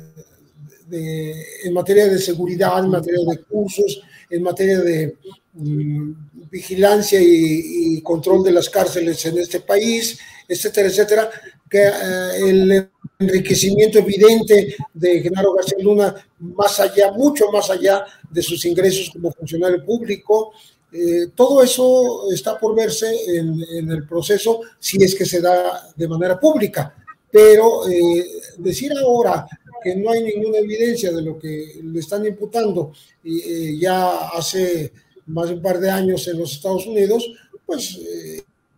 en 1.66 1.74
materia 1.74 2.08
de 2.08 2.20
seguridad, 2.20 2.80
en 2.86 2.92
materia 2.92 3.20
de 3.30 3.44
cursos, 3.44 4.02
en 4.30 4.42
materia 4.42 4.80
de 4.80 5.18
mm, 5.54 6.14
vigilancia 6.50 7.20
y, 7.20 7.98
y, 7.98 8.02
control 8.02 8.42
de 8.42 8.54
las 8.54 8.70
cárceles 8.70 9.26
en 9.26 9.38
este 9.38 9.60
país, 9.60 10.18
etcétera, 10.48 10.88
etcétera, 10.88 11.30
que 11.70 11.92
el 12.40 12.90
enriquecimiento 13.22 14.00
evidente 14.00 14.76
de 14.94 15.22
Genaro 15.22 15.54
García 15.54 15.78
Luna, 15.82 16.16
más 16.40 16.80
allá, 16.80 17.12
mucho 17.12 17.52
más 17.52 17.70
allá 17.70 18.06
de 18.30 18.42
sus 18.42 18.64
ingresos 18.66 19.10
como 19.12 19.32
funcionario 19.32 19.84
público. 19.86 20.52
Eh, 20.92 21.28
todo 21.36 21.64
eso 21.64 22.32
está 22.32 22.60
por 22.60 22.76
verse 22.76 23.08
en, 23.28 23.90
el 23.90 24.06
proceso 24.06 24.62
si 24.78 25.02
es 25.02 25.16
que 25.16 25.26
se 25.26 25.42
da 25.42 25.92
de 25.96 26.08
manera 26.08 26.40
pública. 26.40 26.96
Pero 27.32 27.88
eh, 27.88 28.26
decir 28.58 28.92
ahora 28.98 29.48
que 29.84 29.96
no 29.96 30.12
hay 30.12 30.24
ninguna 30.24 30.58
evidencia 30.58 31.12
de 31.12 31.22
lo 31.22 31.40
que 31.40 31.80
le 31.82 32.00
están 32.00 32.26
imputando 32.26 32.92
eh, 33.24 33.78
ya 33.80 34.30
hace 34.30 34.92
más 35.28 35.48
de 35.48 35.56
un 35.56 35.62
par 35.62 35.80
de 35.80 35.90
años 35.90 36.28
en 36.28 36.40
los 36.40 36.52
Estados 36.52 36.86
Unidos, 36.86 37.32
pues 37.66 37.98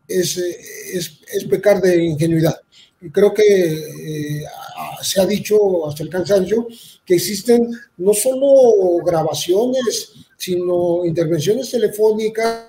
es, 0.07 0.37
es, 0.37 1.19
es 1.33 1.45
pecar 1.45 1.81
de 1.81 2.03
ingenuidad 2.03 2.57
creo 3.12 3.34
que 3.34 3.43
eh, 3.43 4.45
se 5.01 5.22
ha 5.22 5.26
dicho 5.26 5.88
hasta 5.88 6.04
el 6.04 6.10
cansancio 6.10 6.68
que 7.06 7.16
existen 7.16 7.70
no 7.97 8.14
solo 8.14 9.04
grabaciones, 9.04 10.14
sino 10.38 11.06
intervenciones 11.06 11.72
telefónicas 11.72 12.68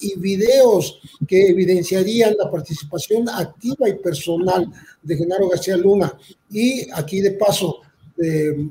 y 0.00 0.18
videos 0.18 1.00
que 1.26 1.48
evidenciarían 1.48 2.34
la 2.38 2.50
participación 2.50 3.28
activa 3.28 3.88
y 3.88 3.94
personal 3.94 4.66
de 5.02 5.16
Genaro 5.16 5.48
García 5.48 5.76
Luna. 5.76 6.18
Y 6.50 6.90
aquí 6.92 7.20
de 7.20 7.32
paso 7.32 7.80
de, 8.16 8.70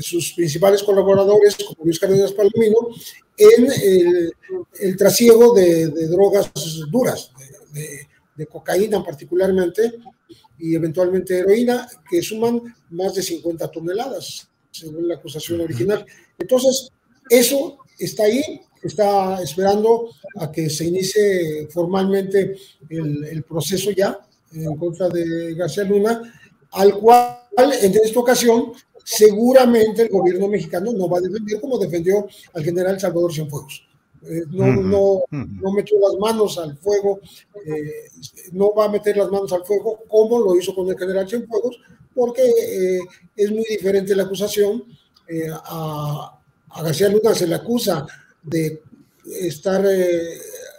sus 0.00 0.32
principales 0.32 0.82
colaboradores 0.82 1.56
como 1.56 1.84
Luis 1.84 1.98
Cárdenas 1.98 2.32
Palomino 2.32 2.88
en 3.36 3.68
el, 4.80 4.96
trasiego 4.96 5.54
de, 5.54 5.88
drogas 6.08 6.50
duras, 6.90 7.30
de 7.72 8.09
cocaína 8.46 9.04
particularmente 9.04 9.94
y 10.58 10.74
eventualmente 10.74 11.38
heroína, 11.38 11.88
que 12.08 12.22
suman 12.22 12.62
más 12.90 13.14
de 13.14 13.22
50 13.22 13.70
toneladas, 13.70 14.48
según 14.70 15.08
la 15.08 15.14
acusación 15.14 15.60
original. 15.62 16.04
Entonces, 16.38 16.90
eso 17.28 17.78
está 17.98 18.24
ahí, 18.24 18.60
está 18.82 19.42
esperando 19.42 20.10
a 20.36 20.50
que 20.50 20.68
se 20.68 20.86
inicie 20.86 21.68
formalmente 21.70 22.56
el, 22.88 23.42
proceso 23.42 23.90
ya 23.90 24.18
en 24.52 24.76
contra 24.76 25.08
de 25.08 25.54
García 25.54 25.84
Luna, 25.84 26.20
al 26.72 26.94
cual 26.98 27.38
en 27.80 27.94
esta 27.94 28.20
ocasión 28.20 28.72
seguramente 29.04 30.02
el 30.02 30.08
gobierno 30.08 30.48
mexicano 30.48 30.92
no 30.92 31.08
va 31.08 31.18
a 31.18 31.22
defender 31.22 31.60
como 31.60 31.78
defendió 31.78 32.26
al 32.54 32.64
general 32.64 33.00
Salvador 33.00 33.32
Cienfuegos. 33.32 33.89
Eh, 34.22 34.44
no, 34.50 34.66
no, 34.66 35.22
no 35.30 35.72
metió 35.72 35.98
las 35.98 36.18
manos 36.18 36.58
al 36.58 36.76
fuego, 36.76 37.20
eh, 37.64 38.10
no 38.52 38.74
va 38.74 38.84
a 38.84 38.90
meter 38.90 39.16
las 39.16 39.30
manos 39.30 39.52
al 39.52 39.64
fuego 39.64 40.00
como 40.08 40.40
lo 40.40 40.56
hizo 40.56 40.74
con 40.74 40.88
el 40.88 40.98
general 40.98 41.28
Cienfuegos, 41.28 41.80
porque 42.14 42.42
eh, 42.42 43.00
es 43.36 43.50
muy 43.50 43.64
diferente 43.68 44.14
la 44.14 44.24
acusación. 44.24 44.84
A, 45.64 46.40
a, 46.70 46.82
García 46.82 47.08
Luna 47.08 47.34
se 47.34 47.46
le 47.46 47.54
acusa 47.54 48.04
de 48.42 48.82
estar, 49.24 49.80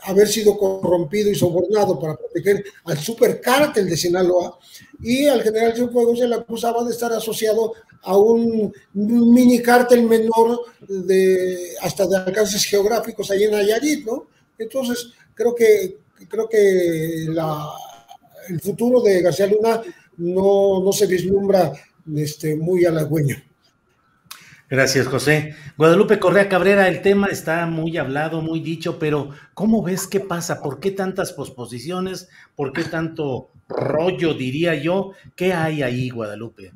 haber 0.04 0.28
sido 0.28 0.58
corrompido 0.58 1.30
y 1.30 1.36
sobornado 1.36 1.99
para 1.99 2.16
proteger 2.16 2.64
al 2.86 2.97
supercártel 2.97 3.89
de 3.89 3.97
Sinaloa, 3.97 4.58
y 5.02 5.28
al 5.28 5.41
general 5.41 5.76
Cienfuegos 5.76 6.20
se 6.20 6.28
le 6.28 6.36
acusaba 6.36 6.84
de 6.84 6.91
estar 6.91 7.12
asociado 7.14 7.74
a 8.04 8.18
un, 8.18 8.74
mini 8.93 9.62
cártel 9.62 10.04
menor 10.04 10.62
de 10.88 11.76
hasta 11.82 12.08
de 12.08 12.18
alcances 12.18 12.66
geográficos 12.66 13.30
ahí 13.32 13.43
en 13.43 13.52
Nayarit, 13.52 14.06
¿no? 14.06 14.28
Entonces, 14.58 15.12
creo 15.34 15.56
que, 15.56 15.97
creo 16.28 16.47
que 16.47 17.26
la, 17.30 17.70
el 18.49 18.60
futuro 18.60 19.02
de 19.02 19.22
García 19.22 19.47
Luna 19.47 19.82
no, 20.18 20.84
no 20.84 20.91
se 20.91 21.08
vislumbra 21.08 21.74
este, 22.16 22.56
muy 22.56 22.86
halagüeño. 22.86 23.51
Gracias, 24.72 25.05
José. 25.05 25.53
Guadalupe 25.76 26.17
Correa 26.17 26.47
Cabrera, 26.47 26.88
el 26.88 27.01
tema 27.01 27.28
está 27.28 27.65
muy 27.65 27.97
hablado, 27.97 28.41
muy 28.41 28.61
dicho, 28.61 28.99
pero 28.99 29.32
¿cómo 29.53 29.84
ves 29.84 30.07
qué 30.07 30.22
pasa? 30.22 30.61
¿Por 30.61 30.80
qué 30.80 30.91
tantas 30.91 31.34
posposiciones? 31.34 32.30
¿Por 32.55 32.72
qué 32.72 32.86
tanto 32.86 33.49
rollo, 33.67 34.34
diría 34.34 34.74
yo? 34.76 35.11
¿Qué 35.36 35.51
hay 35.51 35.84
ahí, 35.84 36.09
Guadalupe? 36.09 36.72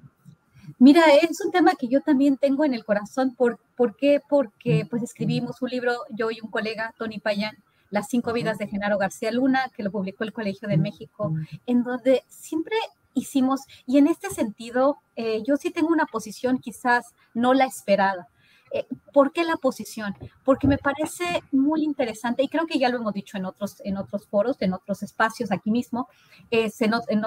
Mira, 0.77 1.03
es 1.21 1.39
un 1.39 1.53
tema 1.53 1.71
que 1.79 1.87
yo 1.87 2.01
también 2.01 2.35
tengo 2.35 2.65
en 2.65 2.73
el 2.73 2.83
corazón. 2.83 3.33
¿Por, 3.33 3.59
¿por 3.77 3.95
qué? 3.95 4.19
Porque 4.27 4.85
pues 4.89 5.01
escribimos 5.01 5.61
un 5.61 5.69
libro, 5.69 5.93
yo 6.09 6.31
y 6.31 6.41
un 6.41 6.51
colega, 6.51 6.93
Tony 6.97 7.19
Payán, 7.19 7.55
Las 7.91 8.09
cinco 8.09 8.33
vidas 8.33 8.57
de 8.57 8.67
Genaro 8.67 8.97
García 8.97 9.31
Luna, 9.31 9.71
que 9.73 9.83
lo 9.83 9.91
publicó 9.91 10.25
el 10.25 10.33
Colegio 10.33 10.67
de 10.67 10.75
México, 10.75 11.33
en 11.65 11.83
donde 11.83 12.25
siempre 12.27 12.75
hicimos, 13.15 13.61
y 13.87 13.97
en 13.97 14.07
este 14.07 14.29
sentido, 14.29 14.99
eh, 15.15 15.41
yo 15.47 15.55
sí 15.57 15.71
tengo 15.71 15.87
una 15.87 16.05
posición 16.05 16.59
quizás 16.59 17.15
no 17.33 17.53
la 17.55 17.65
esperada. 17.65 18.27
Eh, 18.71 18.85
¿Por 19.13 19.31
qué 19.31 19.43
la 19.43 19.55
posición? 19.55 20.15
Porque 20.43 20.67
me 20.67 20.77
parece 20.77 21.41
muy 21.51 21.83
interesante 21.83 22.43
y 22.43 22.47
creo 22.47 22.67
que 22.67 22.77
ya 22.77 22.89
lo 22.89 22.97
hemos 22.97 23.13
dicho 23.13 23.37
en 23.37 23.45
otros, 23.45 23.81
en 23.83 23.97
otros 23.97 24.27
foros, 24.27 24.61
en 24.61 24.73
otros 24.73 25.01
espacios 25.01 25.51
aquí 25.51 25.71
mismo, 25.71 26.07
en, 26.51 26.71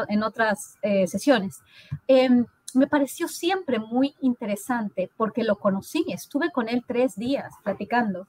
en, 0.09 0.22
otras 0.22 0.76
eh, 0.82 1.07
sesiones. 1.07 1.61
Em, 2.07 2.45
me 2.74 2.86
pareció 2.86 3.28
siempre 3.28 3.78
muy 3.78 4.14
interesante 4.20 5.11
porque 5.16 5.43
lo 5.43 5.57
conocí, 5.57 6.05
estuve 6.09 6.51
con 6.51 6.68
él 6.68 6.84
tres 6.86 7.16
días 7.16 7.51
platicando, 7.64 8.28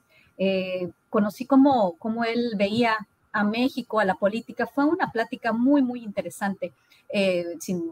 conocí 1.09 1.45
cómo, 1.45 1.97
cómo 1.99 2.23
él 2.23 2.53
veía 2.55 2.95
a 3.31 3.43
México, 3.43 3.99
a 3.99 4.05
la 4.05 4.15
política, 4.15 4.67
fue 4.67 4.85
una 4.85 5.11
plática 5.11 5.53
muy, 5.53 5.81
muy 5.81 6.03
interesante. 6.03 6.73
Eh, 7.09 7.45
sin, 7.59 7.91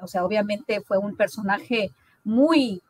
o 0.00 0.06
sea, 0.06 0.24
obviamente 0.24 0.80
fue 0.80 0.98
un 0.98 1.16
personaje 1.16 1.92
muy 2.24 2.82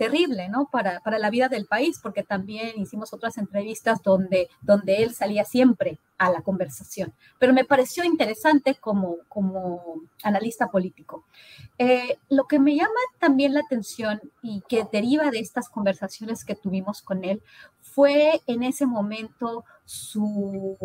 terrible, 0.00 0.48
¿no? 0.48 0.66
Para, 0.72 1.00
para, 1.00 1.18
la 1.18 1.28
vida 1.28 1.48
del 1.50 1.66
país, 1.66 2.00
porque 2.02 2.22
también 2.22 2.80
hicimos 2.80 3.12
otras 3.12 3.36
entrevistas 3.36 4.02
donde, 4.02 4.48
donde 4.62 5.02
él 5.02 5.14
salía 5.14 5.44
siempre 5.44 5.98
a 6.16 6.30
la 6.30 6.40
conversación. 6.40 7.12
Pero 7.38 7.52
me 7.52 7.66
pareció 7.66 8.02
interesante 8.02 8.74
como, 8.76 9.16
como 9.28 9.96
analista 10.22 10.68
político. 10.68 11.24
Eh, 11.76 12.16
lo 12.30 12.44
que 12.44 12.58
me 12.58 12.76
llama 12.76 13.00
también 13.18 13.52
la 13.52 13.60
atención 13.60 14.22
y 14.42 14.62
que 14.68 14.86
deriva 14.90 15.30
de 15.30 15.40
estas 15.40 15.68
conversaciones 15.68 16.46
que 16.46 16.54
tuvimos 16.54 17.02
con 17.02 17.22
él 17.22 17.42
fue 17.94 18.40
en 18.46 18.62
ese 18.62 18.86
momento 18.86 19.64
su, 19.84 20.76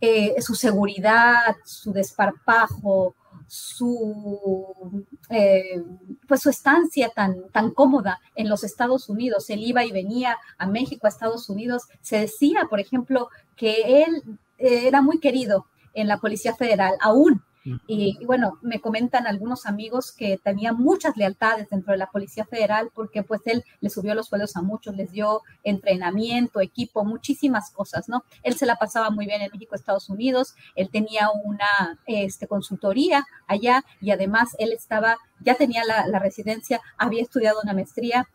eh, 0.00 0.40
su 0.40 0.54
seguridad, 0.54 1.56
su 1.64 1.92
desparpajo, 1.92 3.14
su, 3.46 5.06
eh, 5.30 5.82
pues 6.26 6.42
su 6.42 6.50
estancia 6.50 7.10
tan, 7.14 7.48
tan 7.50 7.70
cómoda 7.70 8.20
en 8.34 8.48
los 8.48 8.64
Estados 8.64 9.08
Unidos. 9.08 9.50
Él 9.50 9.60
iba 9.62 9.84
y 9.84 9.92
venía 9.92 10.38
a 10.58 10.66
México, 10.66 11.06
a 11.06 11.10
Estados 11.10 11.48
Unidos. 11.48 11.84
Se 12.00 12.20
decía, 12.20 12.66
por 12.68 12.80
ejemplo, 12.80 13.28
que 13.56 14.04
él 14.04 14.38
era 14.58 15.02
muy 15.02 15.18
querido 15.18 15.66
en 15.94 16.08
la 16.08 16.18
Policía 16.18 16.54
Federal, 16.54 16.94
aún 17.00 17.42
y, 17.86 18.18
bueno, 18.26 18.58
me 18.62 18.80
comentan 18.80 19.26
algunos 19.26 19.66
amigos 19.66 20.12
que 20.12 20.38
tenía 20.38 20.72
muchas 20.72 21.16
lealtades 21.16 21.68
dentro 21.70 21.92
de 21.92 21.98
la 21.98 22.10
Policía 22.10 22.44
Federal 22.44 22.90
porque 22.94 23.22
pues 23.22 23.40
él 23.46 23.64
le 23.80 23.90
subió 23.90 24.14
los 24.14 24.26
sueldos 24.26 24.56
a 24.56 24.62
muchos, 24.62 24.94
les 24.94 25.12
dio 25.12 25.42
entrenamiento, 25.62 26.60
equipo, 26.60 27.04
muchísimas 27.04 27.70
cosas, 27.70 28.08
¿no? 28.08 28.24
Él 28.42 28.54
se 28.54 28.66
la 28.66 28.76
pasaba 28.76 29.10
muy 29.10 29.26
bien 29.26 29.40
en 29.40 29.50
México, 29.52 29.74
Estados 29.74 30.08
Unidos, 30.10 30.54
él 30.74 30.90
tenía 30.90 31.30
una 31.30 31.98
este, 32.06 32.46
consultoría 32.46 33.24
allá 33.46 33.84
y 34.00 34.10
además 34.10 34.54
él 34.58 34.72
estaba, 34.72 35.16
ya 35.40 35.54
tenía 35.54 35.84
la, 35.84 36.06
la 36.06 36.18
residencia, 36.18 36.80
había 36.98 37.22
estudiado 37.22 37.60
una 37.62 37.72
maestría 37.72 38.28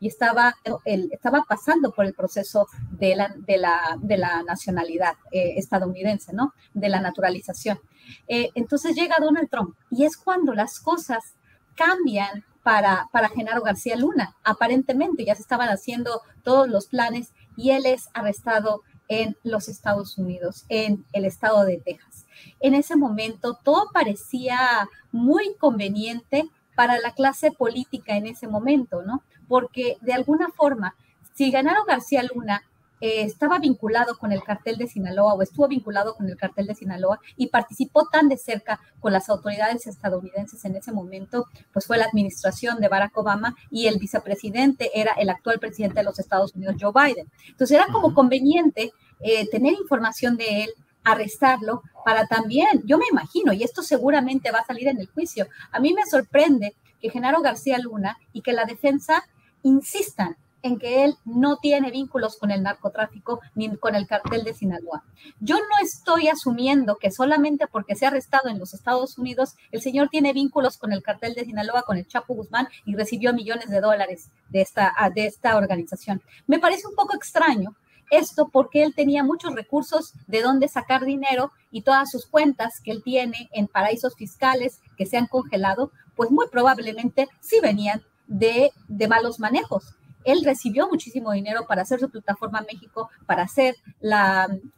y 0.00 0.08
estaba, 0.08 0.54
estaba 0.84 1.44
pasando 1.48 1.92
por 1.92 2.04
el 2.04 2.14
proceso 2.14 2.66
de 2.90 3.16
la 3.16 4.42
nacionalidad 4.46 5.14
eh, 5.32 5.54
estadounidense, 5.56 6.32
¿no? 6.32 6.54
De 6.74 6.88
la 6.88 7.00
naturalización. 7.00 7.80
Eh, 8.26 8.50
entonces 8.54 8.94
llega 8.94 9.16
Donald 9.20 9.50
Trump 9.50 9.74
y 9.90 10.04
es 10.04 10.16
cuando 10.16 10.54
las 10.54 10.80
cosas 10.80 11.34
cambian 11.74 12.44
para, 12.62 13.08
para 13.12 13.28
Genaro 13.28 13.62
García 13.62 13.96
Luna. 13.96 14.36
Aparentemente 14.44 15.24
ya 15.24 15.34
se 15.34 15.42
estaban 15.42 15.68
haciendo 15.68 16.22
todos 16.42 16.68
los 16.68 16.86
planes 16.86 17.32
y 17.56 17.70
él 17.70 17.86
es 17.86 18.08
arrestado 18.14 18.82
en 19.08 19.36
los 19.42 19.68
Estados 19.68 20.18
Unidos, 20.18 20.64
en 20.68 21.04
el 21.12 21.24
estado 21.24 21.64
de 21.64 21.78
Texas. 21.78 22.26
En 22.60 22.74
ese 22.74 22.94
momento 22.94 23.58
todo 23.64 23.90
parecía 23.92 24.88
muy 25.12 25.54
conveniente 25.58 26.44
para 26.76 26.98
la 26.98 27.12
clase 27.12 27.50
política 27.50 28.16
en 28.16 28.26
ese 28.26 28.46
momento, 28.46 29.02
¿no? 29.02 29.22
Porque 29.48 29.96
de 30.00 30.12
alguna 30.12 30.48
forma, 30.50 30.94
si 31.34 31.50
Ganaro 31.50 31.84
García 31.84 32.22
Luna 32.22 32.62
eh, 33.00 33.22
estaba 33.22 33.60
vinculado 33.60 34.18
con 34.18 34.32
el 34.32 34.42
cartel 34.42 34.76
de 34.76 34.88
Sinaloa 34.88 35.34
o 35.34 35.42
estuvo 35.42 35.68
vinculado 35.68 36.14
con 36.16 36.28
el 36.28 36.36
cartel 36.36 36.66
de 36.66 36.74
Sinaloa 36.74 37.20
y 37.36 37.46
participó 37.46 38.08
tan 38.08 38.28
de 38.28 38.36
cerca 38.36 38.80
con 38.98 39.12
las 39.12 39.28
autoridades 39.28 39.86
estadounidenses 39.86 40.64
en 40.64 40.74
ese 40.74 40.90
momento, 40.90 41.46
pues 41.72 41.86
fue 41.86 41.96
la 41.96 42.06
administración 42.06 42.80
de 42.80 42.88
Barack 42.88 43.16
Obama 43.16 43.54
y 43.70 43.86
el 43.86 43.98
vicepresidente 43.98 44.90
era 44.94 45.12
el 45.12 45.30
actual 45.30 45.60
presidente 45.60 46.00
de 46.00 46.04
los 46.04 46.18
Estados 46.18 46.54
Unidos, 46.56 46.74
Joe 46.80 46.92
Biden. 46.92 47.30
Entonces 47.46 47.76
era 47.76 47.86
como 47.92 48.14
conveniente 48.14 48.92
eh, 49.20 49.48
tener 49.48 49.74
información 49.74 50.36
de 50.36 50.64
él, 50.64 50.70
arrestarlo 51.04 51.82
para 52.04 52.26
también, 52.26 52.82
yo 52.84 52.98
me 52.98 53.06
imagino, 53.10 53.52
y 53.52 53.62
esto 53.62 53.82
seguramente 53.82 54.50
va 54.50 54.58
a 54.58 54.66
salir 54.66 54.88
en 54.88 54.98
el 54.98 55.06
juicio, 55.06 55.46
a 55.70 55.78
mí 55.78 55.94
me 55.94 56.04
sorprende 56.04 56.74
que 57.00 57.10
Genaro 57.10 57.40
García 57.40 57.78
Luna 57.78 58.18
y 58.32 58.42
que 58.42 58.52
la 58.52 58.64
defensa 58.64 59.24
insistan 59.62 60.36
en 60.62 60.78
que 60.78 61.04
él 61.04 61.16
no 61.24 61.58
tiene 61.58 61.90
vínculos 61.90 62.36
con 62.36 62.50
el 62.50 62.62
narcotráfico 62.62 63.40
ni 63.54 63.76
con 63.76 63.94
el 63.94 64.06
cartel 64.06 64.44
de 64.44 64.54
Sinaloa. 64.54 65.04
Yo 65.40 65.56
no 65.56 65.84
estoy 65.84 66.28
asumiendo 66.28 66.96
que 66.96 67.10
solamente 67.10 67.66
porque 67.66 67.94
se 67.94 68.04
ha 68.04 68.08
arrestado 68.08 68.48
en 68.48 68.58
los 68.58 68.74
Estados 68.74 69.18
Unidos, 69.18 69.54
el 69.70 69.80
señor 69.80 70.08
tiene 70.08 70.32
vínculos 70.32 70.76
con 70.76 70.92
el 70.92 71.02
cartel 71.02 71.34
de 71.34 71.44
Sinaloa, 71.44 71.82
con 71.82 71.96
el 71.96 72.06
Chapo 72.06 72.34
Guzmán 72.34 72.68
y 72.84 72.94
recibió 72.94 73.32
millones 73.32 73.70
de 73.70 73.80
dólares 73.80 74.30
de 74.48 74.60
esta, 74.60 74.92
de 75.14 75.26
esta 75.26 75.56
organización. 75.56 76.22
Me 76.46 76.58
parece 76.58 76.86
un 76.86 76.94
poco 76.94 77.14
extraño 77.14 77.76
esto 78.10 78.48
porque 78.48 78.82
él 78.82 78.94
tenía 78.94 79.22
muchos 79.22 79.54
recursos 79.54 80.14
de 80.26 80.40
dónde 80.40 80.68
sacar 80.68 81.04
dinero 81.04 81.52
y 81.70 81.82
todas 81.82 82.10
sus 82.10 82.26
cuentas 82.26 82.80
que 82.82 82.90
él 82.90 83.02
tiene 83.02 83.50
en 83.52 83.68
paraísos 83.68 84.14
fiscales 84.16 84.80
que 84.96 85.04
se 85.04 85.18
han 85.18 85.26
congelado, 85.26 85.92
pues 86.16 86.30
muy 86.30 86.48
probablemente 86.48 87.28
sí 87.40 87.60
venían 87.60 88.02
de, 88.28 88.70
malos 89.08 89.40
manejos. 89.40 89.94
Él 90.24 90.42
recibió 90.44 90.88
muchísimo 90.88 91.32
dinero 91.32 91.64
para 91.66 91.82
hacer 91.82 92.00
su 92.00 92.10
plataforma 92.10 92.64
México, 92.70 93.08
para 93.24 93.44
hacer 93.44 93.76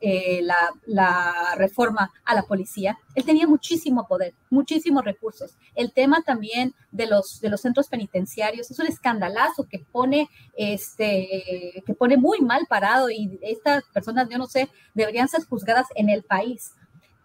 eh, 0.00 0.40
la, 0.42 0.70
la, 0.86 1.54
reforma 1.56 2.12
a 2.24 2.34
la 2.34 2.42
policía. 2.42 2.96
Él 3.16 3.24
tenía 3.24 3.48
muchísimo 3.48 4.06
poder, 4.06 4.34
muchísimos 4.48 5.04
recursos. 5.04 5.56
El 5.74 5.92
tema 5.92 6.22
también 6.22 6.74
de 6.92 7.06
los, 7.06 7.40
de 7.40 7.48
los 7.48 7.62
centros 7.62 7.88
penitenciarios 7.88 8.70
es 8.70 8.78
un 8.78 8.86
escandalazo 8.86 9.66
que 9.68 9.80
pone, 9.80 10.28
este, 10.56 11.82
que 11.84 11.94
pone 11.94 12.16
muy 12.16 12.40
mal 12.40 12.66
parado 12.68 13.10
y 13.10 13.40
estas 13.42 13.82
personas, 13.92 14.28
yo 14.28 14.38
no 14.38 14.46
sé, 14.46 14.68
deberían 14.94 15.28
ser 15.28 15.44
juzgadas 15.46 15.86
en 15.96 16.10
el 16.10 16.22
país 16.22 16.74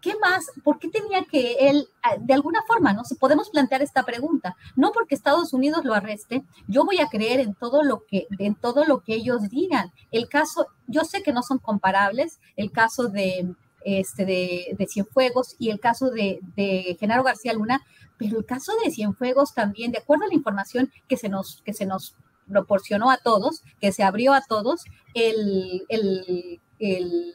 ¿qué 0.02 0.14
más? 0.22 0.46
¿Por 0.64 0.80
qué 0.80 0.90
tenía 0.90 1.24
que 1.26 1.70
él, 1.70 1.88
ah, 2.04 2.16
de 2.20 2.34
alguna 2.34 2.62
forma, 2.68 2.94
no? 2.94 3.04
Podemos 3.20 3.50
plantear 3.50 3.82
esta 3.82 4.04
pregunta, 4.04 4.56
no 4.76 4.92
porque 4.92 5.16
Estados 5.16 5.54
Unidos 5.54 5.84
lo 5.84 5.94
arreste, 5.94 6.44
yo 6.68 6.86
voy 6.86 7.00
a 7.00 7.08
creer 7.08 7.40
en 7.40 7.56
todo 7.56 7.84
lo 7.84 8.06
que, 8.06 8.28
en 8.40 8.56
todo 8.56 8.86
lo 8.86 9.02
que 9.02 9.16
ellos 9.16 9.50
digan. 9.50 9.92
El 10.12 10.30
caso, 10.30 10.68
yo 10.88 11.04
sé 11.04 11.24
que 11.24 11.34
no 11.34 11.42
son 11.42 11.58
comparables, 11.58 12.40
el 12.56 12.72
caso 12.72 13.08
de, 13.08 13.54
este, 13.84 14.26
de 14.26 14.88
Cienfuegos 14.88 15.56
y 15.60 15.70
el 15.70 15.80
caso 15.80 16.10
de, 16.10 16.40
de 16.56 16.98
Genaro 17.00 17.24
García 17.24 17.54
Luna, 17.54 17.82
pero 18.18 18.40
el 18.40 18.46
caso 18.46 18.74
de 18.84 18.92
Cienfuegos 18.92 19.54
también, 19.54 19.92
de 19.92 20.00
acuerdo 20.00 20.26
a 20.26 20.28
la 20.28 20.36
información 20.36 20.92
que 21.08 21.18
se 21.18 21.30
nos, 21.30 21.62
que 21.64 21.74
se 21.74 21.86
nos 21.86 22.16
proporcionó 22.48 23.10
a 23.10 23.18
todos, 23.18 23.64
que 23.80 23.92
se 23.92 24.04
abrió 24.04 24.34
a 24.34 24.42
todos, 24.42 24.86
el, 25.14 25.84
el 25.90 26.62
el, 26.80 27.34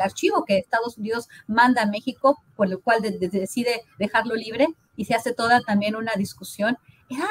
archivo 0.00 0.44
que 0.44 0.58
Estados 0.58 0.98
Unidos 0.98 1.28
manda 1.46 1.82
a 1.82 1.86
México, 1.86 2.42
por 2.56 2.68
el 2.68 2.78
cual 2.78 3.02
decide 3.02 3.82
dejarlo 3.98 4.34
libre 4.34 4.68
y 4.96 5.04
se 5.04 5.14
hace 5.14 5.32
toda 5.32 5.60
también 5.60 5.96
una 5.96 6.12
discusión. 6.16 6.76
Era, 7.08 7.28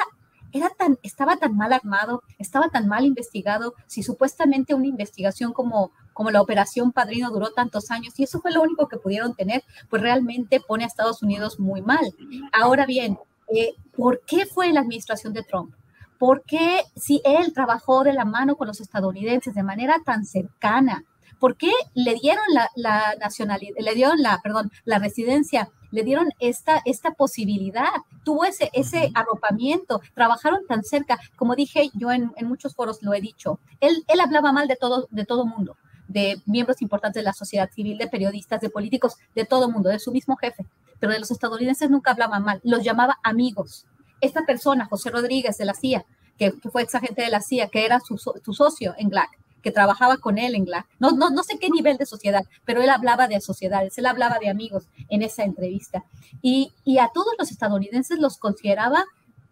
era 0.52 0.70
tan, 0.70 0.98
estaba 1.02 1.36
tan 1.36 1.56
mal 1.56 1.72
armado, 1.72 2.22
estaba 2.38 2.68
tan 2.68 2.86
mal 2.88 3.04
investigado, 3.04 3.74
si 3.86 4.02
supuestamente 4.02 4.74
una 4.74 4.86
investigación 4.86 5.52
como, 5.52 5.92
como 6.12 6.30
la 6.30 6.42
Operación 6.42 6.92
Padrino 6.92 7.30
duró 7.30 7.50
tantos 7.50 7.90
años 7.90 8.14
y 8.18 8.24
eso 8.24 8.40
fue 8.40 8.52
lo 8.52 8.62
único 8.62 8.88
que 8.88 8.98
pudieron 8.98 9.34
tener, 9.34 9.62
pues 9.90 10.02
realmente 10.02 10.60
pone 10.60 10.84
a 10.84 10.86
Estados 10.86 11.22
Unidos 11.22 11.58
muy 11.58 11.82
mal. 11.82 12.14
Ahora 12.52 12.86
bien, 12.86 13.18
eh, 13.54 13.74
¿por 13.96 14.22
qué 14.26 14.46
fue 14.46 14.72
la 14.72 14.80
administración 14.80 15.32
de 15.32 15.42
Trump? 15.42 15.74
¿Por 16.18 16.42
qué 16.42 16.82
si 16.96 17.20
él 17.24 17.52
trabajó 17.52 18.04
de 18.04 18.12
la 18.12 18.24
mano 18.24 18.56
con 18.56 18.68
los 18.68 18.80
estadounidenses 18.80 19.54
de 19.54 19.62
manera 19.62 20.00
tan 20.04 20.24
cercana? 20.24 21.04
¿Por 21.44 21.58
qué 21.58 21.70
le 21.92 22.14
dieron 22.14 22.42
la, 22.74 23.16
nacionalidad, 23.20 23.74
le 23.78 23.94
dieron 23.94 24.22
la, 24.22 24.40
perdón, 24.42 24.72
la 24.86 24.98
residencia, 24.98 25.68
le 25.90 26.02
dieron 26.02 26.30
esta, 26.38 26.80
esta 26.86 27.10
posibilidad? 27.10 27.90
Tuvo 28.24 28.46
ese, 28.46 28.70
ese 28.72 29.10
arropamiento, 29.12 30.00
trabajaron 30.14 30.66
tan 30.66 30.82
cerca, 30.84 31.18
como 31.36 31.54
dije 31.54 31.90
yo 31.92 32.10
en, 32.12 32.32
muchos 32.44 32.74
foros 32.74 33.02
lo 33.02 33.12
he 33.12 33.20
dicho, 33.20 33.60
él, 33.80 34.06
él 34.08 34.20
hablaba 34.20 34.52
mal 34.52 34.68
de 34.68 34.76
todo, 34.76 35.06
de 35.10 35.26
todo 35.26 35.44
mundo 35.44 35.76
de 36.08 36.40
miembros 36.46 36.80
importantes 36.80 37.20
de 37.20 37.24
la 37.24 37.34
sociedad 37.34 37.70
civil, 37.70 37.98
de 37.98 38.08
periodistas, 38.08 38.62
de 38.62 38.70
políticos, 38.70 39.16
de 39.34 39.44
todo 39.44 39.70
mundo, 39.70 39.90
de 39.90 39.98
su 39.98 40.12
mismo 40.12 40.36
jefe. 40.36 40.64
Pero 40.98 41.12
de 41.12 41.18
los 41.18 41.30
estadounidenses 41.30 41.90
nunca 41.90 42.12
hablaba 42.12 42.40
mal, 42.40 42.62
los 42.64 42.82
llamaba 42.82 43.18
amigos. 43.22 43.84
Esta 44.22 44.46
persona, 44.46 44.86
José 44.86 45.10
Rodríguez 45.10 45.58
de 45.58 45.66
la 45.66 45.74
CIA, 45.74 46.06
que, 46.38 46.52
fue 46.72 46.82
ex 46.82 46.94
agente 46.94 47.20
de 47.20 47.28
la 47.28 47.42
CIA, 47.42 47.68
que 47.68 47.84
era 47.84 48.00
su, 48.00 48.16
socio 48.16 48.94
en 48.96 49.10
GLAC, 49.10 49.38
que 49.64 49.72
trabajaba 49.72 50.18
con 50.18 50.36
él 50.38 50.54
en 50.54 50.66
GLAC. 50.66 50.86
No, 51.00 51.12
no, 51.12 51.30
no 51.30 51.42
sé 51.42 51.58
qué 51.58 51.70
nivel 51.70 51.96
de 51.96 52.04
sociedad, 52.06 52.44
pero 52.66 52.82
él 52.82 52.90
hablaba 52.90 53.26
de 53.26 53.40
sociedades, 53.40 53.96
él 53.96 54.06
hablaba 54.06 54.38
de 54.38 54.50
amigos 54.50 54.84
en 55.08 55.22
esa 55.22 55.42
entrevista. 55.42 56.04
Y, 56.42 56.72
y 56.84 56.98
a 56.98 57.10
todos 57.12 57.34
los 57.38 57.50
estadounidenses 57.50 58.18
los 58.18 58.36
consideraba 58.36 59.04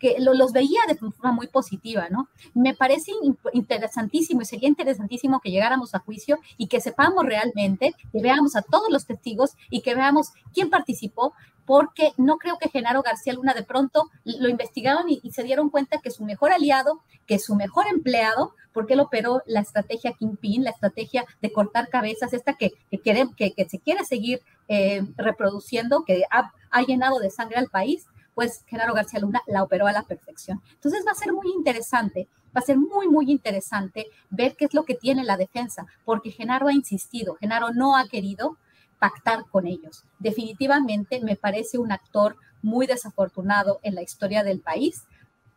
que 0.02 0.16
los 0.18 0.52
veía 0.52 0.80
de 0.88 0.96
forma 0.96 1.30
muy 1.30 1.46
positiva, 1.46 2.08
¿no? 2.10 2.28
Me 2.54 2.74
parece 2.74 3.12
interesantísimo 3.52 4.42
y 4.42 4.44
sería 4.44 4.68
interesantísimo 4.68 5.38
que 5.38 5.52
llegáramos 5.52 5.94
a 5.94 6.00
juicio 6.00 6.40
y 6.56 6.66
que 6.66 6.80
sepamos 6.80 7.24
realmente, 7.24 7.94
que 8.10 8.20
veamos 8.20 8.56
a 8.56 8.62
todos 8.62 8.90
los 8.90 9.06
testigos 9.06 9.52
y 9.70 9.80
que 9.80 9.94
veamos 9.94 10.32
quién 10.52 10.70
participó, 10.70 11.34
porque 11.66 12.14
no 12.16 12.38
creo 12.38 12.58
que 12.58 12.68
Genaro 12.68 13.02
García 13.02 13.32
Luna 13.32 13.54
de 13.54 13.62
pronto 13.62 14.10
lo 14.24 14.48
investigaron 14.48 15.04
y, 15.08 15.20
se 15.30 15.44
dieron 15.44 15.70
cuenta 15.70 16.00
que 16.00 16.10
su 16.10 16.24
mejor 16.24 16.50
aliado, 16.50 17.00
que 17.28 17.38
su 17.38 17.54
mejor 17.54 17.86
empleado, 17.86 18.56
porque 18.72 18.94
él 18.94 19.00
operó 19.00 19.42
la 19.46 19.60
estrategia 19.60 20.14
Kingpin, 20.18 20.64
la 20.64 20.70
estrategia 20.70 21.24
de 21.40 21.52
cortar 21.52 21.90
cabezas, 21.90 22.32
esta 22.32 22.54
que, 22.54 22.72
que, 22.90 23.66
se 23.68 23.78
quiere 23.78 24.04
seguir 24.04 24.40
eh, 24.66 25.02
reproduciendo, 25.16 26.02
que 26.04 26.24
ha 26.28 26.82
llenado 26.82 27.20
de 27.20 27.30
sangre 27.30 27.58
al 27.58 27.68
país, 27.68 28.08
pues 28.34 28.64
Genaro 28.66 28.94
García 28.94 29.20
Luna 29.20 29.42
la 29.46 29.62
operó 29.62 29.86
a 29.86 29.92
la 29.92 30.02
perfección. 30.02 30.62
Entonces 30.72 31.04
va 31.06 31.12
a 31.12 31.16
ser 31.16 31.32
muy 31.32 31.50
interesante, 31.54 32.28
va 32.56 32.60
a 32.60 32.64
ser 32.64 32.78
muy, 32.78 33.08
muy 33.08 33.30
interesante 33.30 34.06
ver 34.30 34.56
qué 34.56 34.66
es 34.66 34.74
lo 34.74 34.84
que 34.84 34.94
tiene 34.94 35.24
la 35.24 35.36
defensa, 35.36 35.86
porque 36.04 36.30
Genaro 36.30 36.68
ha 36.68 36.72
insistido, 36.72 37.36
Genaro 37.40 37.72
no 37.72 37.96
ha 37.96 38.08
querido 38.08 38.58
pactar 38.98 39.46
con 39.50 39.66
ellos. 39.66 40.04
Definitivamente 40.18 41.20
me 41.20 41.36
parece 41.36 41.78
un 41.78 41.92
actor 41.92 42.36
muy 42.62 42.86
desafortunado 42.86 43.80
en 43.82 43.96
la 43.96 44.02
historia 44.02 44.44
del 44.44 44.60
país, 44.60 45.04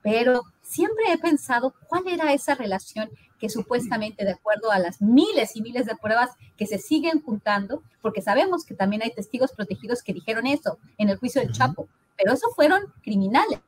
pero 0.06 0.44
siempre 0.62 1.12
he 1.12 1.18
pensado 1.18 1.74
cuál 1.88 2.08
era 2.08 2.32
esa 2.32 2.54
relación 2.54 3.10
que 3.40 3.50
supuestamente, 3.50 4.24
de 4.24 4.34
acuerdo 4.34 4.72
a 4.72 4.78
las 4.78 5.02
miles 5.02 5.56
y 5.56 5.64
miles 5.64 5.88
de 5.88 5.96
pruebas 5.96 6.30
que 6.56 6.68
se 6.68 6.78
siguen 6.78 7.24
juntando, 7.24 7.82
porque 8.04 8.22
sabemos 8.22 8.66
que 8.66 8.76
también 8.76 9.02
hay 9.02 9.12
testigos 9.12 9.52
protegidos 9.54 10.04
que 10.04 10.14
dijeron 10.14 10.46
eso 10.46 10.78
en 11.00 11.10
el 11.10 11.18
juicio 11.18 11.42
del 11.42 11.54
Chapo, 11.54 11.90
pero 12.16 12.34
eso 12.34 12.50
fueron 12.56 12.84
criminales 13.02 13.62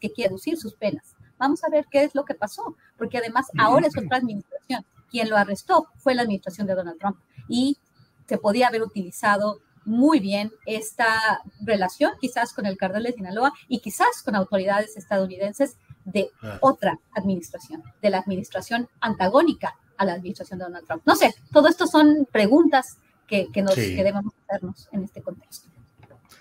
que 0.00 0.10
quieren 0.10 0.32
reducir 0.32 0.58
sus 0.58 0.74
penas. 0.74 1.14
Vamos 1.38 1.62
a 1.62 1.70
ver 1.70 1.86
qué 1.88 2.02
es 2.02 2.16
lo 2.16 2.24
que 2.24 2.34
pasó, 2.34 2.74
porque 2.98 3.18
además 3.18 3.46
ahora 3.56 3.86
es 3.86 3.96
otra 3.96 4.16
administración. 4.16 4.84
Quien 5.08 5.30
lo 5.30 5.36
arrestó 5.36 5.86
fue 5.98 6.16
la 6.16 6.22
administración 6.22 6.66
de 6.66 6.74
Donald 6.74 6.98
Trump 6.98 7.18
y 7.48 7.78
se 8.26 8.38
podía 8.38 8.66
haber 8.66 8.82
utilizado 8.82 9.60
muy 9.86 10.20
bien 10.20 10.52
esta 10.66 11.40
relación 11.60 12.12
quizás 12.20 12.52
con 12.52 12.66
el 12.66 12.76
cartel 12.76 13.04
de 13.04 13.12
Sinaloa 13.12 13.52
y 13.68 13.80
quizás 13.80 14.22
con 14.24 14.34
autoridades 14.34 14.96
estadounidenses 14.96 15.78
de 16.04 16.30
otra 16.60 16.98
administración, 17.14 17.82
de 18.02 18.10
la 18.10 18.18
administración 18.18 18.88
antagónica 19.00 19.74
a 19.96 20.04
la 20.04 20.12
administración 20.12 20.58
de 20.58 20.66
Donald 20.66 20.86
Trump. 20.86 21.02
No 21.06 21.16
sé, 21.16 21.34
todo 21.52 21.68
esto 21.68 21.86
son 21.86 22.28
preguntas 22.30 22.98
que, 23.26 23.48
nos, 23.62 23.74
que 23.74 24.04
debemos 24.04 24.32
hacernos 24.46 24.88
en 24.92 25.04
este 25.04 25.22
contexto. 25.22 25.68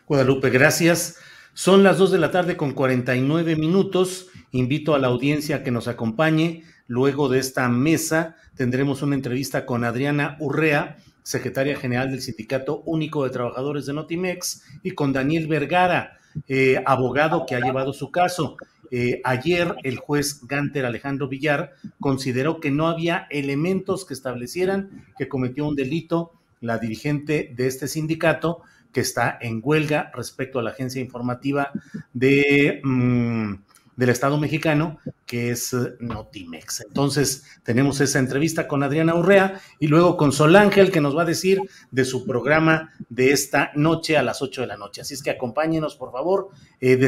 Guadalupe, 0.07 0.49
gracias. 0.49 1.17
Son 1.53 1.83
las 1.83 1.97
2 1.97 2.11
de 2.11 2.19
la 2.19 2.31
tarde 2.31 2.57
con 2.57 2.73
49 2.73 3.55
minutos. 3.55 4.27
Invito 4.51 4.93
a 4.93 4.99
la 4.99 5.07
audiencia 5.07 5.57
a 5.57 5.63
que 5.63 5.71
nos 5.71 5.87
acompañe. 5.87 6.63
Luego 6.87 7.29
de 7.29 7.39
esta 7.39 7.67
mesa 7.69 8.35
tendremos 8.55 9.01
una 9.01 9.15
entrevista 9.15 9.65
con 9.65 9.83
Adriana 9.83 10.37
Urrea, 10.39 10.97
secretaria 11.25 11.75
general 11.75 12.11
del 12.11 12.21
Sindicato 12.21 12.83
Único 12.85 13.23
de 13.23 13.31
Trabajadores 13.31 13.87
de 13.87 13.93
Notimex, 13.93 14.63
y 14.83 14.91
con 14.91 15.11
Daniel 15.11 15.47
Vergara, 15.47 16.19
eh, 16.47 16.83
abogado 16.85 17.47
que 17.47 17.55
ha 17.55 17.59
llevado 17.59 17.93
su 17.93 18.11
caso. 18.11 18.57
Eh, 18.91 19.21
ayer 19.23 19.75
el 19.83 19.97
juez 19.97 20.45
Ganter 20.45 20.85
Alejandro 20.85 21.27
Villar 21.27 21.73
consideró 21.99 22.59
que 22.59 22.69
no 22.69 22.87
había 22.87 23.25
elementos 23.31 24.05
que 24.05 24.13
establecieran 24.13 25.07
que 25.17 25.27
cometió 25.27 25.67
un 25.67 25.75
delito 25.75 26.33
la 26.61 26.77
dirigente 26.77 27.51
de 27.55 27.65
este 27.65 27.87
sindicato 27.87 28.61
que 28.93 29.01
está 29.01 29.35
en 29.41 29.61
huelga 29.63 30.11
respecto 30.13 30.59
a 30.59 30.63
la 30.63 30.69
agencia 30.69 31.01
informativa 31.01 31.71
de, 32.13 32.81
mm, 32.83 33.53
del 33.95 34.09
Estado 34.09 34.37
mexicano, 34.37 34.99
que 35.25 35.51
es 35.51 35.73
eh, 35.73 35.95
Notimex. 35.99 36.81
Entonces, 36.81 37.43
tenemos 37.63 38.01
esa 38.01 38.19
entrevista 38.19 38.67
con 38.67 38.83
Adriana 38.83 39.15
Urrea 39.15 39.61
y 39.79 39.87
luego 39.87 40.17
con 40.17 40.31
Sol 40.31 40.55
Ángel, 40.55 40.91
que 40.91 41.01
nos 41.01 41.17
va 41.17 41.23
a 41.23 41.25
decir 41.25 41.61
de 41.91 42.05
su 42.05 42.25
programa 42.25 42.93
de 43.09 43.31
esta 43.31 43.71
noche 43.75 44.17
a 44.17 44.23
las 44.23 44.41
8 44.41 44.61
de 44.61 44.67
la 44.67 44.77
noche. 44.77 45.01
Así 45.01 45.13
es 45.13 45.23
que 45.23 45.31
acompáñenos, 45.31 45.95
por 45.95 46.11
favor, 46.11 46.49
eh, 46.79 46.97
de 46.97 47.07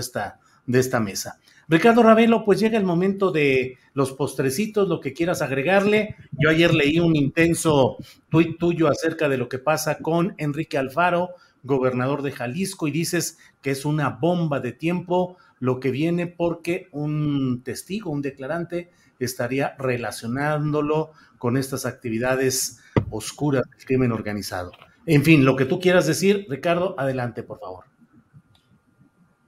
esta, 0.00 0.40
de 0.66 0.78
esta 0.78 1.00
mesa. 1.00 1.38
Ricardo 1.70 2.02
Ravelo, 2.02 2.46
pues 2.46 2.60
llega 2.60 2.78
el 2.78 2.84
momento 2.84 3.30
de 3.30 3.76
los 3.92 4.12
postrecitos, 4.12 4.88
lo 4.88 5.00
que 5.00 5.12
quieras 5.12 5.42
agregarle. 5.42 6.16
Yo 6.32 6.48
ayer 6.48 6.72
leí 6.72 6.98
un 6.98 7.14
intenso 7.14 7.98
tuit 8.30 8.58
tuyo 8.58 8.88
acerca 8.88 9.28
de 9.28 9.36
lo 9.36 9.50
que 9.50 9.58
pasa 9.58 9.98
con 9.98 10.34
Enrique 10.38 10.78
Alfaro, 10.78 11.34
gobernador 11.62 12.22
de 12.22 12.32
Jalisco, 12.32 12.88
y 12.88 12.90
dices 12.90 13.36
que 13.60 13.70
es 13.70 13.84
una 13.84 14.08
bomba 14.08 14.60
de 14.60 14.72
tiempo 14.72 15.36
lo 15.60 15.80
que 15.80 15.90
viene 15.90 16.26
porque 16.26 16.88
un 16.92 17.62
testigo, 17.64 18.10
un 18.10 18.22
declarante, 18.22 18.90
estaría 19.18 19.74
relacionándolo 19.78 21.10
con 21.38 21.56
estas 21.56 21.86
actividades 21.86 22.80
oscuras 23.10 23.62
del 23.70 23.84
crimen 23.84 24.12
organizado. 24.12 24.72
En 25.06 25.24
fin, 25.24 25.44
lo 25.44 25.56
que 25.56 25.64
tú 25.64 25.80
quieras 25.80 26.06
decir, 26.06 26.46
Ricardo, 26.48 26.94
adelante, 26.98 27.42
por 27.42 27.58
favor. 27.58 27.84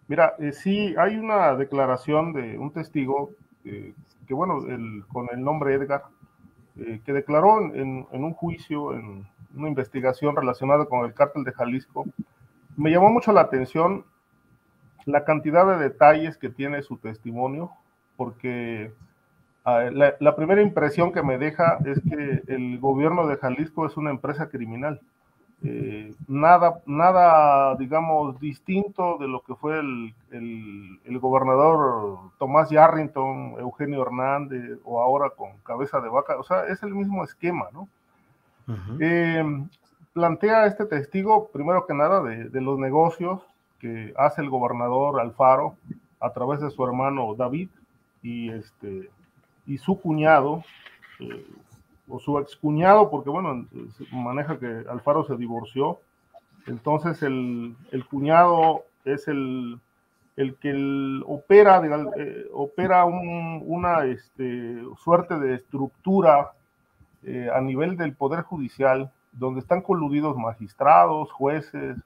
Mira, 0.08 0.34
eh, 0.38 0.52
sí, 0.52 0.94
hay 0.98 1.16
una 1.16 1.54
declaración 1.54 2.32
de 2.32 2.58
un 2.58 2.72
testigo 2.72 3.30
eh, 3.64 3.92
que, 4.26 4.34
bueno, 4.34 4.58
con 5.12 5.28
el 5.32 5.44
nombre 5.44 5.74
Edgar, 5.74 6.04
eh, 6.78 7.00
que 7.04 7.12
declaró 7.12 7.61
en, 7.61 8.06
un 8.11 8.32
juicio, 8.32 8.94
en 8.94 9.26
una 9.54 9.68
investigación 9.68 10.34
relacionada 10.34 10.86
con 10.86 11.04
el 11.04 11.14
cártel 11.14 11.44
de 11.44 11.52
Jalisco. 11.52 12.06
Me 12.76 12.90
llamó 12.90 13.11
mucho 13.11 13.32
la 13.32 13.42
atención 13.42 14.04
la 15.11 15.24
cantidad 15.24 15.66
de 15.66 15.82
detalles 15.82 16.36
que 16.36 16.50
tiene 16.50 16.82
su 16.82 16.96
testimonio, 16.96 17.70
porque 18.16 18.92
ah, 19.64 19.84
la 19.90 20.36
primera 20.36 20.62
impresión 20.62 21.12
que 21.12 21.22
me 21.22 21.38
deja 21.38 21.78
es 21.84 22.00
que 22.02 22.42
el 22.52 22.78
gobierno 22.78 23.26
de 23.26 23.36
Jalisco 23.36 23.86
es 23.86 23.96
una 23.96 24.11
empresa 24.11 24.48
criminal 24.48 25.00
eh, 25.62 26.14
nada, 26.26 26.80
nada, 26.86 27.76
digamos, 27.76 28.40
distinto 28.40 29.18
de 29.18 29.28
lo 29.28 29.42
que 29.42 29.54
fue 29.54 29.78
el, 29.78 30.14
el, 30.30 31.18
gobernador 31.18 32.30
Tomás 32.38 32.70
Yarrington, 32.70 33.56
Eugenio 33.58 34.00
Hernández 34.00 34.78
o 34.84 35.02
ahora 35.02 35.30
con 35.30 35.58
cabeza 35.58 36.00
de 36.00 36.08
vaca. 36.08 36.38
O 36.38 36.44
sea, 36.44 36.64
es 36.66 36.82
el 36.82 36.94
mismo 36.94 37.24
esquema, 37.24 37.66
¿no? 37.72 37.88
Eh, 39.00 39.44
plantea 40.14 40.66
este 40.66 40.86
testigo, 40.86 41.48
primero 41.48 41.86
que 41.86 41.92
nada, 41.92 42.22
de, 42.22 42.48
de, 42.48 42.61
los 42.61 42.78
negocios 42.78 43.42
que 43.81 44.12
hace 44.16 44.43
el 44.43 44.51
gobernador 44.51 45.20
Alfaro 45.20 45.76
a 46.20 46.31
través 46.33 46.61
de 46.61 46.70
su 46.70 46.85
hermano 46.85 47.35
David 47.35 47.70
y, 48.22 48.51
este, 48.51 49.11
y 49.66 49.78
su 49.78 50.01
cuñado, 50.01 50.62
eh, 51.18 51.47
o 52.09 52.18
su 52.18 52.39
excuñado, 52.39 53.11
porque 53.11 53.31
bueno, 53.31 53.66
maneja 54.12 54.59
que 54.59 54.85
Alfaro 54.89 55.24
se 55.24 55.37
divorció. 55.37 56.01
Entonces 56.66 57.22
el, 57.22 57.74
el 57.91 58.05
cuñado 58.07 58.85
es 59.05 59.28
el, 59.28 59.81
el 60.37 60.57
que 60.57 61.22
opera, 61.26 61.83
eh, 62.16 62.47
opera 62.53 63.05
un, 63.05 63.62
una 63.66 64.05
este, 64.05 64.83
suerte 65.03 65.39
de 65.39 65.55
estructura 65.55 66.53
eh, 67.22 67.49
a 67.55 67.61
nivel 67.61 67.97
del 67.97 68.14
Poder 68.14 68.43
Judicial, 68.43 69.11
donde 69.33 69.61
están 69.61 69.83
coludidos 69.83 70.37
magistrados, 70.37 71.31
jueces, 71.33 71.97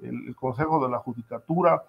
el, 0.00 0.34
Consejo 0.36 0.84
de 0.84 0.90
la 0.90 0.98
Judicatura, 0.98 1.82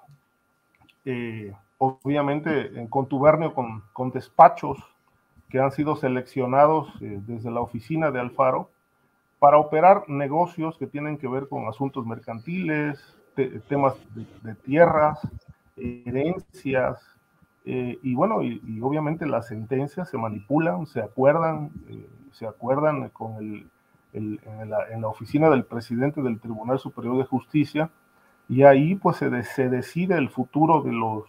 eh, 1.05 1.53
obviamente 1.77 2.79
en 2.79 2.87
contubernio 2.87 3.53
con, 3.53 3.83
con 3.93 4.11
despachos 4.11 4.77
que 5.49 5.59
han 5.59 5.71
sido 5.71 5.95
seleccionados 5.95 6.89
eh, 7.01 7.21
desde 7.25 7.51
la 7.51 7.61
oficina 7.61 8.11
de 8.11 8.19
Alfaro 8.19 8.69
para 9.39 9.57
operar 9.57 10.09
negocios 10.09 10.77
que 10.77 10.87
tienen 10.87 11.17
que 11.17 11.27
ver 11.27 11.47
con 11.47 11.67
asuntos 11.67 12.05
mercantiles, 12.05 12.99
temas 13.67 13.93
de, 14.41 14.55
tierras, 14.55 15.19
herencias, 15.75 16.99
eh, 17.65 17.99
y 18.01 18.15
bueno, 18.15 18.41
y, 18.41 18.79
obviamente 18.81 19.25
las 19.27 19.47
sentencias 19.47 20.09
se 20.09 20.17
manipulan, 20.17 20.87
se 20.87 21.01
acuerdan, 21.01 21.69
eh, 21.89 22.07
se 22.31 22.47
acuerdan 22.47 23.09
con 23.09 23.35
el, 23.35 23.69
en, 24.13 24.39
la, 24.69 25.07
oficina 25.07 25.49
del 25.49 25.63
presidente 25.63 26.21
del 26.21 26.39
Tribunal 26.39 26.79
Superior 26.79 27.17
de 27.17 27.25
Justicia, 27.25 27.89
y 28.49 28.63
ahí 28.63 28.95
pues 28.95 29.17
se, 29.17 29.43
se 29.43 29.69
decide 29.69 30.17
el 30.17 30.29
futuro 30.29 30.81
de 30.81 30.93
los, 30.93 31.25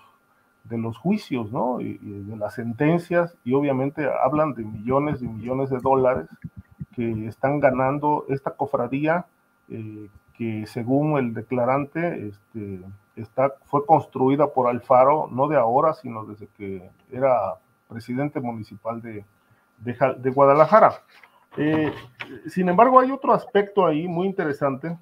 de 0.65 0.79
los 0.79 0.97
juicios, 0.99 1.53
¿no? 1.53 1.81
Y, 1.81 1.99
de 1.99 2.37
las 2.37 2.55
sentencias, 2.55 3.37
y 3.45 3.55
obviamente 3.55 4.09
hablan 4.23 4.55
de 4.55 4.65
millones 4.65 5.23
y 5.23 5.29
millones 5.29 5.71
de 5.71 5.79
dólares 5.79 6.29
que 6.95 7.27
están 7.27 7.61
ganando 7.61 8.25
esta 8.29 8.53
cofradía, 8.53 9.27
eh, 9.69 10.09
que 10.35 10.67
según 10.67 11.19
el 11.19 11.35
declarante, 11.35 12.29
este, 12.29 12.81
está, 13.17 13.55
fue 13.65 13.85
construida 13.85 14.49
por 14.49 14.69
Alfaro, 14.69 15.29
no 15.31 15.49
de 15.49 15.57
ahora, 15.57 15.95
sino 15.95 16.25
desde 16.25 16.47
que 16.57 16.91
era 17.11 17.55
presidente 17.89 18.41
municipal 18.41 19.01
de, 19.01 19.25
de, 19.79 20.31
Guadalajara. 20.31 20.93
Eh, 21.57 21.93
sin 22.47 22.69
embargo, 22.69 23.01
hay 23.01 23.11
otro 23.11 23.33
aspecto 23.33 23.87
ahí 23.87 24.07
muy 24.07 24.27
interesante, 24.27 24.97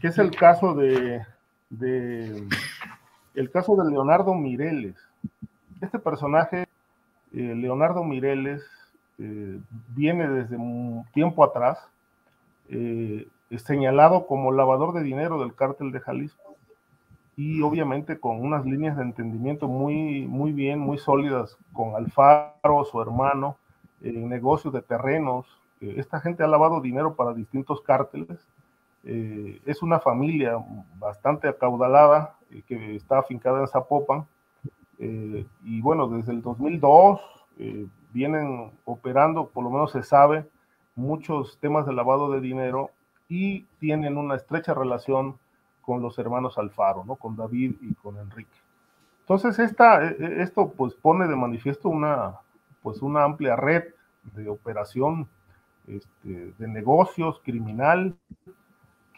que 0.00 0.08
es 0.08 0.18
el 0.18 0.30
caso 0.34 0.74
de, 0.74 1.22
el 3.34 3.50
caso 3.50 3.76
de 3.76 3.90
Leonardo 3.90 4.34
Mireles. 4.34 4.96
Este 5.80 5.98
personaje, 5.98 6.66
eh, 7.32 7.54
Leonardo 7.56 8.04
Mireles, 8.04 8.62
eh, 9.18 9.58
viene 9.88 10.28
desde 10.28 10.56
un 10.56 11.04
tiempo 11.12 11.44
atrás, 11.44 11.78
señalado 13.56 14.26
como 14.26 14.52
lavador 14.52 14.92
de 14.92 15.02
dinero 15.02 15.40
del 15.40 15.54
cártel 15.54 15.90
de 15.90 16.00
Jalisco 16.00 16.48
y 17.38 17.62
obviamente 17.62 18.18
con 18.18 18.44
unas 18.44 18.66
líneas 18.66 18.96
de 18.96 19.04
entendimiento 19.04 19.68
muy, 19.68 20.26
muy 20.26 20.52
bien, 20.52 20.80
muy 20.80 20.98
sólidas 20.98 21.56
con 21.72 21.94
Alfaro, 21.94 22.84
su 22.84 23.00
hermano, 23.00 23.56
en 24.02 24.28
negocios 24.28 24.74
de 24.74 24.82
terrenos. 24.82 25.46
Eh, 25.80 25.94
esta 25.98 26.20
gente 26.20 26.42
ha 26.42 26.46
lavado 26.46 26.80
dinero 26.80 27.14
para 27.14 27.34
distintos 27.34 27.80
cárteles. 27.82 28.46
Eh, 29.04 29.60
es 29.64 29.82
una 29.82 30.00
familia 30.00 30.58
bastante 30.98 31.48
acaudalada 31.48 32.36
eh, 32.50 32.62
que 32.66 32.96
está 32.96 33.18
afincada 33.18 33.60
en 33.60 33.68
Zapopan. 33.68 34.26
y 34.98 35.80
bueno, 35.80 36.08
desde 36.08 36.32
el 36.32 36.42
2002 36.42 37.20
vienen 38.12 38.72
operando, 38.84 39.48
por 39.48 39.62
lo 39.62 39.70
menos 39.70 39.92
se 39.92 40.02
sabe, 40.02 40.44
muchos 40.96 41.58
temas 41.58 41.86
de 41.86 41.92
lavado 41.92 42.32
de 42.32 42.40
dinero 42.40 42.90
y 43.28 43.62
tienen 43.78 44.16
una 44.16 44.34
estrecha 44.34 44.74
relación 44.74 45.38
con 45.82 46.02
los 46.02 46.18
hermanos 46.18 46.58
Alfaro, 46.58 47.04
¿no? 47.04 47.14
Con 47.14 47.36
David 47.36 47.76
y 47.80 47.94
con 47.94 48.18
Enrique. 48.18 48.58
Entonces, 49.20 49.58
esta, 49.60 50.04
esto 50.04 50.72
pues 50.76 50.94
pone 50.94 51.28
de 51.28 51.36
manifiesto 51.36 51.88
una, 51.88 52.34
pues 52.82 53.00
una 53.00 53.22
amplia 53.22 53.54
red 53.54 53.84
de 54.34 54.48
operación 54.48 55.28
este, 55.88 56.52
de 56.58 56.68
negocios 56.68 57.40
criminal 57.44 58.14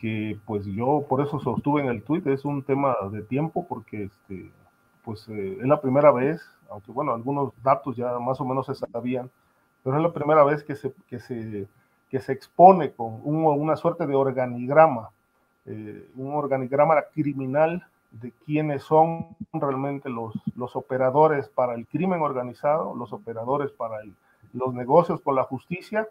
que 0.01 0.39
pues 0.47 0.65
yo 0.65 1.05
por 1.09 1.21
eso 1.21 1.39
sostuve 1.41 1.83
en 1.83 1.89
el 1.89 2.03
tuit, 2.03 2.27
es 2.27 2.45
un 2.45 2.63
tema 2.63 2.97
de 3.13 3.23
tiempo 3.23 3.67
porque 3.69 4.05
este, 4.05 4.51
pues 5.05 5.29
eh, 5.29 5.59
es 5.61 5.67
la 5.67 5.81
primera 5.81 6.11
vez, 6.11 6.41
aunque 6.71 6.91
bueno, 6.91 7.13
algunos 7.13 7.53
datos 7.63 7.97
ya 7.97 8.19
más 8.19 8.41
o 8.41 8.45
menos 8.45 8.67
se 8.67 8.75
sabían, 8.75 9.31
pero 9.85 9.97
es 9.97 10.03
la 10.03 10.13
primera 10.13 10.43
vez 10.43 10.65
que 10.65 10.75
se, 10.75 10.93
que 11.07 11.21
se, 11.21 11.69
que 12.09 12.21
se 12.21 12.33
expone 12.33 12.93
con 12.93 13.21
una 13.25 13.77
suerte 13.77 14.07
de 14.07 14.15
organigrama, 14.15 15.11
eh, 15.67 16.09
un 16.17 16.33
organigrama 16.33 16.95
criminal 17.13 17.87
de 18.11 18.33
quiénes 18.45 18.83
son 18.83 19.37
realmente 19.53 20.09
los, 20.09 20.35
los 20.57 20.77
operadores 20.77 21.49
para 21.49 21.75
el 21.75 21.87
crimen 21.87 22.23
organizado, 22.23 22.95
los 22.95 23.13
operadores 23.13 23.71
para 23.71 23.97
los 24.53 24.75
negocios 24.75 25.21
con 25.21 25.35
la 25.37 25.45
justicia 25.45 26.09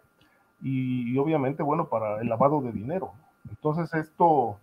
y, 0.62 1.16
obviamente, 1.18 1.62
bueno, 1.62 1.86
para 1.86 2.20
el 2.20 2.28
lavado 2.28 2.60
de 2.60 2.72
dinero. 2.72 3.12
Entonces 3.48 3.92
esto, 3.94 4.58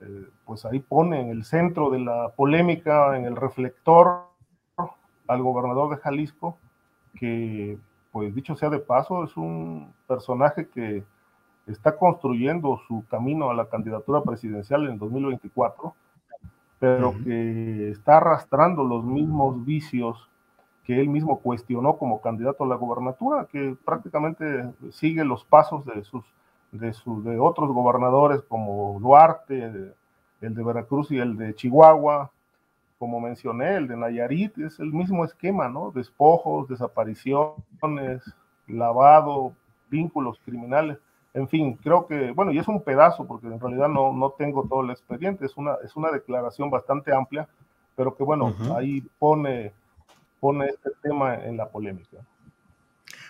eh, 0.00 0.28
pues 0.44 0.64
ahí 0.64 0.80
pone 0.80 1.20
en 1.20 1.30
el 1.30 1.44
centro 1.44 1.90
de 1.90 2.00
la 2.00 2.30
polémica, 2.36 3.16
en 3.16 3.24
el 3.24 3.36
reflector 3.36 4.26
al 5.26 5.42
gobernador 5.42 5.90
de 5.90 6.02
Jalisco, 6.02 6.56
que, 7.14 7.78
pues 8.12 8.34
dicho 8.34 8.54
sea 8.56 8.70
de 8.70 8.78
paso, 8.78 9.24
es 9.24 9.36
un 9.36 9.92
personaje 10.06 10.68
que 10.68 11.04
está 11.66 11.96
construyendo 11.96 12.80
su 12.88 13.04
camino 13.08 13.50
a 13.50 13.54
la 13.54 13.66
candidatura 13.66 14.22
presidencial 14.22 14.88
en 14.88 14.98
2024 14.98 15.94
pero 16.82 17.14
que 17.22 17.90
está 17.90 18.16
arrastrando 18.16 18.82
los 18.82 19.04
mismos 19.04 19.64
vicios 19.64 20.28
que 20.84 21.00
él 21.00 21.08
mismo 21.08 21.40
cuestionó 21.40 21.96
como 21.96 22.20
candidato 22.20 22.64
a 22.64 22.66
la 22.68 22.76
gobernatura, 22.76 23.46
que 23.50 23.76
prácticamente 23.84 24.72
sigue 24.90 25.24
los 25.24 25.44
pasos 25.44 25.84
de 25.86 26.02
sus 26.04 26.24
de, 26.72 26.92
sus, 26.92 27.22
de 27.24 27.38
otros 27.38 27.70
gobernadores 27.70 28.42
como 28.48 28.98
Duarte, 28.98 29.94
el 30.40 30.54
de 30.54 30.64
Veracruz 30.64 31.10
y 31.12 31.18
el 31.18 31.36
de 31.36 31.54
Chihuahua, 31.54 32.30
como 32.98 33.20
mencioné, 33.20 33.76
el 33.76 33.88
de 33.88 33.96
Nayarit, 33.96 34.58
es 34.58 34.80
el 34.80 34.92
mismo 34.92 35.24
esquema, 35.24 35.68
¿no? 35.68 35.90
Despojos, 35.90 36.68
desapariciones, 36.68 38.22
lavado, 38.66 39.52
vínculos 39.90 40.40
criminales. 40.44 40.98
En 41.34 41.48
fin, 41.48 41.78
creo 41.82 42.06
que, 42.06 42.30
bueno, 42.32 42.52
y 42.52 42.58
es 42.58 42.68
un 42.68 42.82
pedazo, 42.82 43.26
porque 43.26 43.46
en 43.46 43.60
realidad 43.60 43.88
no, 43.88 44.12
no 44.12 44.30
tengo 44.30 44.64
todo 44.64 44.82
el 44.82 44.90
expediente, 44.90 45.46
es 45.46 45.56
una, 45.56 45.76
es 45.84 45.96
una 45.96 46.10
declaración 46.10 46.70
bastante 46.70 47.14
amplia, 47.14 47.48
pero 47.96 48.14
que, 48.14 48.22
bueno, 48.22 48.54
ahí 48.76 49.02
pone, 49.18 49.72
pone 50.42 50.66
este 50.66 50.90
tema 51.00 51.36
en 51.36 51.56
la 51.56 51.68
polémica. 51.68 52.18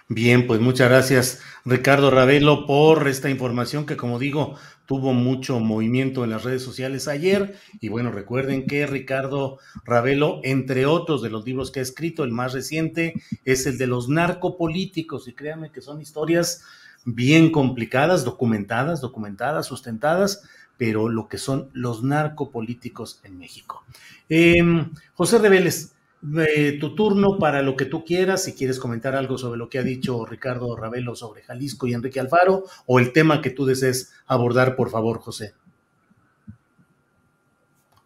Bien, 0.08 0.46
pues 0.46 0.60
muchas 0.60 0.88
gracias 0.88 1.42
Ricardo 1.66 2.10
Ravelo 2.10 2.66
por 2.66 3.06
esta 3.06 3.28
información 3.28 3.84
que 3.84 3.98
como 3.98 4.18
digo 4.18 4.56
tuvo 4.86 5.12
mucho 5.12 5.60
movimiento 5.60 6.24
en 6.24 6.30
las 6.30 6.42
redes 6.42 6.62
sociales 6.62 7.08
ayer 7.08 7.54
y 7.82 7.90
bueno 7.90 8.10
recuerden 8.12 8.66
que 8.66 8.86
Ricardo 8.86 9.58
Ravelo 9.84 10.40
entre 10.42 10.86
otros 10.86 11.20
de 11.20 11.28
los 11.28 11.44
libros 11.44 11.70
que 11.70 11.80
ha 11.80 11.82
escrito 11.82 12.24
el 12.24 12.32
más 12.32 12.54
reciente 12.54 13.12
es 13.44 13.66
el 13.66 13.76
de 13.76 13.88
los 13.88 14.08
narcopolíticos 14.08 15.28
y 15.28 15.34
créanme 15.34 15.70
que 15.70 15.82
son 15.82 16.00
historias 16.00 16.64
bien 17.04 17.52
complicadas, 17.52 18.24
documentadas, 18.24 19.02
documentadas, 19.02 19.66
sustentadas, 19.66 20.44
pero 20.78 21.10
lo 21.10 21.28
que 21.28 21.36
son 21.36 21.68
los 21.74 22.02
narcopolíticos 22.02 23.20
en 23.24 23.38
México. 23.38 23.84
Em, 24.28 24.90
José 25.14 25.38
Reveles, 25.38 25.92
eh, 26.38 26.78
tu 26.80 26.94
turno 26.94 27.38
para 27.38 27.62
lo 27.62 27.76
que 27.76 27.86
tú 27.86 28.04
quieras, 28.04 28.44
si 28.44 28.54
quieres 28.54 28.78
comentar 28.78 29.16
algo 29.16 29.38
sobre 29.38 29.58
lo 29.58 29.68
que 29.68 29.78
ha 29.78 29.82
dicho 29.82 30.24
Ricardo 30.24 30.76
Ravelo 30.76 31.14
sobre 31.14 31.42
Jalisco 31.42 31.86
y 31.86 31.94
Enrique 31.94 32.20
Alfaro, 32.20 32.64
o 32.86 32.98
el 32.98 33.12
tema 33.12 33.42
que 33.42 33.50
tú 33.50 33.64
desees 33.66 34.12
abordar, 34.26 34.76
por 34.76 34.90
favor, 34.90 35.18
José. 35.18 35.54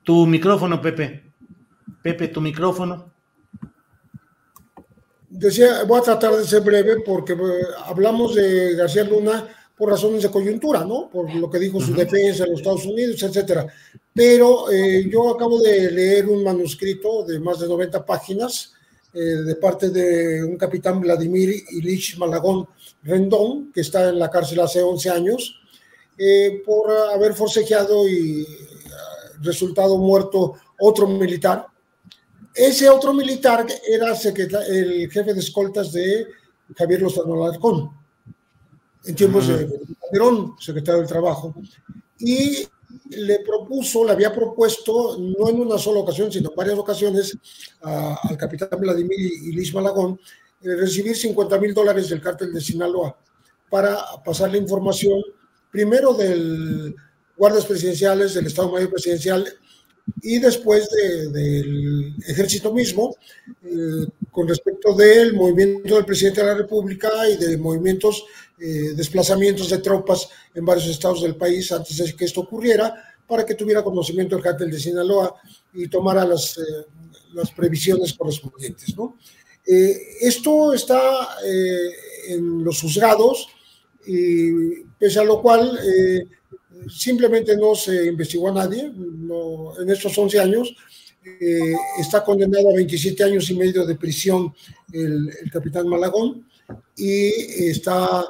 Tu 0.02 0.26
micrófono, 0.26 0.80
Pepe. 0.80 1.24
Pepe, 2.02 2.28
tu 2.28 2.40
micrófono 2.40 3.16
decía, 5.38 5.84
voy 5.84 6.00
a 6.00 6.02
tratar 6.02 6.34
de 6.34 6.44
ser 6.44 6.62
breve 6.62 7.00
porque 7.04 7.34
eh, 7.34 7.36
hablamos 7.84 8.34
de 8.34 8.74
García 8.74 9.04
Luna 9.04 9.46
por 9.76 9.90
razones 9.90 10.22
de 10.22 10.30
coyuntura, 10.30 10.84
¿no? 10.84 11.10
Por 11.10 11.34
lo 11.34 11.50
que 11.50 11.58
dijo 11.58 11.80
su 11.80 11.94
defensa 11.94 12.44
en 12.44 12.50
los 12.50 12.60
Estados 12.60 12.86
Unidos, 12.86 13.22
etcétera. 13.22 13.66
Pero 14.16 14.70
eh, 14.70 15.06
yo 15.10 15.28
acabo 15.28 15.60
de 15.60 15.90
leer 15.90 16.26
un 16.26 16.42
manuscrito 16.42 17.22
de 17.24 17.38
más 17.38 17.60
de 17.60 17.68
90 17.68 18.04
páginas 18.06 18.72
eh, 19.12 19.18
de 19.20 19.54
parte 19.56 19.90
de 19.90 20.42
un 20.42 20.56
capitán 20.56 21.00
Vladimir 21.00 21.54
Ilich 21.70 22.16
Malagón 22.16 22.66
Rendón, 23.02 23.70
que 23.72 23.82
está 23.82 24.08
en 24.08 24.18
la 24.18 24.30
cárcel 24.30 24.60
hace 24.60 24.82
11 24.82 25.10
años, 25.10 25.60
por 26.64 26.90
haber 26.90 27.34
forcejeado 27.34 28.08
y 28.08 28.46
resultado 29.42 29.98
muerto 29.98 30.54
otro 30.78 31.06
militar. 31.06 31.66
Ese 32.54 32.88
otro 32.88 33.12
militar 33.12 33.66
era 33.86 34.14
el 34.68 35.10
jefe 35.10 35.34
de 35.34 35.40
escoltas 35.40 35.92
de 35.92 36.26
Javier 36.74 37.02
Lozano 37.02 37.44
Alarcón, 37.44 37.90
en 39.04 39.14
tiempos 39.14 39.48
de 39.48 39.68
Calderón, 40.00 40.54
secretario 40.58 41.00
del 41.00 41.08
Trabajo, 41.08 41.54
y 42.18 42.66
le 43.10 43.40
propuso, 43.40 44.04
le 44.04 44.12
había 44.12 44.32
propuesto, 44.32 45.16
no 45.18 45.48
en 45.48 45.60
una 45.60 45.78
sola 45.78 46.00
ocasión, 46.00 46.30
sino 46.30 46.50
en 46.50 46.56
varias 46.56 46.78
ocasiones, 46.78 47.36
al 47.80 48.36
capitán 48.36 48.68
Vladimir 48.78 49.18
y 49.18 49.52
Luis 49.52 49.72
Malagón, 49.74 50.18
eh, 50.62 50.74
recibir 50.76 51.16
50 51.16 51.58
mil 51.58 51.74
dólares 51.74 52.08
del 52.08 52.20
cártel 52.20 52.52
de 52.52 52.60
Sinaloa 52.60 53.16
para 53.70 53.98
pasar 54.24 54.50
la 54.50 54.58
información, 54.58 55.22
primero 55.70 56.14
del 56.14 56.94
guardias 57.36 57.66
presidenciales, 57.66 58.34
del 58.34 58.46
Estado 58.46 58.72
Mayor 58.72 58.90
Presidencial 58.90 59.46
y 60.22 60.38
después 60.38 60.88
del 61.32 62.14
ejército 62.26 62.72
mismo, 62.72 63.16
eh, 63.64 64.06
con 64.30 64.48
respecto 64.48 64.94
del 64.94 65.34
movimiento 65.34 65.96
del 65.96 66.04
presidente 66.04 66.40
de 66.40 66.46
la 66.46 66.54
República 66.54 67.10
y 67.28 67.36
de 67.36 67.58
movimientos, 67.58 68.24
eh, 68.58 68.94
desplazamientos 68.94 69.68
de 69.68 69.78
tropas 69.78 70.30
en 70.54 70.64
varios 70.64 70.86
estados 70.86 71.20
del 71.20 71.36
país 71.36 71.70
antes 71.72 71.96
de 71.98 72.16
que 72.16 72.24
esto 72.24 72.40
ocurriera, 72.40 72.94
para 73.26 73.44
que 73.44 73.54
tuviera 73.54 73.84
conocimiento 73.84 74.34
el 74.34 74.42
cártel 74.42 74.70
de 74.70 74.80
Sinaloa 74.80 75.34
y 75.74 75.88
tomara 75.88 76.24
las, 76.24 76.56
eh, 76.56 76.62
las 77.34 77.50
previsiones 77.50 78.14
correspondientes. 78.14 78.96
¿no? 78.96 79.18
esto 79.68 80.72
está 80.72 81.00
en 82.28 82.62
los 82.62 82.80
juzgados 82.80 83.48
y 84.06 84.84
pese 84.96 85.18
a 85.18 85.24
lo 85.24 85.42
cual 85.42 85.76
simplemente 86.88 87.56
no 87.56 87.74
se 87.74 88.06
investigó 88.06 88.48
a 88.50 88.52
nadie 88.52 88.82
en 88.82 89.90
estos 89.90 90.16
11 90.16 90.38
años. 90.38 90.72
está 91.98 92.22
condenado 92.22 92.70
a 92.70 92.74
27 92.74 93.24
años 93.24 93.50
y 93.50 93.56
medio 93.56 93.84
de 93.84 93.96
prisión 93.96 94.54
el 94.92 95.50
capitán 95.50 95.88
Malagón 95.88 96.46
y 96.96 97.68
está 97.68 98.26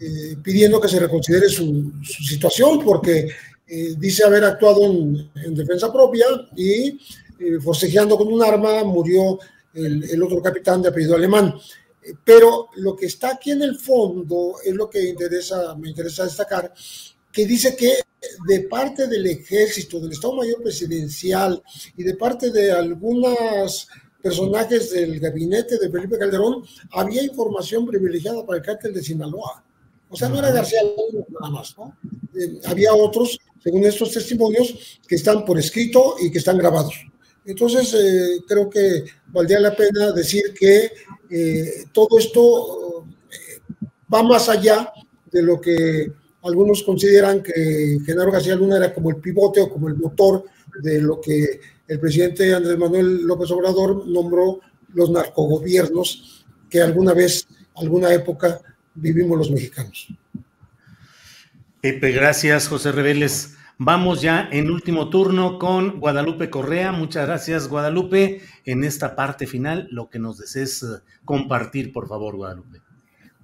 eh, 0.00 0.36
pidiendo 0.42 0.80
que 0.80 0.88
se 0.88 1.00
reconsidere 1.00 1.48
su, 1.48 1.92
situación 2.02 2.84
porque 2.84 3.28
eh, 3.66 3.94
dice 3.98 4.24
haber 4.24 4.44
actuado 4.44 4.84
en, 4.84 5.54
defensa 5.54 5.92
propia 5.92 6.26
y 6.56 6.98
eh, 7.38 7.60
forcejeando 7.60 8.16
con 8.16 8.32
un 8.32 8.42
arma 8.42 8.84
murió 8.84 9.38
el, 9.74 10.22
otro 10.22 10.40
capitán 10.40 10.82
de 10.82 10.88
apellido 10.88 11.16
alemán. 11.16 11.54
Pero 12.24 12.68
lo 12.76 12.96
que 12.96 13.06
está 13.06 13.32
aquí 13.32 13.50
en 13.50 13.62
el 13.62 13.76
fondo 13.76 14.54
es 14.64 14.72
lo 14.72 14.88
que 14.88 15.08
interesa, 15.08 15.74
me 15.74 15.90
interesa 15.90 16.24
destacar, 16.24 16.72
que 17.30 17.44
dice 17.44 17.76
que 17.76 17.94
de 18.46 18.60
parte 18.60 19.08
del 19.08 19.26
ejército, 19.26 20.00
del 20.00 20.12
Estado 20.12 20.36
Mayor 20.36 20.62
Presidencial 20.62 21.62
y 21.96 22.02
de 22.02 22.14
parte 22.14 22.50
de 22.50 22.72
algunos 22.72 23.88
personajes 24.22 24.90
del 24.90 25.20
gabinete 25.20 25.78
de 25.78 25.90
Felipe 25.90 26.18
Calderón, 26.18 26.64
había 26.90 27.22
información 27.22 27.86
privilegiada 27.86 28.44
para 28.44 28.58
el 28.58 28.64
cártel 28.64 28.92
de 28.94 29.02
Sinaloa. 29.02 29.62
O 30.10 30.16
sea, 30.16 30.28
no 30.28 30.38
era 30.38 30.50
García 30.50 30.80
nada 31.28 31.50
más, 31.50 31.76
¿no? 31.76 31.96
Eh, 32.34 32.60
había 32.64 32.94
otros, 32.94 33.38
según 33.62 33.84
estos 33.84 34.12
testimonios, 34.12 35.00
que 35.06 35.16
están 35.16 35.44
por 35.44 35.58
escrito 35.58 36.16
y 36.20 36.30
que 36.30 36.38
están 36.38 36.58
grabados. 36.58 36.94
Entonces, 37.44 37.94
eh, 37.94 38.40
creo 38.46 38.68
que 38.68 39.04
valdría 39.28 39.60
la 39.60 39.76
pena 39.76 40.12
decir 40.12 40.54
que 40.58 40.90
eh, 41.30 41.84
todo 41.92 42.18
esto 42.18 43.06
va 44.12 44.22
más 44.22 44.48
allá 44.48 44.92
de 45.30 45.42
lo 45.42 45.60
que 45.60 46.10
algunos 46.42 46.82
consideran 46.82 47.42
que 47.42 47.98
Genaro 48.04 48.32
García 48.32 48.54
Luna 48.54 48.78
era 48.78 48.94
como 48.94 49.10
el 49.10 49.16
pivote 49.16 49.60
o 49.60 49.68
como 49.68 49.88
el 49.88 49.96
motor 49.96 50.44
de 50.82 51.00
lo 51.00 51.20
que 51.20 51.60
el 51.88 51.98
presidente 51.98 52.54
Andrés 52.54 52.78
Manuel 52.78 53.22
López 53.26 53.50
Obrador 53.50 54.06
nombró 54.06 54.60
los 54.92 55.10
narcogobiernos 55.10 56.44
que 56.68 56.82
alguna 56.82 57.14
vez, 57.14 57.48
alguna 57.74 58.12
época, 58.12 58.60
vivimos 58.94 59.38
los 59.38 59.50
mexicanos. 59.50 60.08
Pepe, 61.80 62.12
gracias, 62.12 62.68
José 62.68 62.92
Reveles. 62.92 63.54
Vamos 63.78 64.20
ya 64.20 64.48
en 64.50 64.70
último 64.70 65.08
turno 65.08 65.58
con 65.58 66.00
Guadalupe 66.00 66.50
Correa. 66.50 66.92
Muchas 66.92 67.26
gracias, 67.26 67.68
Guadalupe. 67.68 68.42
En 68.64 68.82
esta 68.82 69.14
parte 69.14 69.46
final, 69.46 69.88
lo 69.90 70.10
que 70.10 70.18
nos 70.18 70.38
desees 70.38 70.82
eh, 70.82 70.86
compartir, 71.24 71.92
por 71.92 72.08
favor, 72.08 72.36
Guadalupe. 72.36 72.80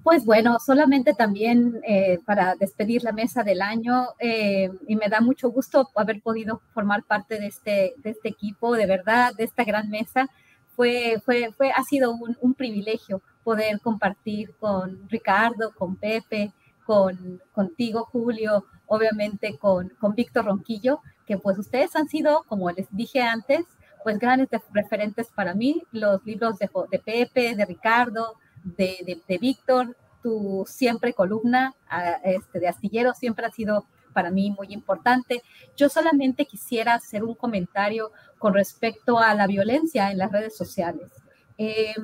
Pues 0.05 0.27
bueno, 0.27 0.59
solamente 0.61 1.15
también 1.15 1.81
eh, 1.83 2.19
para 2.27 2.57
despedir 2.57 3.03
la 3.03 3.13
mesa 3.13 3.43
del 3.43 3.63
año 3.63 4.09
eh, 4.19 4.71
y 4.87 4.97
me 4.97 5.09
da 5.09 5.23
mucho 5.23 5.49
gusto 5.51 5.89
haber 5.97 6.21
podido 6.21 6.61
formar 6.75 7.05
parte 7.05 7.41
de 7.41 7.47
este, 7.47 7.95
de 7.97 8.11
este 8.11 8.29
equipo, 8.29 8.75
de 8.75 8.85
verdad, 8.85 9.33
de 9.35 9.45
esta 9.45 9.65
gran 9.65 9.89
mesa. 9.89 10.29
Fue, 10.77 11.23
fue, 11.25 11.53
fue, 11.57 11.71
ha 11.71 11.83
sido 11.85 12.13
un, 12.13 12.53
privilegio 12.53 13.23
poder 13.45 13.81
compartir 13.81 14.55
con 14.61 15.09
Ricardo, 15.09 15.73
con 15.75 15.97
Pepe, 15.97 16.53
con 16.85 17.41
contigo, 17.53 18.05
Julio, 18.05 18.67
obviamente 18.85 19.57
con, 19.57 19.89
con 19.99 20.15
Víctor 20.15 20.45
Ronquillo, 20.45 21.01
que 21.27 21.39
pues 21.39 21.59
ustedes 21.59 21.97
han 21.97 22.09
sido, 22.09 22.45
como 22.47 22.71
les 22.71 22.89
dije 22.91 23.23
antes, 23.23 23.65
pues 24.03 24.19
grandes 24.19 24.51
referentes 24.75 25.29
para 25.35 25.55
mí, 25.55 25.83
los 25.93 26.23
libros 26.27 26.59
de 26.59 26.69
Pepe, 26.99 27.55
de 27.55 27.65
Ricardo, 27.65 28.35
de, 28.65 29.23
de, 29.29 29.39
Víctor, 29.39 29.97
tu 30.23 30.65
siempre 30.67 31.13
columna 31.13 31.75
este, 32.25 32.59
de 32.59 32.69
astillero 32.69 33.13
siempre 33.15 33.47
ha 33.47 33.51
sido 33.51 33.87
para 34.13 34.31
mí 34.31 34.51
muy 34.51 34.69
importante. 34.73 35.43
Yo 35.77 35.89
solamente 35.89 36.47
quisiera 36.47 36.95
hacer 36.95 37.23
un 37.23 37.35
comentario 37.35 38.11
con 38.39 38.55
respecto 38.55 39.19
a 39.19 39.35
la 39.35 39.47
violencia 39.47 40.11
en 40.11 40.19
las 40.19 40.33
redes 40.33 40.57
sociales. 40.57 41.11
Eh, 41.59 41.95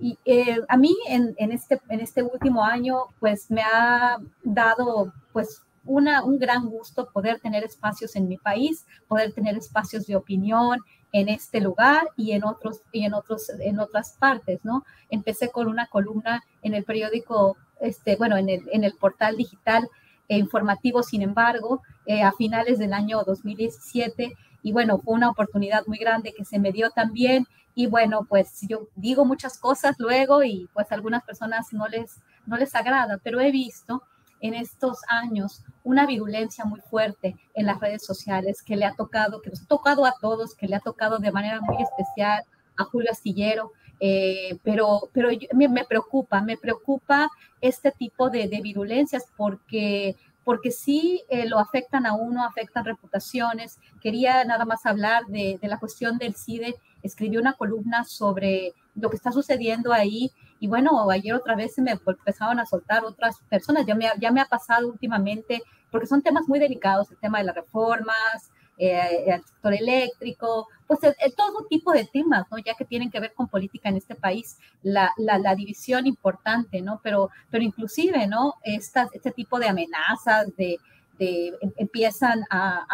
y 0.00 0.16
eh, 0.24 0.60
a 0.68 0.76
mí 0.76 0.96
en, 1.08 1.34
en, 1.38 1.50
este, 1.50 1.80
en 1.88 2.00
este 2.00 2.22
último 2.22 2.64
año, 2.64 3.06
pues 3.18 3.50
me 3.50 3.62
ha 3.62 4.18
dado, 4.44 5.12
pues, 5.32 5.62
una, 5.84 6.22
un 6.22 6.38
gran 6.38 6.68
gusto 6.68 7.08
poder 7.10 7.40
tener 7.40 7.64
espacios 7.64 8.14
en 8.14 8.28
mi 8.28 8.36
país, 8.36 8.86
poder 9.08 9.32
tener 9.32 9.56
espacios 9.56 10.06
de 10.06 10.16
opinión 10.16 10.78
en 11.12 11.28
este 11.28 11.60
lugar 11.60 12.08
y 12.16 12.32
en 12.32 12.44
otros 12.44 12.80
y 12.92 13.04
en 13.04 13.14
otros 13.14 13.48
en 13.60 13.80
otras 13.80 14.16
partes, 14.18 14.64
¿no? 14.64 14.84
Empecé 15.10 15.50
con 15.50 15.68
una 15.68 15.86
columna 15.86 16.44
en 16.62 16.74
el 16.74 16.84
periódico, 16.84 17.56
este, 17.80 18.16
bueno, 18.16 18.36
en 18.36 18.48
el, 18.48 18.62
en 18.72 18.84
el 18.84 18.94
portal 18.94 19.36
digital 19.36 19.88
e 20.28 20.36
informativo, 20.36 21.02
sin 21.02 21.22
embargo, 21.22 21.82
eh, 22.06 22.22
a 22.22 22.32
finales 22.32 22.78
del 22.78 22.92
año 22.92 23.22
2017 23.24 24.36
y 24.62 24.72
bueno, 24.72 24.98
fue 24.98 25.14
una 25.14 25.30
oportunidad 25.30 25.86
muy 25.86 25.98
grande 25.98 26.34
que 26.36 26.44
se 26.44 26.58
me 26.58 26.72
dio 26.72 26.90
también 26.90 27.46
y 27.74 27.86
bueno, 27.86 28.26
pues 28.28 28.60
yo 28.68 28.88
digo 28.96 29.24
muchas 29.24 29.56
cosas 29.56 29.96
luego 29.98 30.42
y 30.42 30.68
pues 30.74 30.90
algunas 30.90 31.22
personas 31.24 31.72
no 31.72 31.86
les, 31.88 32.20
no 32.44 32.56
les 32.56 32.74
agrada, 32.74 33.18
pero 33.22 33.40
he 33.40 33.50
visto 33.52 34.02
en 34.40 34.54
estos 34.54 34.98
años 35.08 35.62
una 35.84 36.06
virulencia 36.06 36.64
muy 36.64 36.80
fuerte 36.80 37.36
en 37.54 37.66
las 37.66 37.80
redes 37.80 38.04
sociales 38.04 38.62
que 38.62 38.76
le 38.76 38.84
ha 38.84 38.94
tocado, 38.94 39.40
que 39.40 39.50
nos 39.50 39.62
ha 39.62 39.66
tocado 39.66 40.04
a 40.04 40.14
todos, 40.20 40.54
que 40.54 40.66
le 40.68 40.76
ha 40.76 40.80
tocado 40.80 41.18
de 41.18 41.32
manera 41.32 41.60
muy 41.60 41.76
especial 41.82 42.44
a 42.76 42.84
Julio 42.84 43.10
Astillero, 43.10 43.72
eh, 44.00 44.58
pero, 44.62 45.08
pero 45.12 45.28
me, 45.54 45.84
preocupa, 45.84 46.40
me 46.40 46.56
preocupa 46.56 47.28
este 47.60 47.90
tipo 47.90 48.30
de, 48.30 48.46
virulencias 48.62 49.24
porque 49.36 50.16
porque 50.44 50.70
sí 50.70 51.22
eh, 51.28 51.46
lo 51.46 51.58
afectan 51.58 52.06
a 52.06 52.14
uno, 52.14 52.42
afectan 52.42 52.86
reputaciones. 52.86 53.78
Quería 54.00 54.42
nada 54.46 54.64
más 54.64 54.86
hablar 54.86 55.26
de, 55.26 55.58
de 55.60 55.68
la 55.68 55.78
cuestión 55.78 56.16
del 56.16 56.36
CIDE 56.36 56.74
escribió 57.02 57.40
una 57.40 57.54
columna 57.54 58.04
sobre 58.04 58.74
lo 58.94 59.10
que 59.10 59.16
está 59.16 59.32
sucediendo 59.32 59.92
ahí. 59.92 60.32
Y 60.60 60.66
bueno, 60.66 61.08
ayer 61.10 61.34
otra 61.34 61.56
vez 61.56 61.74
se 61.74 61.82
me 61.82 61.92
empezaron 61.92 62.58
a 62.58 62.66
soltar 62.66 63.04
otras 63.04 63.38
personas, 63.48 63.86
ya 63.86 63.94
me, 63.94 64.06
ya 64.20 64.30
me 64.30 64.40
ha 64.40 64.46
pasado 64.46 64.88
últimamente, 64.88 65.62
porque 65.90 66.06
son 66.06 66.22
temas 66.22 66.48
muy 66.48 66.58
delicados, 66.58 67.10
el 67.10 67.18
tema 67.18 67.38
de 67.38 67.44
las 67.44 67.54
reformas, 67.54 68.50
eh, 68.76 69.24
el 69.26 69.42
sector 69.44 69.74
eléctrico, 69.74 70.68
pues 70.86 71.00
todo 71.36 71.66
tipo 71.68 71.92
de 71.92 72.04
temas, 72.04 72.46
¿no? 72.50 72.58
Ya 72.58 72.74
que 72.74 72.84
tienen 72.84 73.10
que 73.10 73.20
ver 73.20 73.34
con 73.34 73.48
política 73.48 73.88
en 73.88 73.96
este 73.96 74.14
país, 74.14 74.58
la, 74.82 75.12
la, 75.16 75.54
división 75.54 76.06
importante, 76.06 76.80
¿no? 76.80 77.00
Pero, 77.02 77.30
pero 77.50 77.64
inclusive, 77.64 78.26
¿no? 78.26 78.54
Estas, 78.62 79.12
este 79.14 79.32
tipo 79.32 79.58
de 79.58 79.68
amenazas, 79.68 80.54
de, 80.56 80.78
Em, 81.18 81.52
empiezan 81.76 82.44
a, 82.48 82.86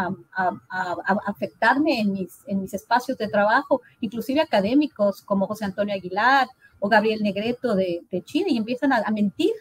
afectarme 1.27 2.01
en 2.01 2.13
mis, 2.13 2.41
en 2.47 2.63
mis 2.63 2.73
espacios 2.73 3.19
de 3.19 3.29
trabajo, 3.29 3.83
inclusive 4.01 4.41
académicos 4.41 5.21
como 5.23 5.47
José 5.47 5.67
Antonio 5.67 5.95
Aguilar 5.95 6.49
o 6.85 6.89
Gabriel 6.91 7.23
Negreto 7.23 7.75
de, 7.75 8.05
Chile, 8.25 8.49
y 8.51 8.59
empiezan 8.59 8.93
a, 8.93 9.11
mentir 9.11 9.53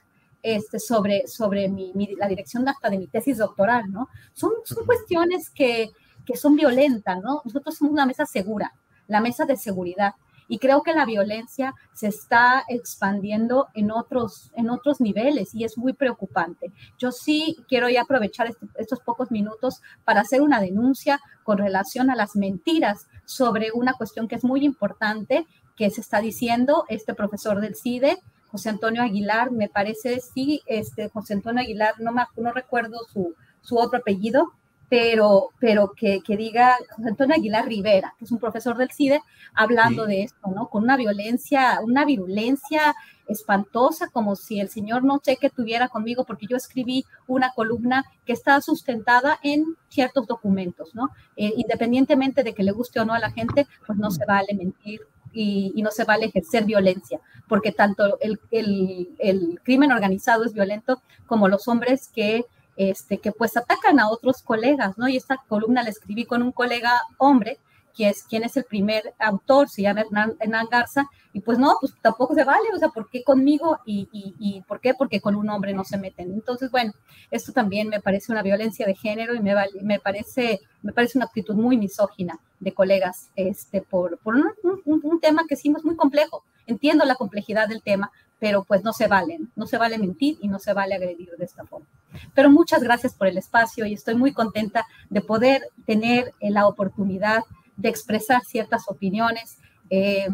este, 0.42 0.78
sobre, 0.78 1.26
sobre 1.26 1.70
mi, 1.70 1.94
la 2.18 2.28
dirección 2.28 2.68
hasta 2.68 2.90
de 2.90 2.98
mi 2.98 3.08
tesis 3.08 3.38
doctoral, 3.38 3.90
¿no? 3.90 4.10
Son, 4.34 4.52
son 4.66 4.86
cuestiones 4.86 5.50
que, 5.50 5.92
que 6.26 6.36
son 6.36 6.58
violentas, 6.58 7.22
¿no? 7.22 7.42
Nosotros 7.46 7.78
somos 7.78 7.94
una 7.94 8.06
mesa 8.06 8.26
segura, 8.26 8.74
la 9.08 9.22
mesa 9.22 9.46
de 9.46 9.56
seguridad. 9.56 10.16
Y 10.48 10.60
creo 10.60 10.84
que 10.84 10.94
la 10.94 11.06
violencia 11.06 11.74
se 11.94 12.08
está 12.08 12.64
expandiendo 12.68 13.68
en 13.74 13.92
otros, 13.92 14.52
en 14.56 14.70
otros 14.70 15.02
niveles 15.02 15.54
y 15.54 15.64
es 15.64 15.78
muy 15.78 15.94
preocupante. 15.94 16.72
Yo 16.98 17.12
sí 17.12 17.58
quiero 17.68 17.88
aprovechar 18.00 18.48
este, 18.48 18.66
estos 18.76 19.00
pocos 19.00 19.32
minutos 19.32 19.82
para 20.04 20.22
hacer 20.22 20.42
una 20.42 20.62
denuncia 20.62 21.20
con 21.44 21.58
relación 21.58 22.10
a 22.10 22.16
las 22.16 22.36
mentiras 22.36 23.08
sobre 23.26 23.72
una 23.74 23.94
cuestión 23.94 24.28
que 24.28 24.36
es 24.36 24.44
muy 24.44 24.64
importante 24.66 25.46
que 25.76 25.90
se 25.90 26.02
está 26.02 26.22
diciendo 26.22 26.86
este 26.88 27.14
profesor 27.14 27.60
del 27.62 27.76
CIDE, 27.76 28.20
José 28.48 28.70
Antonio 28.70 29.02
Aguilar, 29.02 29.52
me 29.52 29.68
parece, 29.68 30.20
sí, 30.20 30.62
este 30.68 31.10
José 31.10 31.34
Antonio 31.34 31.64
Aguilar, 31.64 31.96
no, 32.00 32.12
me, 32.12 32.24
no 32.38 32.52
recuerdo 32.52 33.00
su, 33.12 33.34
su 33.62 33.78
otro 33.78 34.00
apellido, 34.00 34.54
pero, 34.94 35.50
pero 35.60 35.92
que, 35.98 36.22
que, 36.22 36.38
diga 36.38 36.78
Antonio 37.04 37.36
Aguilar 37.36 37.66
Rivera, 37.66 38.14
que 38.20 38.26
es 38.26 38.32
un 38.32 38.38
profesor 38.38 38.78
del 38.78 38.92
CIDE, 38.92 39.22
hablando 39.56 40.06
de 40.06 40.22
esto, 40.22 40.52
¿no? 40.54 40.70
Con 40.70 40.84
una 40.84 40.98
violencia, 40.98 41.80
una 41.82 42.06
virulencia 42.06 42.94
espantosa, 43.28 44.10
como 44.10 44.36
si 44.36 44.60
el 44.60 44.70
señor 44.70 45.04
no 45.04 45.20
sé 45.24 45.38
qué 45.38 45.50
tuviera 45.50 45.88
conmigo, 45.88 46.26
porque 46.26 46.46
yo 46.46 46.56
escribí 46.56 47.06
una 47.26 47.54
columna 47.56 48.06
que 48.24 48.34
está 48.34 48.62
sustentada 48.62 49.40
en 49.42 49.66
ciertos 49.90 50.28
documentos, 50.28 50.94
¿no? 50.94 51.10
Eh, 51.38 51.52
independientemente 51.58 52.44
de 52.44 52.54
que 52.54 52.62
le 52.62 52.72
guste 52.72 53.00
o 53.00 53.06
no 53.06 53.14
a 53.16 53.20
la 53.20 53.32
gente, 53.32 53.66
pues 53.88 53.98
no 53.98 54.12
se 54.12 54.28
vale 54.28 54.54
mentir 54.54 55.02
y, 55.32 55.74
y, 55.76 55.82
no 55.82 55.90
se 55.90 56.04
vale 56.04 56.28
ejercer 56.28 56.66
violencia, 56.66 57.20
porque 57.48 57.72
tanto 57.72 58.20
el, 58.20 58.40
el, 58.52 59.10
el, 59.18 59.60
crimen 59.64 59.92
organizado 59.92 60.46
es 60.46 60.54
violento 60.54 61.02
como 61.26 61.48
los 61.48 61.68
hombres 61.68 62.12
que 62.14 62.46
este, 62.78 63.18
que 63.18 63.32
pues 63.32 63.56
atacan 63.58 64.00
a 64.00 64.10
otros 64.10 64.42
colegas, 64.42 64.98
¿no? 64.98 65.08
Y 65.08 65.18
esta 65.18 65.38
columna 65.48 65.84
la 65.84 65.90
escribí 65.90 66.26
con 66.26 66.42
un 66.42 66.52
colega 66.52 67.02
hombre 67.18 67.60
quién 67.96 68.10
es, 68.10 68.24
quién 68.24 68.44
es 68.44 68.58
el 68.58 68.64
primer 68.64 69.14
autor, 69.20 69.70
se 69.70 69.82
llama 69.82 70.02
Hernán, 70.02 70.68
Garza, 70.70 71.06
y 71.32 71.40
pues 71.40 71.58
no, 71.58 71.76
pues 71.80 71.94
tampoco 72.02 72.36
se 72.36 72.44
vale, 72.44 72.68
o 72.74 72.78
sea, 72.78 72.90
¿por 72.90 73.10
qué 73.10 73.24
conmigo 73.24 73.80
y, 73.86 74.08
y, 74.12 74.62
por 74.68 74.80
qué? 74.80 74.94
Porque 74.94 75.22
con 75.22 75.36
un 75.36 75.50
hombre 75.50 75.74
no 75.74 75.84
se 75.84 75.98
meten. 75.98 76.32
Entonces, 76.32 76.70
bueno, 76.70 76.94
esto 77.32 77.52
también 77.52 77.90
me 77.90 78.02
parece 78.02 78.32
una 78.32 78.44
violencia 78.44 78.86
de 78.86 78.96
género 78.96 79.34
y 79.34 79.40
me, 79.40 80.00
parece, 80.00 80.62
me 80.82 80.94
parece 80.94 81.18
una 81.18 81.26
actitud 81.26 81.56
muy 81.56 81.78
misógina 81.78 82.40
de 82.60 82.74
colegas 82.74 83.30
este, 83.36 83.82
por, 83.82 84.18
por 84.20 84.36
un, 84.36 84.52
un, 84.86 85.20
tema 85.20 85.44
que 85.48 85.56
sí 85.56 85.74
es 85.76 85.84
muy 85.84 85.96
complejo. 85.96 86.44
Entiendo 86.68 87.04
la 87.06 87.16
complejidad 87.16 87.68
del 87.68 87.82
tema, 87.82 88.12
pero 88.44 88.66
pues 88.66 88.84
no 88.84 88.92
se 88.92 89.08
vale, 89.08 89.40
no 89.56 89.66
se 89.68 89.78
vale 89.78 89.98
mentir 89.98 90.38
y 90.42 90.50
no 90.50 90.60
se 90.60 90.74
vale 90.74 90.96
agredir 90.96 91.30
de 91.38 91.46
esta 91.46 91.66
forma. 91.66 91.88
Pero 92.36 92.50
muchas 92.50 92.84
gracias 92.84 93.14
por 93.14 93.28
el 93.28 93.38
espacio 93.38 93.86
y 93.86 93.94
estoy 93.94 94.16
muy 94.16 94.34
contenta 94.34 94.86
de 95.10 95.22
poder 95.22 95.62
tener 95.86 96.34
la 96.42 96.68
oportunidad 96.68 97.44
de 97.78 97.88
expresar 97.88 98.44
ciertas 98.44 98.84
opiniones. 98.90 99.60
Eh, 99.90 100.28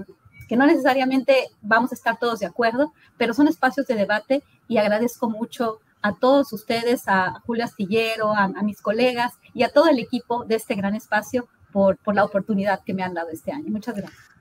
que 0.48 0.58
no 0.58 0.66
necesariamente 0.66 1.50
vamos 1.62 1.92
a 1.92 1.94
estar 1.94 2.18
todos 2.18 2.40
de 2.40 2.48
acuerdo, 2.48 2.94
pero 3.16 3.36
son 3.36 3.48
espacios 3.48 3.86
de 3.86 3.94
debate 3.94 4.42
y 4.68 4.80
agradezco 4.80 5.30
mucho 5.30 5.78
a 6.02 6.16
todos 6.16 6.52
ustedes, 6.52 7.04
a 7.06 7.40
Julio 7.46 7.64
Astillero, 7.64 8.34
a, 8.34 8.48
mis 8.64 8.82
colegas 8.82 9.34
y 9.54 9.62
a 9.62 9.70
todo 9.70 9.88
el 9.88 10.00
equipo 10.00 10.46
de 10.46 10.56
este 10.56 10.74
gran 10.74 10.96
espacio 10.96 11.48
por 11.72 12.00
la 12.16 12.24
oportunidad 12.24 12.84
que 12.84 12.96
me 12.96 13.04
han 13.04 13.14
dado 13.14 13.30
este 13.30 13.52
año. 13.52 13.70
Muchas 13.70 13.96
gracias. 13.96 14.39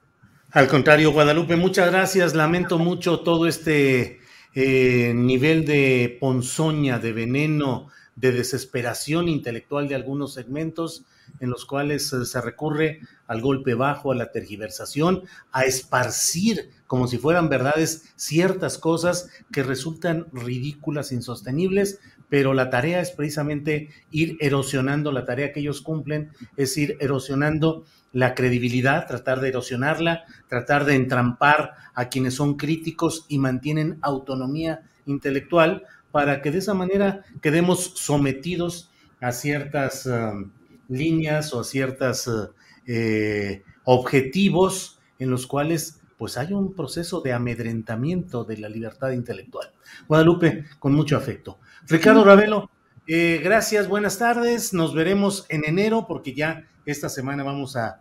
Al 0.50 0.66
contrario, 0.66 1.12
Guadalupe, 1.12 1.56
muchas 1.56 1.90
gracias. 1.90 2.34
Lamento 2.34 2.78
mucho 2.78 3.20
todo 3.20 3.46
este 3.46 4.20
eh, 4.54 5.12
nivel 5.14 5.66
de 5.66 6.16
ponzoña, 6.18 6.98
de 6.98 7.12
veneno, 7.12 7.88
de 8.16 8.32
desesperación 8.32 9.28
intelectual 9.28 9.88
de 9.88 9.94
algunos 9.94 10.32
segmentos 10.32 11.04
en 11.40 11.50
los 11.50 11.66
cuales 11.66 12.10
eh, 12.14 12.24
se 12.24 12.40
recurre 12.40 13.00
al 13.26 13.42
golpe 13.42 13.74
bajo, 13.74 14.10
a 14.10 14.14
la 14.14 14.32
tergiversación, 14.32 15.24
a 15.52 15.64
esparcir 15.64 16.70
como 16.86 17.06
si 17.06 17.18
fueran 17.18 17.50
verdades 17.50 18.04
ciertas 18.16 18.78
cosas 18.78 19.28
que 19.52 19.62
resultan 19.62 20.28
ridículas, 20.32 21.12
insostenibles, 21.12 22.00
pero 22.30 22.54
la 22.54 22.70
tarea 22.70 23.00
es 23.02 23.10
precisamente 23.10 23.90
ir 24.10 24.38
erosionando, 24.40 25.12
la 25.12 25.26
tarea 25.26 25.52
que 25.52 25.60
ellos 25.60 25.82
cumplen 25.82 26.30
es 26.56 26.76
ir 26.78 26.96
erosionando 27.00 27.84
la 28.12 28.34
credibilidad, 28.34 29.06
tratar 29.06 29.40
de 29.40 29.48
erosionarla, 29.48 30.24
tratar 30.48 30.84
de 30.84 30.94
entrampar 30.94 31.74
a 31.94 32.08
quienes 32.08 32.34
son 32.34 32.56
críticos 32.56 33.26
y 33.28 33.38
mantienen 33.38 33.98
autonomía 34.02 34.82
intelectual 35.06 35.84
para 36.10 36.42
que 36.42 36.50
de 36.50 36.58
esa 36.58 36.74
manera 36.74 37.24
quedemos 37.42 37.92
sometidos 37.96 38.90
a 39.20 39.32
ciertas 39.32 40.06
um, 40.06 40.50
líneas 40.88 41.52
o 41.52 41.60
a 41.60 41.64
ciertos 41.64 42.26
uh, 42.26 42.50
eh, 42.86 43.62
objetivos 43.84 44.98
en 45.18 45.30
los 45.30 45.46
cuales 45.46 46.00
pues 46.16 46.36
hay 46.36 46.52
un 46.52 46.74
proceso 46.74 47.20
de 47.20 47.32
amedrentamiento 47.32 48.44
de 48.44 48.58
la 48.58 48.68
libertad 48.68 49.12
intelectual. 49.12 49.70
Guadalupe, 50.08 50.64
con 50.80 50.92
mucho 50.92 51.16
afecto. 51.16 51.58
Ricardo 51.86 52.24
Ravelo, 52.24 52.70
eh, 53.06 53.40
gracias, 53.42 53.88
buenas 53.88 54.18
tardes. 54.18 54.74
Nos 54.74 54.94
veremos 54.94 55.46
en 55.48 55.64
enero 55.64 56.06
porque 56.08 56.34
ya 56.34 56.68
esta 56.90 57.08
semana 57.08 57.42
vamos 57.42 57.76
a, 57.76 58.00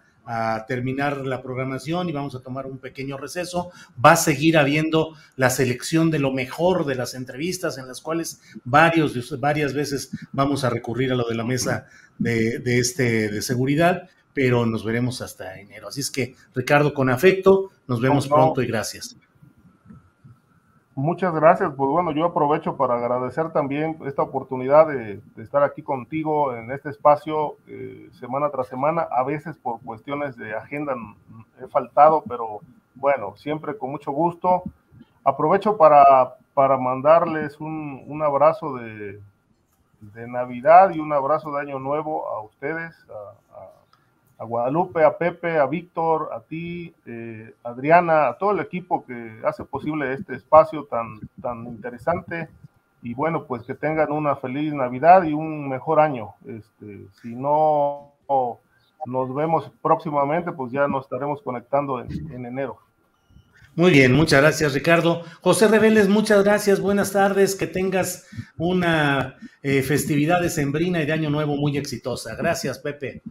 terminar 0.68 1.26
la 1.26 1.42
programación 1.42 2.10
y 2.10 2.12
vamos 2.12 2.36
a 2.36 2.42
tomar 2.42 2.66
un 2.66 2.80
pequeño 2.80 3.18
receso. 3.18 3.72
Va 4.04 4.12
a 4.12 4.18
seguir 4.18 4.58
habiendo 4.58 5.16
la 5.38 5.50
selección 5.50 6.12
de 6.12 6.20
lo 6.20 6.34
mejor 6.34 6.86
de 6.86 6.96
las 6.96 7.14
entrevistas 7.14 7.78
en 7.78 7.88
las 7.88 8.02
cuales 8.02 8.42
varios, 8.66 9.40
varias 9.40 9.74
veces 9.74 10.12
vamos 10.34 10.66
a 10.66 10.70
recurrir 10.70 11.14
a 11.14 11.16
lo 11.16 11.30
de 11.30 11.36
la 11.36 11.46
mesa 11.46 11.88
de, 12.18 12.60
de, 12.60 12.78
este, 12.78 13.30
de 13.30 13.42
seguridad 13.42 14.10
pero 14.34 14.68
nos 14.68 14.86
veremos 14.86 15.22
hasta 15.22 15.60
enero. 15.60 15.88
Así 15.88 16.02
es 16.02 16.12
que, 16.12 16.36
Ricardo, 16.54 16.94
con 16.94 17.10
afecto, 17.10 17.72
nos 17.88 18.00
vemos 18.00 18.28
pronto 18.28 18.62
y 18.62 18.68
gracias. 18.68 19.16
Muchas 20.98 21.32
gracias. 21.32 21.72
Pues 21.78 21.92
bueno, 21.92 22.12
yo 22.12 22.26
aprovecho 22.26 22.76
para 22.76 22.96
agradecer 22.96 23.52
también 23.52 24.00
esta 24.08 24.24
oportunidad 24.24 24.88
de, 24.88 25.22
estar 25.38 25.62
aquí 25.62 25.84
contigo 25.84 26.56
en 26.56 26.72
este 26.72 26.90
espacio 26.90 27.58
eh, 27.68 28.10
semana 28.14 28.50
tras 28.50 28.68
semana. 28.68 29.08
A 29.12 29.24
veces 29.24 29.56
por 29.58 29.80
cuestiones 29.82 30.36
de 30.38 30.56
agenda 30.56 30.96
he 31.62 31.68
faltado, 31.68 32.24
pero 32.28 32.62
bueno, 32.96 33.36
siempre 33.36 33.78
con 33.78 33.92
mucho 33.92 34.12
gusto. 34.12 34.64
Aprovecho 35.24 35.78
para, 35.78 36.34
para 36.56 36.78
mandarles 36.78 37.60
un, 37.60 38.04
un 38.08 38.24
abrazo 38.24 38.74
de, 38.78 39.20
de, 40.02 40.28
Navidad 40.28 40.90
y 40.96 41.00
un 41.00 41.14
abrazo 41.14 41.52
de 41.52 41.62
Año 41.62 41.78
Nuevo 41.78 42.28
a 42.28 42.42
ustedes, 42.42 42.96
Guadalupe, 44.44 45.04
a 45.04 45.18
Pepe, 45.18 45.58
a 45.58 45.66
Víctor, 45.66 46.30
a 46.32 46.42
ti, 46.42 46.94
eh, 47.06 47.54
Adriana, 47.64 48.28
a 48.28 48.38
todo 48.38 48.52
el 48.52 48.60
equipo 48.60 49.04
que 49.06 49.42
hace 49.44 49.64
posible 49.64 50.14
este 50.14 50.36
espacio 50.36 50.86
tan, 50.86 51.20
tan 51.42 51.66
interesante. 51.66 52.48
Y 53.02 53.14
bueno, 53.14 53.46
pues 53.46 53.64
que 53.64 53.74
tengan 53.74 54.12
una 54.12 54.36
feliz 54.36 54.74
Navidad 54.74 55.24
y 55.24 55.34
un 55.34 55.70
mejor 55.70 56.00
año. 56.00 56.34
Este, 56.46 57.08
si 57.22 57.36
no 57.36 58.12
nos 59.06 59.34
vemos 59.34 59.72
próximamente, 59.82 60.52
pues 60.52 60.72
ya 60.72 60.88
nos 60.88 61.06
estaremos 61.06 61.42
conectando 61.42 62.02
en, 62.02 62.46
enero. 62.46 62.78
Muy 63.76 63.92
bien, 63.92 64.14
muchas 64.14 64.42
gracias 64.42 64.74
Ricardo. 64.74 65.24
José 65.42 65.68
Reveles, 65.68 66.10
muchas 66.10 66.44
gracias, 66.44 66.80
buenas 66.80 67.12
tardes, 67.12 67.56
que 67.56 67.68
tengas 67.68 68.28
una 68.58 69.36
eh, 69.62 69.84
festividad 69.84 70.42
de 70.42 70.50
Sembrina 70.50 71.02
y 71.02 71.06
de 71.06 71.14
Año 71.14 71.30
Nuevo 71.30 71.56
muy 71.58 71.78
exitosa. 71.78 72.36
Gracias, 72.36 72.80
Pepe. 72.80 73.22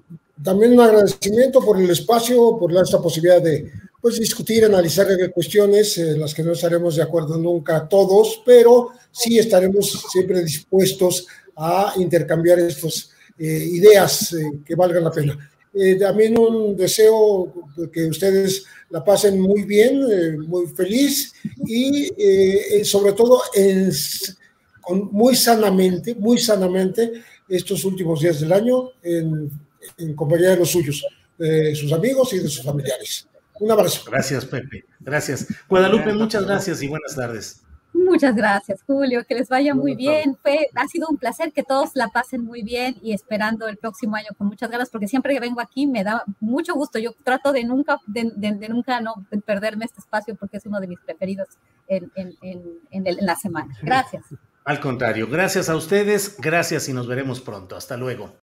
También 0.42 0.72
un 0.72 0.80
agradecimiento 0.80 1.60
por 1.60 1.80
el 1.80 1.90
espacio, 1.90 2.58
por 2.58 2.72
esta 2.72 3.00
posibilidad 3.00 3.40
de 3.40 3.72
pues, 4.00 4.20
discutir, 4.20 4.64
analizar 4.64 5.06
cuestiones 5.32 5.96
en 5.98 6.20
las 6.20 6.34
que 6.34 6.42
no 6.42 6.52
estaremos 6.52 6.96
de 6.96 7.02
acuerdo 7.02 7.38
nunca 7.38 7.88
todos, 7.88 8.42
pero 8.44 8.90
sí 9.10 9.38
estaremos 9.38 10.04
siempre 10.10 10.42
dispuestos 10.42 11.26
a 11.56 11.94
intercambiar 11.96 12.58
estas 12.58 13.10
eh, 13.38 13.68
ideas 13.72 14.32
eh, 14.34 14.60
que 14.64 14.74
valgan 14.74 15.04
la 15.04 15.10
pena. 15.10 15.50
Eh, 15.74 15.96
también 15.96 16.38
un 16.38 16.76
deseo 16.76 17.52
que 17.92 18.06
ustedes 18.06 18.64
la 18.90 19.02
pasen 19.02 19.40
muy 19.40 19.64
bien, 19.64 20.38
muy 20.48 20.66
feliz 20.68 21.34
y 21.66 22.08
sobre 22.84 23.12
todo 23.12 23.42
muy 25.10 25.34
sanamente, 25.34 26.14
muy 26.14 26.38
sanamente 26.38 27.12
estos 27.48 27.84
últimos 27.84 28.20
días 28.20 28.40
del 28.40 28.52
año 28.52 28.90
en 29.02 29.50
en 29.96 30.14
compañía 30.14 30.50
de 30.50 30.56
los 30.56 30.70
suyos, 30.70 31.04
de 31.38 31.74
sus 31.74 31.92
amigos 31.92 32.32
y 32.32 32.38
de 32.38 32.48
sus 32.48 32.64
familiares. 32.64 33.28
Un 33.60 33.70
abrazo. 33.70 34.02
Gracias, 34.10 34.44
Pepe. 34.44 34.84
Gracias. 35.00 35.46
Guadalupe, 35.68 36.12
muchas 36.12 36.44
gracias 36.44 36.82
y 36.82 36.88
buenas 36.88 37.14
tardes. 37.14 37.62
Muchas 37.92 38.36
gracias, 38.36 38.82
Julio. 38.86 39.24
Que 39.26 39.34
les 39.34 39.48
vaya 39.48 39.74
muy 39.74 39.94
bien. 39.94 40.36
Fue, 40.42 40.68
ha 40.74 40.86
sido 40.86 41.08
un 41.08 41.16
placer 41.16 41.52
que 41.52 41.62
todos 41.62 41.90
la 41.94 42.08
pasen 42.08 42.42
muy 42.42 42.62
bien 42.62 42.96
y 43.02 43.14
esperando 43.14 43.68
el 43.68 43.78
próximo 43.78 44.16
año 44.16 44.28
con 44.36 44.48
muchas 44.48 44.70
ganas, 44.70 44.90
porque 44.90 45.08
siempre 45.08 45.32
que 45.32 45.40
vengo 45.40 45.60
aquí 45.60 45.86
me 45.86 46.04
da 46.04 46.22
mucho 46.40 46.74
gusto. 46.74 46.98
Yo 46.98 47.12
trato 47.24 47.52
de 47.52 47.64
nunca, 47.64 47.98
de, 48.06 48.24
nunca 48.68 49.00
no 49.00 49.14
perderme 49.46 49.86
este 49.86 50.00
espacio 50.00 50.34
porque 50.36 50.58
es 50.58 50.66
uno 50.66 50.78
de 50.78 50.88
mis 50.88 51.00
preferidos 51.00 51.48
en, 51.88 52.12
en, 52.14 52.36
en 52.90 53.26
la 53.26 53.36
semana. 53.36 53.74
Gracias. 53.82 54.24
Al 54.64 54.80
contrario, 54.80 55.28
gracias 55.28 55.68
a 55.68 55.76
ustedes, 55.76 56.36
gracias 56.38 56.88
y 56.88 56.92
nos 56.92 57.06
veremos 57.06 57.40
pronto. 57.40 57.76
Hasta 57.76 57.96
luego. 57.96 58.45